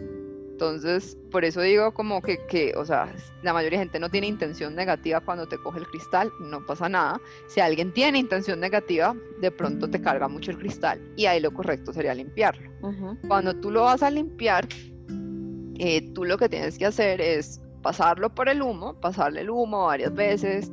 Entonces, 0.61 1.17
por 1.31 1.43
eso 1.43 1.59
digo 1.61 1.91
como 1.91 2.21
que, 2.21 2.45
que, 2.45 2.71
o 2.77 2.85
sea, 2.85 3.11
la 3.41 3.51
mayoría 3.51 3.79
de 3.79 3.85
gente 3.85 3.99
no 3.99 4.11
tiene 4.11 4.27
intención 4.27 4.75
negativa 4.75 5.19
cuando 5.19 5.47
te 5.47 5.57
coge 5.57 5.79
el 5.79 5.87
cristal, 5.87 6.31
no 6.39 6.63
pasa 6.63 6.87
nada. 6.87 7.19
Si 7.47 7.59
alguien 7.59 7.91
tiene 7.91 8.19
intención 8.19 8.59
negativa, 8.59 9.15
de 9.39 9.49
pronto 9.49 9.89
te 9.89 9.99
carga 9.99 10.27
mucho 10.27 10.51
el 10.51 10.59
cristal 10.59 11.01
y 11.15 11.25
ahí 11.25 11.39
lo 11.39 11.51
correcto 11.51 11.91
sería 11.91 12.13
limpiarlo. 12.13 12.69
Cuando 13.27 13.55
tú 13.55 13.71
lo 13.71 13.85
vas 13.85 14.03
a 14.03 14.11
limpiar, 14.11 14.67
eh, 15.79 16.13
tú 16.13 16.25
lo 16.25 16.37
que 16.37 16.47
tienes 16.47 16.77
que 16.77 16.85
hacer 16.85 17.21
es 17.21 17.59
pasarlo 17.81 18.29
por 18.29 18.47
el 18.47 18.61
humo, 18.61 18.93
pasarle 18.99 19.41
el 19.41 19.49
humo 19.49 19.87
varias 19.87 20.13
veces, 20.13 20.69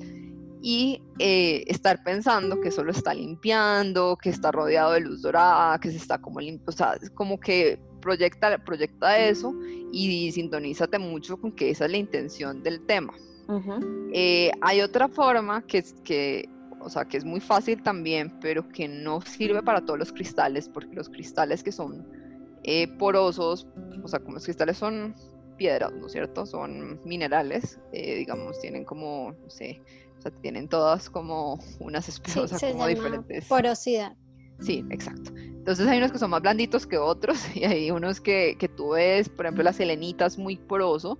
y 0.60 1.00
eh, 1.18 1.64
estar 1.66 2.02
pensando 2.02 2.60
que 2.60 2.70
solo 2.70 2.90
está 2.90 3.14
limpiando, 3.14 4.18
que 4.20 4.28
está 4.28 4.50
rodeado 4.52 4.92
de 4.92 5.00
luz 5.00 5.22
dorada, 5.22 5.78
que 5.78 5.90
se 5.90 5.96
está 5.96 6.18
como 6.18 6.40
limpio, 6.40 6.66
o 6.66 6.72
sea, 6.72 6.96
como 7.14 7.38
que 7.40 7.78
proyecta, 8.08 8.56
proyecta 8.64 9.18
eso 9.18 9.54
y 9.92 10.32
sintonízate 10.32 10.98
mucho 10.98 11.38
con 11.38 11.52
que 11.52 11.68
esa 11.68 11.84
es 11.84 11.90
la 11.90 11.98
intención 11.98 12.62
del 12.62 12.80
tema. 12.86 13.12
Eh, 14.14 14.50
hay 14.62 14.80
otra 14.80 15.08
forma 15.08 15.66
que, 15.66 15.84
que, 16.04 16.48
o 16.80 16.88
sea, 16.88 17.04
que 17.04 17.18
es 17.18 17.24
muy 17.24 17.40
fácil 17.40 17.82
también, 17.82 18.32
pero 18.40 18.66
que 18.66 18.88
no 18.88 19.20
sirve 19.20 19.62
para 19.62 19.82
todos 19.84 19.98
los 19.98 20.12
cristales, 20.12 20.70
porque 20.70 20.94
los 20.94 21.10
cristales 21.10 21.62
que 21.62 21.70
son 21.70 22.06
eh, 22.64 22.88
porosos, 22.98 23.66
o 24.02 24.08
sea, 24.08 24.20
como 24.20 24.34
los 24.34 24.44
cristales 24.44 24.78
son 24.78 25.14
piedras, 25.58 25.92
¿no 25.92 26.06
es 26.06 26.12
cierto? 26.12 26.46
Son 26.46 26.98
minerales, 27.04 27.78
eh, 27.92 28.16
digamos, 28.16 28.58
tienen 28.60 28.84
como, 28.84 29.32
no 29.32 29.50
sé, 29.50 29.82
o 30.18 30.22
sea, 30.22 30.30
tienen 30.40 30.66
todas 30.66 31.10
como 31.10 31.60
unas 31.80 32.08
especies 32.08 32.58
como 32.72 32.86
diferentes. 32.86 33.46
Porosidad. 33.46 34.16
Sí, 34.60 34.84
exacto. 34.90 35.32
Entonces 35.68 35.86
hay 35.86 35.98
unos 35.98 36.12
que 36.12 36.18
son 36.18 36.30
más 36.30 36.40
blanditos 36.40 36.86
que 36.86 36.96
otros 36.96 37.44
y 37.54 37.64
hay 37.64 37.90
unos 37.90 38.22
que, 38.22 38.56
que 38.58 38.68
tú 38.68 38.92
ves, 38.92 39.28
por 39.28 39.44
ejemplo, 39.44 39.62
la 39.62 39.74
selenita 39.74 40.24
es 40.24 40.38
muy 40.38 40.56
poroso, 40.56 41.18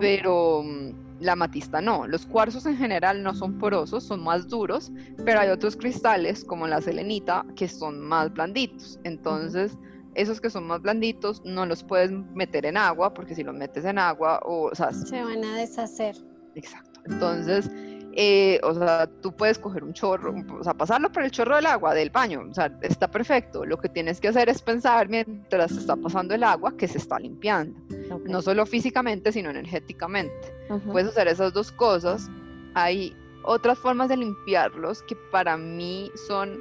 pero 0.00 0.64
mm, 0.64 1.20
la 1.20 1.36
matista 1.36 1.80
no. 1.80 2.04
Los 2.08 2.26
cuarzos 2.26 2.66
en 2.66 2.76
general 2.76 3.22
no 3.22 3.36
son 3.36 3.56
porosos, 3.56 4.02
son 4.02 4.24
más 4.24 4.48
duros, 4.48 4.90
pero 5.24 5.38
hay 5.38 5.50
otros 5.50 5.76
cristales 5.76 6.44
como 6.44 6.66
la 6.66 6.80
selenita 6.80 7.46
que 7.54 7.68
son 7.68 8.00
más 8.00 8.34
blanditos. 8.34 8.98
Entonces, 9.04 9.78
esos 10.16 10.40
que 10.40 10.50
son 10.50 10.66
más 10.66 10.82
blanditos 10.82 11.40
no 11.44 11.64
los 11.64 11.84
puedes 11.84 12.10
meter 12.10 12.66
en 12.66 12.76
agua 12.76 13.14
porque 13.14 13.36
si 13.36 13.44
los 13.44 13.54
metes 13.54 13.84
en 13.84 14.00
agua, 14.00 14.40
o, 14.44 14.70
o 14.72 14.74
sea, 14.74 14.92
se 14.92 15.22
van 15.22 15.44
a 15.44 15.54
deshacer. 15.54 16.16
Exacto. 16.56 17.00
Entonces, 17.06 17.70
eh, 18.16 18.60
o 18.62 18.74
sea, 18.74 19.08
tú 19.22 19.34
puedes 19.34 19.58
coger 19.58 19.82
un 19.82 19.92
chorro, 19.92 20.34
o 20.58 20.62
sea, 20.62 20.74
pasarlo 20.74 21.10
por 21.10 21.24
el 21.24 21.32
chorro 21.32 21.56
del 21.56 21.66
agua, 21.66 21.94
del 21.94 22.10
baño, 22.10 22.46
o 22.48 22.54
sea, 22.54 22.72
está 22.82 23.10
perfecto. 23.10 23.64
Lo 23.64 23.78
que 23.78 23.88
tienes 23.88 24.20
que 24.20 24.28
hacer 24.28 24.48
es 24.48 24.62
pensar 24.62 25.08
mientras 25.08 25.72
está 25.72 25.96
pasando 25.96 26.34
el 26.34 26.44
agua 26.44 26.76
que 26.76 26.86
se 26.86 26.98
está 26.98 27.18
limpiando, 27.18 27.76
no 28.24 28.40
solo 28.40 28.66
físicamente, 28.66 29.32
sino 29.32 29.50
energéticamente. 29.50 30.54
Puedes 30.92 31.10
hacer 31.10 31.26
esas 31.26 31.52
dos 31.52 31.72
cosas. 31.72 32.30
Hay 32.74 33.16
otras 33.42 33.78
formas 33.78 34.08
de 34.08 34.16
limpiarlos 34.16 35.02
que 35.02 35.16
para 35.32 35.56
mí 35.56 36.10
son 36.28 36.60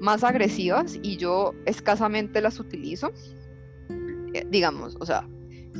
más 0.00 0.22
agresivas 0.22 0.98
y 1.02 1.16
yo 1.16 1.54
escasamente 1.64 2.42
las 2.42 2.60
utilizo. 2.60 3.10
Eh, 4.34 4.46
digamos, 4.50 4.96
o 5.00 5.06
sea, 5.06 5.26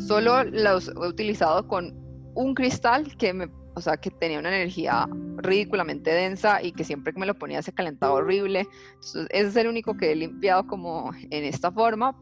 solo 0.07 0.45
las 0.45 0.89
he 0.89 1.07
utilizado 1.07 1.69
con 1.69 1.95
un 2.35 2.55
cristal 2.55 3.17
que 3.17 3.33
me 3.35 3.49
o 3.75 3.81
sea, 3.81 3.97
que 3.97 4.11
tenía 4.11 4.39
una 4.39 4.55
energía 4.55 5.09
ridículamente 5.39 6.11
densa 6.11 6.62
y 6.62 6.72
que 6.72 6.85
siempre 6.85 7.12
que 7.12 7.20
me 7.20 7.27
lo 7.27 7.35
ponía 7.35 7.61
se 7.62 7.72
calentaba 7.72 8.14
horrible. 8.14 8.66
Entonces, 8.95 9.27
ese 9.31 9.49
es 9.49 9.57
el 9.57 9.66
único 9.66 9.97
que 9.97 10.12
he 10.12 10.16
limpiado 10.16 10.66
como 10.66 11.11
en 11.31 11.45
esta 11.45 11.72
forma. 11.72 12.16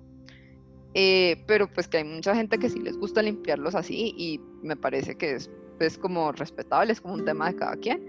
Eh, 0.95 1.43
pero 1.47 1.73
pues 1.73 1.89
que 1.89 1.99
hay 1.99 2.05
mucha 2.05 2.35
gente 2.35 2.59
que 2.59 2.69
sí 2.69 2.79
les 2.79 2.99
gusta 2.99 3.23
limpiarlos 3.23 3.75
así 3.75 4.15
y 4.17 4.41
me 4.63 4.77
parece 4.77 5.15
que 5.17 5.33
es, 5.33 5.51
es 5.81 5.97
como 5.97 6.33
respetable, 6.33 6.93
es 6.93 7.01
como 7.01 7.15
un 7.15 7.25
tema 7.25 7.51
de 7.51 7.57
cada 7.57 7.77
quien, 7.77 8.05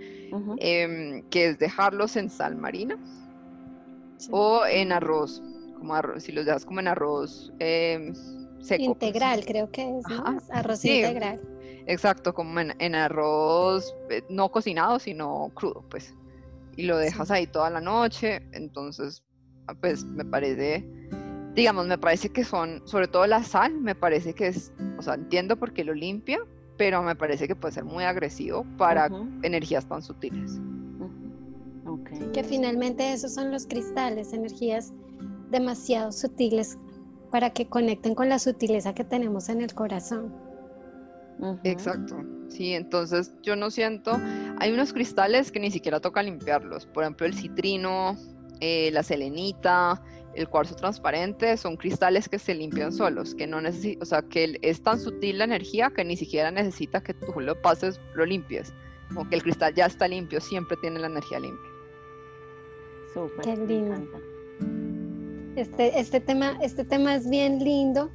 em, 0.59 1.23
que 1.29 1.47
es 1.47 1.59
dejarlos 1.59 2.17
en 2.17 2.29
sal 2.29 2.57
marina 2.57 2.97
o 4.31 4.65
en 4.65 4.91
arroz, 4.91 5.41
como 5.77 5.95
arroz, 5.95 6.23
si 6.23 6.33
los 6.33 6.45
dejas 6.45 6.65
como 6.65 6.81
en 6.81 6.89
arroz 6.89 7.53
em, 7.59 8.13
seco. 8.59 8.59
Pues. 8.59 8.79
Integral, 8.79 9.45
creo 9.45 9.71
que 9.71 9.99
es, 9.99 10.05
arroz 10.49 10.83
integral. 10.83 11.39
Exacto, 11.85 12.33
como 12.33 12.59
en, 12.59 12.95
arroz 12.95 13.95
eh, 14.09 14.23
no 14.29 14.49
cocinado, 14.49 14.99
sino 14.99 15.51
crudo, 15.53 15.83
pues. 15.89 16.13
Y 16.75 16.83
lo 16.83 16.97
dejas 16.97 17.29
ahí 17.29 17.47
toda 17.47 17.69
la 17.69 17.81
noche, 17.81 18.41
entonces, 18.51 19.23
ah, 19.67 19.75
pues 19.75 20.05
me 20.05 20.25
parece, 20.25 20.85
digamos, 21.53 21.87
me 21.87 21.97
parece 21.97 22.29
que 22.29 22.43
son, 22.43 22.81
sobre 22.85 23.07
todo 23.07 23.27
la 23.27 23.43
sal, 23.43 23.73
me 23.73 23.95
parece 23.95 24.33
que 24.33 24.47
es, 24.47 24.71
o 24.97 25.01
sea, 25.01 25.15
entiendo 25.15 25.57
por 25.57 25.73
qué 25.73 25.83
lo 25.83 25.93
limpia, 25.93 26.39
pero 26.77 27.03
me 27.03 27.15
parece 27.15 27.47
que 27.47 27.55
puede 27.55 27.73
ser 27.73 27.85
muy 27.85 28.03
agresivo 28.03 28.65
para 28.77 29.09
energías 29.43 29.87
tan 29.87 30.01
sutiles. 30.01 30.59
Que 32.33 32.43
finalmente 32.43 33.13
esos 33.13 33.33
son 33.33 33.51
los 33.51 33.67
cristales, 33.67 34.33
energías 34.33 34.93
demasiado 35.51 36.11
sutiles 36.11 36.77
para 37.31 37.51
que 37.51 37.67
conecten 37.67 38.15
con 38.15 38.29
la 38.29 38.39
sutileza 38.39 38.93
que 38.93 39.03
tenemos 39.03 39.49
en 39.49 39.61
el 39.61 39.73
corazón. 39.73 40.33
Exacto. 41.63 42.23
Sí, 42.49 42.73
entonces 42.73 43.33
yo 43.41 43.55
no 43.55 43.71
siento. 43.71 44.19
Hay 44.59 44.71
unos 44.71 44.93
cristales 44.93 45.51
que 45.51 45.59
ni 45.59 45.71
siquiera 45.71 45.99
toca 45.99 46.21
limpiarlos. 46.21 46.85
Por 46.85 47.03
ejemplo, 47.03 47.25
el 47.25 47.33
citrino, 47.33 48.17
eh, 48.59 48.91
la 48.91 49.03
selenita, 49.03 50.01
el 50.35 50.47
cuarzo 50.47 50.75
transparente, 50.75 51.57
son 51.57 51.77
cristales 51.77 52.29
que 52.29 52.39
se 52.39 52.53
limpian 52.53 52.91
solos, 52.91 53.35
que 53.35 53.47
no 53.47 53.61
necesitan, 53.61 54.01
o 54.01 54.05
sea, 54.05 54.21
que 54.23 54.57
es 54.61 54.81
tan 54.81 54.99
sutil 54.99 55.39
la 55.39 55.45
energía 55.45 55.91
que 55.91 56.03
ni 56.03 56.15
siquiera 56.15 56.51
necesita 56.51 57.01
que 57.01 57.13
tú 57.13 57.39
lo 57.39 57.59
pases, 57.61 57.99
lo 58.13 58.25
limpies. 58.25 58.73
Como 59.09 59.29
que 59.29 59.35
el 59.35 59.43
cristal 59.43 59.73
ya 59.73 59.85
está 59.85 60.07
limpio, 60.07 60.39
siempre 60.41 60.77
tiene 60.77 60.99
la 60.99 61.07
energía 61.07 61.39
limpia. 61.39 61.71
Súper. 63.13 63.45
Qué 63.45 63.57
lindo. 63.57 64.19
Este, 65.55 65.99
este, 65.99 66.19
tema, 66.19 66.57
este 66.61 66.83
tema 66.83 67.15
es 67.15 67.29
bien 67.29 67.63
lindo 67.63 68.09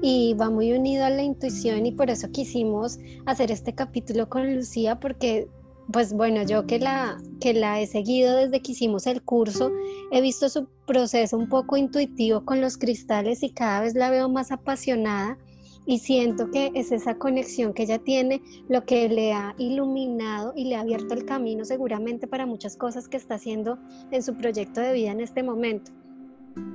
y 0.00 0.34
va 0.34 0.48
muy 0.48 0.72
unido 0.72 1.04
a 1.04 1.10
la 1.10 1.22
intuición 1.22 1.86
y 1.86 1.92
por 1.92 2.08
eso 2.08 2.30
quisimos 2.30 2.98
hacer 3.26 3.50
este 3.50 3.74
capítulo 3.74 4.28
con 4.28 4.54
Lucía 4.54 5.00
porque 5.00 5.48
pues 5.92 6.14
bueno, 6.14 6.42
yo 6.44 6.66
que 6.66 6.78
la, 6.78 7.20
que 7.40 7.52
la 7.52 7.80
he 7.80 7.86
seguido 7.86 8.36
desde 8.36 8.62
que 8.62 8.72
hicimos 8.72 9.06
el 9.06 9.22
curso, 9.22 9.70
he 10.12 10.20
visto 10.20 10.48
su 10.48 10.66
proceso 10.86 11.36
un 11.36 11.48
poco 11.48 11.76
intuitivo 11.76 12.44
con 12.44 12.60
los 12.60 12.78
cristales 12.78 13.42
y 13.42 13.50
cada 13.50 13.82
vez 13.82 13.94
la 13.94 14.10
veo 14.10 14.28
más 14.28 14.50
apasionada 14.50 15.36
y 15.86 15.98
siento 15.98 16.50
que 16.50 16.70
es 16.74 16.92
esa 16.92 17.16
conexión 17.16 17.74
que 17.74 17.82
ella 17.82 17.98
tiene 17.98 18.40
lo 18.68 18.84
que 18.86 19.08
le 19.08 19.32
ha 19.32 19.54
iluminado 19.58 20.52
y 20.56 20.64
le 20.64 20.76
ha 20.76 20.80
abierto 20.80 21.12
el 21.12 21.26
camino 21.26 21.64
seguramente 21.64 22.26
para 22.26 22.46
muchas 22.46 22.76
cosas 22.76 23.08
que 23.08 23.18
está 23.18 23.34
haciendo 23.34 23.78
en 24.10 24.22
su 24.22 24.34
proyecto 24.34 24.80
de 24.80 24.92
vida 24.92 25.10
en 25.10 25.20
este 25.20 25.42
momento. 25.42 25.92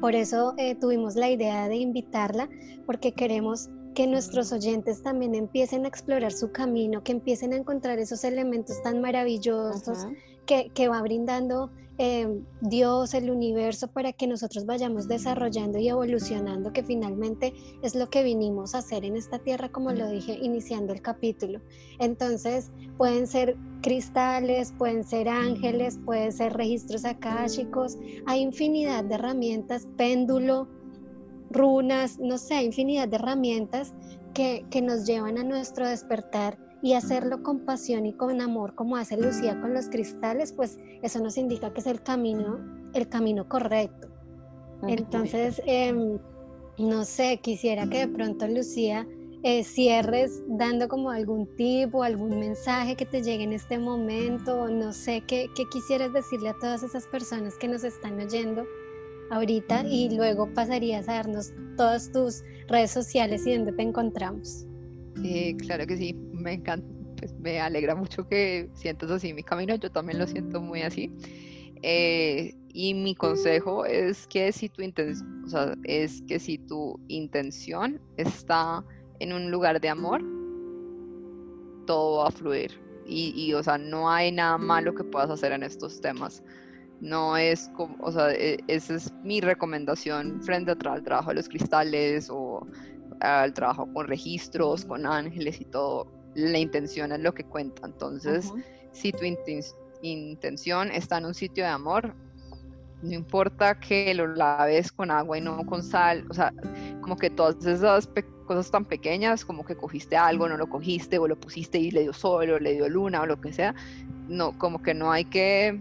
Por 0.02 0.16
eso 0.16 0.54
eh, 0.58 0.76
tuvimos 0.76 1.16
la 1.16 1.30
idea 1.30 1.68
de 1.68 1.76
invitarla, 1.76 2.50
porque 2.86 3.14
queremos 3.14 3.70
que 3.96 4.08
nuestros 4.08 4.52
oyentes 4.52 5.02
también 5.02 5.36
empiecen 5.36 5.86
a 5.86 5.88
explorar 5.88 6.32
su 6.32 6.52
camino, 6.52 7.04
que 7.04 7.12
empiecen 7.12 7.54
a 7.54 7.58
encontrar 7.58 8.00
esos 8.00 8.24
elementos 8.24 8.82
tan 8.82 9.02
maravillosos 9.02 10.08
que, 10.74 10.88
va 10.88 11.02
brindando 11.02 11.70
eh, 12.00 12.42
Dios, 12.62 13.14
el 13.14 13.30
universo, 13.30 13.88
para 13.88 14.14
que 14.14 14.26
nosotros 14.26 14.66
vayamos 14.66 15.08
desarrollando 15.08 15.78
y 15.78 15.90
evolucionando, 15.90 16.74
que 16.74 16.84
finalmente 16.84 17.54
es 17.84 17.94
lo 17.94 18.10
que 18.10 18.24
vinimos 18.24 18.74
a 18.74 18.80
hacer 18.80 19.06
en 19.06 19.16
esta 19.16 19.38
tierra, 19.38 19.70
como 19.70 19.92
lo 19.92 20.10
dije 20.10 20.40
iniciando 20.42 20.92
el 20.92 21.02
capítulo. 21.02 21.62
Entonces, 22.00 22.72
pueden 22.98 23.28
ser 23.28 23.58
cristales, 23.82 24.74
pueden 24.78 25.04
ser 25.04 25.30
ángeles, 25.30 26.00
pueden 26.04 26.32
ser 26.32 26.54
registros 26.54 27.06
akáshicos, 27.06 27.98
hay 28.26 28.42
infinidad 28.42 29.04
de 29.04 29.16
herramientas, 29.16 29.88
péndulo, 29.98 30.68
runas, 31.52 32.18
no 32.18 32.38
sé, 32.40 32.64
infinidad 32.64 33.08
de 33.08 33.18
herramientas 33.18 33.94
que, 34.34 34.66
que 34.72 34.82
nos 34.82 35.06
llevan 35.06 35.38
a 35.38 35.44
nuestro 35.44 35.88
despertar 35.88 36.69
y 36.82 36.94
hacerlo 36.94 37.44
con 37.44 37.60
pasión 37.66 38.06
y 38.06 38.14
con 38.14 38.42
amor 38.42 38.76
como 38.76 38.96
hace 38.96 39.18
Lucía 39.18 39.60
con 39.60 39.74
los 39.74 39.90
cristales, 39.90 40.54
pues 40.54 40.78
eso 41.02 41.22
nos 41.22 41.38
indica 41.38 41.74
que 41.74 41.82
es 41.82 41.88
el 41.88 42.02
camino, 42.02 42.60
el 42.94 43.08
camino 43.10 43.48
correcto. 43.48 44.10
Entonces, 44.88 45.62
em, 45.66 46.18
no 46.78 47.04
sé, 47.04 47.40
quisiera 47.42 47.90
que 47.90 48.00
de 48.00 48.08
pronto 48.08 48.48
Lucía 48.48 49.06
eh, 49.44 49.64
cierres 49.64 50.42
dando 50.48 50.88
como 50.88 51.12
algún 51.12 51.48
tip 51.56 51.96
o 51.96 52.04
algún 52.04 52.40
mensaje 52.40 52.96
que 52.96 53.06
te 53.06 53.22
llegue 53.22 53.44
en 53.44 53.54
este 53.54 53.78
momento, 53.78 54.68
no 54.70 54.94
sé, 54.94 55.24
¿qué, 55.28 55.48
qué 55.56 55.64
quisieras 55.72 56.14
decirle 56.14 56.50
a 56.50 56.60
todas 56.60 56.84
esas 56.84 57.08
personas 57.08 57.56
que 57.58 57.68
nos 57.68 57.84
están 57.84 58.20
oyendo 58.20 58.66
ahorita 59.30 59.86
y 59.88 60.16
luego 60.16 60.52
pasarías 60.54 61.08
a 61.08 61.14
darnos 61.14 61.54
todas 61.78 62.12
tus 62.12 62.44
redes 62.68 62.92
sociales 62.92 63.46
y 63.46 63.56
dónde 63.56 63.72
te 63.74 63.82
encontramos. 63.82 64.66
Eh, 65.24 65.56
claro 65.58 65.86
que 65.86 65.98
sí, 65.98 66.16
me 66.40 66.54
encanta, 66.54 66.88
pues 67.18 67.34
me 67.40 67.60
alegra 67.60 67.96
mucho 67.96 68.28
que 68.28 68.70
sientas 68.74 69.12
así 69.12 69.34
mi 69.34 69.44
camino, 69.44 69.76
yo 69.76 69.92
también 69.92 70.20
lo 70.20 70.28
siento 70.28 70.62
muy 70.62 70.82
así. 70.82 71.12
Eh, 71.82 72.56
y 72.74 72.94
mi 72.94 73.16
consejo 73.16 73.86
es 73.86 74.28
que 74.28 74.52
si 74.52 74.70
tu 74.70 74.82
intención, 74.82 75.44
o 75.46 75.48
sea, 75.48 75.76
es 75.84 76.22
que 76.28 76.40
si 76.40 76.58
tu 76.58 77.00
intención 77.08 78.00
está 78.18 78.84
en 79.20 79.34
un 79.34 79.52
lugar 79.52 79.82
de 79.82 79.90
amor, 79.90 80.22
todo 81.86 82.20
va 82.20 82.28
a 82.28 82.32
fluir. 82.32 82.80
Y, 83.06 83.34
y, 83.36 83.54
o 83.54 83.64
sea, 83.64 83.78
no 83.78 84.10
hay 84.10 84.32
nada 84.32 84.58
malo 84.58 84.94
que 84.94 85.04
puedas 85.04 85.32
hacer 85.32 85.52
en 85.52 85.64
estos 85.64 86.00
temas. 86.00 86.44
No 87.02 87.36
es 87.38 87.70
como, 87.76 87.96
o 88.02 88.12
sea, 88.12 88.32
e, 88.34 88.60
esa 88.68 88.96
es 88.96 89.12
mi 89.24 89.42
recomendación 89.42 90.42
frente 90.44 90.72
al 90.72 91.04
trabajo 91.04 91.30
de 91.30 91.36
los 91.36 91.50
cristales 91.50 92.30
o 92.30 92.68
al 93.22 93.54
trabajo 93.54 93.92
con 93.94 94.08
registros, 94.08 94.86
con 94.86 95.06
ángeles 95.06 95.60
y 95.60 95.66
todo, 95.66 96.08
la 96.40 96.58
intención 96.58 97.12
es 97.12 97.20
lo 97.20 97.34
que 97.34 97.44
cuenta. 97.44 97.86
Entonces, 97.86 98.52
si 98.92 99.12
tu 99.12 99.26
intención 100.02 100.92
está 100.92 101.18
en 101.18 101.26
un 101.26 101.34
sitio 101.34 101.64
de 101.64 101.70
amor, 101.70 102.16
no 103.02 103.14
importa 103.14 103.80
que 103.80 104.14
lo 104.14 104.28
laves 104.28 104.92
con 104.92 105.12
agua 105.12 105.38
y 105.38 105.42
no 105.42 105.66
con 105.66 105.84
sal, 105.84 106.26
o 106.30 106.34
sea, 106.34 106.54
como 107.02 107.16
que 107.16 107.30
todas 107.30 107.66
esas 107.66 108.10
cosas 108.46 108.72
tan 108.72 108.86
pequeñas, 108.86 109.46
como 109.46 109.66
que 109.66 109.76
cogiste 109.76 110.18
algo, 110.18 110.50
no 110.50 110.58
lo 110.58 110.68
cogiste, 110.68 111.18
o 111.18 111.28
lo 111.28 111.40
pusiste 111.40 111.78
y 111.78 111.92
le 111.92 112.02
dio 112.02 112.14
sol, 112.14 112.50
o 112.50 112.60
le 112.60 112.74
dio 112.74 112.90
luna, 112.90 113.22
o 113.22 113.26
lo 113.26 113.40
que 113.40 113.54
sea, 113.54 113.74
no, 114.28 114.58
como 114.58 114.82
que 114.82 114.94
no 114.94 115.12
hay 115.12 115.26
que 115.26 115.80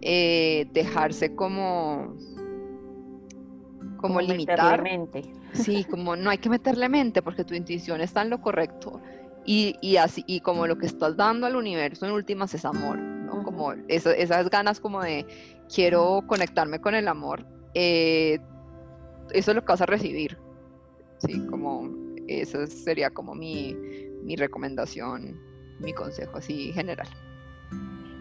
eh, 0.00 0.66
dejarse 0.72 1.34
como 1.34 2.16
como, 3.98 4.20
limitar 4.20 4.82
Sí, 5.52 5.84
como 5.84 6.14
no 6.14 6.30
hay 6.30 6.38
que 6.38 6.48
meterle 6.48 6.88
mente 6.88 7.22
porque 7.22 7.44
tu 7.44 7.54
intuición 7.54 8.00
está 8.00 8.22
en 8.22 8.30
lo 8.30 8.40
correcto. 8.40 9.00
Y, 9.50 9.78
y 9.80 9.96
así, 9.96 10.24
y 10.26 10.40
como 10.40 10.66
lo 10.66 10.76
que 10.76 10.84
estás 10.84 11.16
dando 11.16 11.46
al 11.46 11.56
universo 11.56 12.04
en 12.04 12.12
últimas 12.12 12.52
es 12.52 12.66
amor, 12.66 12.98
¿no? 12.98 13.42
Como 13.44 13.72
esas 13.88 14.50
ganas 14.50 14.78
como 14.78 15.00
de 15.00 15.24
quiero 15.74 16.22
conectarme 16.26 16.82
con 16.82 16.94
el 16.94 17.08
amor, 17.08 17.46
eh, 17.72 18.40
eso 19.32 19.50
es 19.50 19.54
lo 19.54 19.62
que 19.62 19.72
vas 19.72 19.80
a 19.80 19.86
recibir. 19.86 20.36
Sí, 21.26 21.40
como 21.46 21.88
esa 22.26 22.66
sería 22.66 23.08
como 23.08 23.34
mi, 23.34 23.74
mi 24.22 24.36
recomendación, 24.36 25.40
mi 25.80 25.94
consejo 25.94 26.36
así 26.36 26.70
general. 26.74 27.08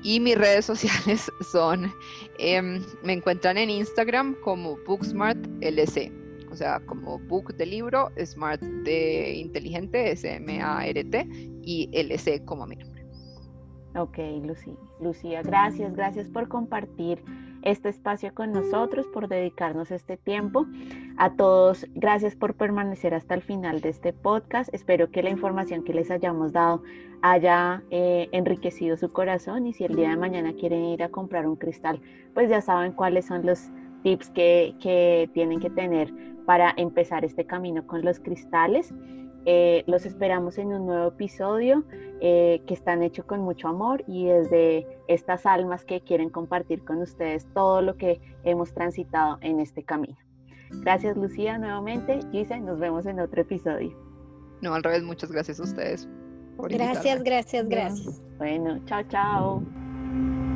Y 0.04 0.22
mis 0.22 0.38
redes 0.38 0.64
sociales 0.64 1.30
son, 1.52 1.92
em, 2.40 2.82
me 3.04 3.12
encuentran 3.12 3.58
en 3.58 3.70
Instagram 3.70 4.34
como 4.46 4.78
BooksmartLC, 4.88 6.10
sea, 6.58 6.80
como 6.86 7.20
book 7.20 7.56
de 7.56 7.66
libro, 7.66 8.10
smart 8.24 8.62
de 8.62 9.36
inteligente, 9.36 10.12
S-M-A-R-T, 10.12 11.28
y 11.64 11.90
LC 11.94 12.44
como 12.46 12.66
mi 12.66 12.76
nombre. 12.76 13.06
Ok, 13.96 14.18
Lucía. 14.44 14.76
Lucía, 15.00 15.42
gracias, 15.42 15.96
gracias 15.96 16.28
por 16.28 16.48
compartir 16.48 17.24
este 17.64 17.90
espacio 17.90 18.34
con 18.34 18.52
nosotros, 18.52 19.08
por 19.08 19.28
dedicarnos 19.28 19.92
este 19.92 20.18
tiempo. 20.18 20.66
A 21.18 21.34
todos, 21.36 21.86
gracias 21.96 22.36
por 22.36 22.54
permanecer 22.54 23.14
hasta 23.14 23.34
el 23.34 23.42
final 23.42 23.82
de 23.82 23.90
este 23.90 24.14
podcast. 24.14 24.74
Espero 24.74 25.10
que 25.10 25.24
la 25.24 25.30
información 25.30 25.84
que 25.84 25.94
les 25.94 26.12
hayamos 26.12 26.54
dado 26.54 26.84
haya 27.22 27.84
eh, 27.90 28.30
enriquecido 28.32 28.96
su 28.98 29.12
corazón 29.12 29.66
y 29.66 29.74
si 29.74 29.84
el 29.84 29.96
día 29.96 30.10
de 30.10 30.18
mañana 30.18 30.54
quieren 30.54 30.84
ir 30.86 31.04
a 31.04 31.10
comprar 31.10 31.48
un 31.48 31.56
cristal, 31.56 32.00
pues 32.34 32.50
ya 32.50 32.62
saben 32.62 32.94
cuáles 32.94 33.26
son 33.26 33.46
los 33.46 33.70
tips 34.04 34.30
que, 34.32 34.76
que 34.80 35.30
tienen 35.34 35.60
que 35.60 35.70
tener 35.70 36.14
para 36.46 36.74
empezar 36.78 37.26
este 37.26 37.46
camino 37.46 37.86
con 37.86 38.04
los 38.04 38.20
cristales. 38.20 38.94
Eh, 39.46 39.84
los 39.88 40.06
esperamos 40.06 40.58
en 40.58 40.74
un 40.74 40.86
nuevo 40.86 41.08
episodio 41.08 41.86
eh, 42.20 42.62
que 42.68 42.74
están 42.74 43.02
hechos 43.04 43.26
con 43.26 43.42
mucho 43.42 43.70
amor 43.70 44.04
y 44.08 44.26
desde 44.26 44.86
estas 45.08 45.46
almas 45.46 45.86
que 45.86 46.02
quieren 46.02 46.30
compartir 46.30 46.84
con 46.84 47.02
ustedes 47.02 47.48
todo 47.54 47.82
lo 47.82 47.96
que 47.96 48.20
hemos 48.44 48.74
transitado 48.74 49.38
en 49.42 49.60
este 49.60 49.84
camino. 49.84 50.18
Gracias 50.72 51.16
Lucía 51.16 51.58
nuevamente. 51.58 52.20
Gisa, 52.32 52.58
nos 52.60 52.80
vemos 52.80 53.06
en 53.06 53.20
otro 53.20 53.42
episodio. 53.42 53.98
No, 54.62 54.74
al 54.74 54.84
revés, 54.84 55.04
muchas 55.04 55.32
gracias 55.32 55.60
a 55.60 55.64
ustedes. 55.64 56.10
gracias, 56.58 57.24
gracias, 57.24 57.70
gracias. 57.70 58.22
Bueno, 58.38 58.80
chao, 58.86 59.04
chao. 59.04 60.47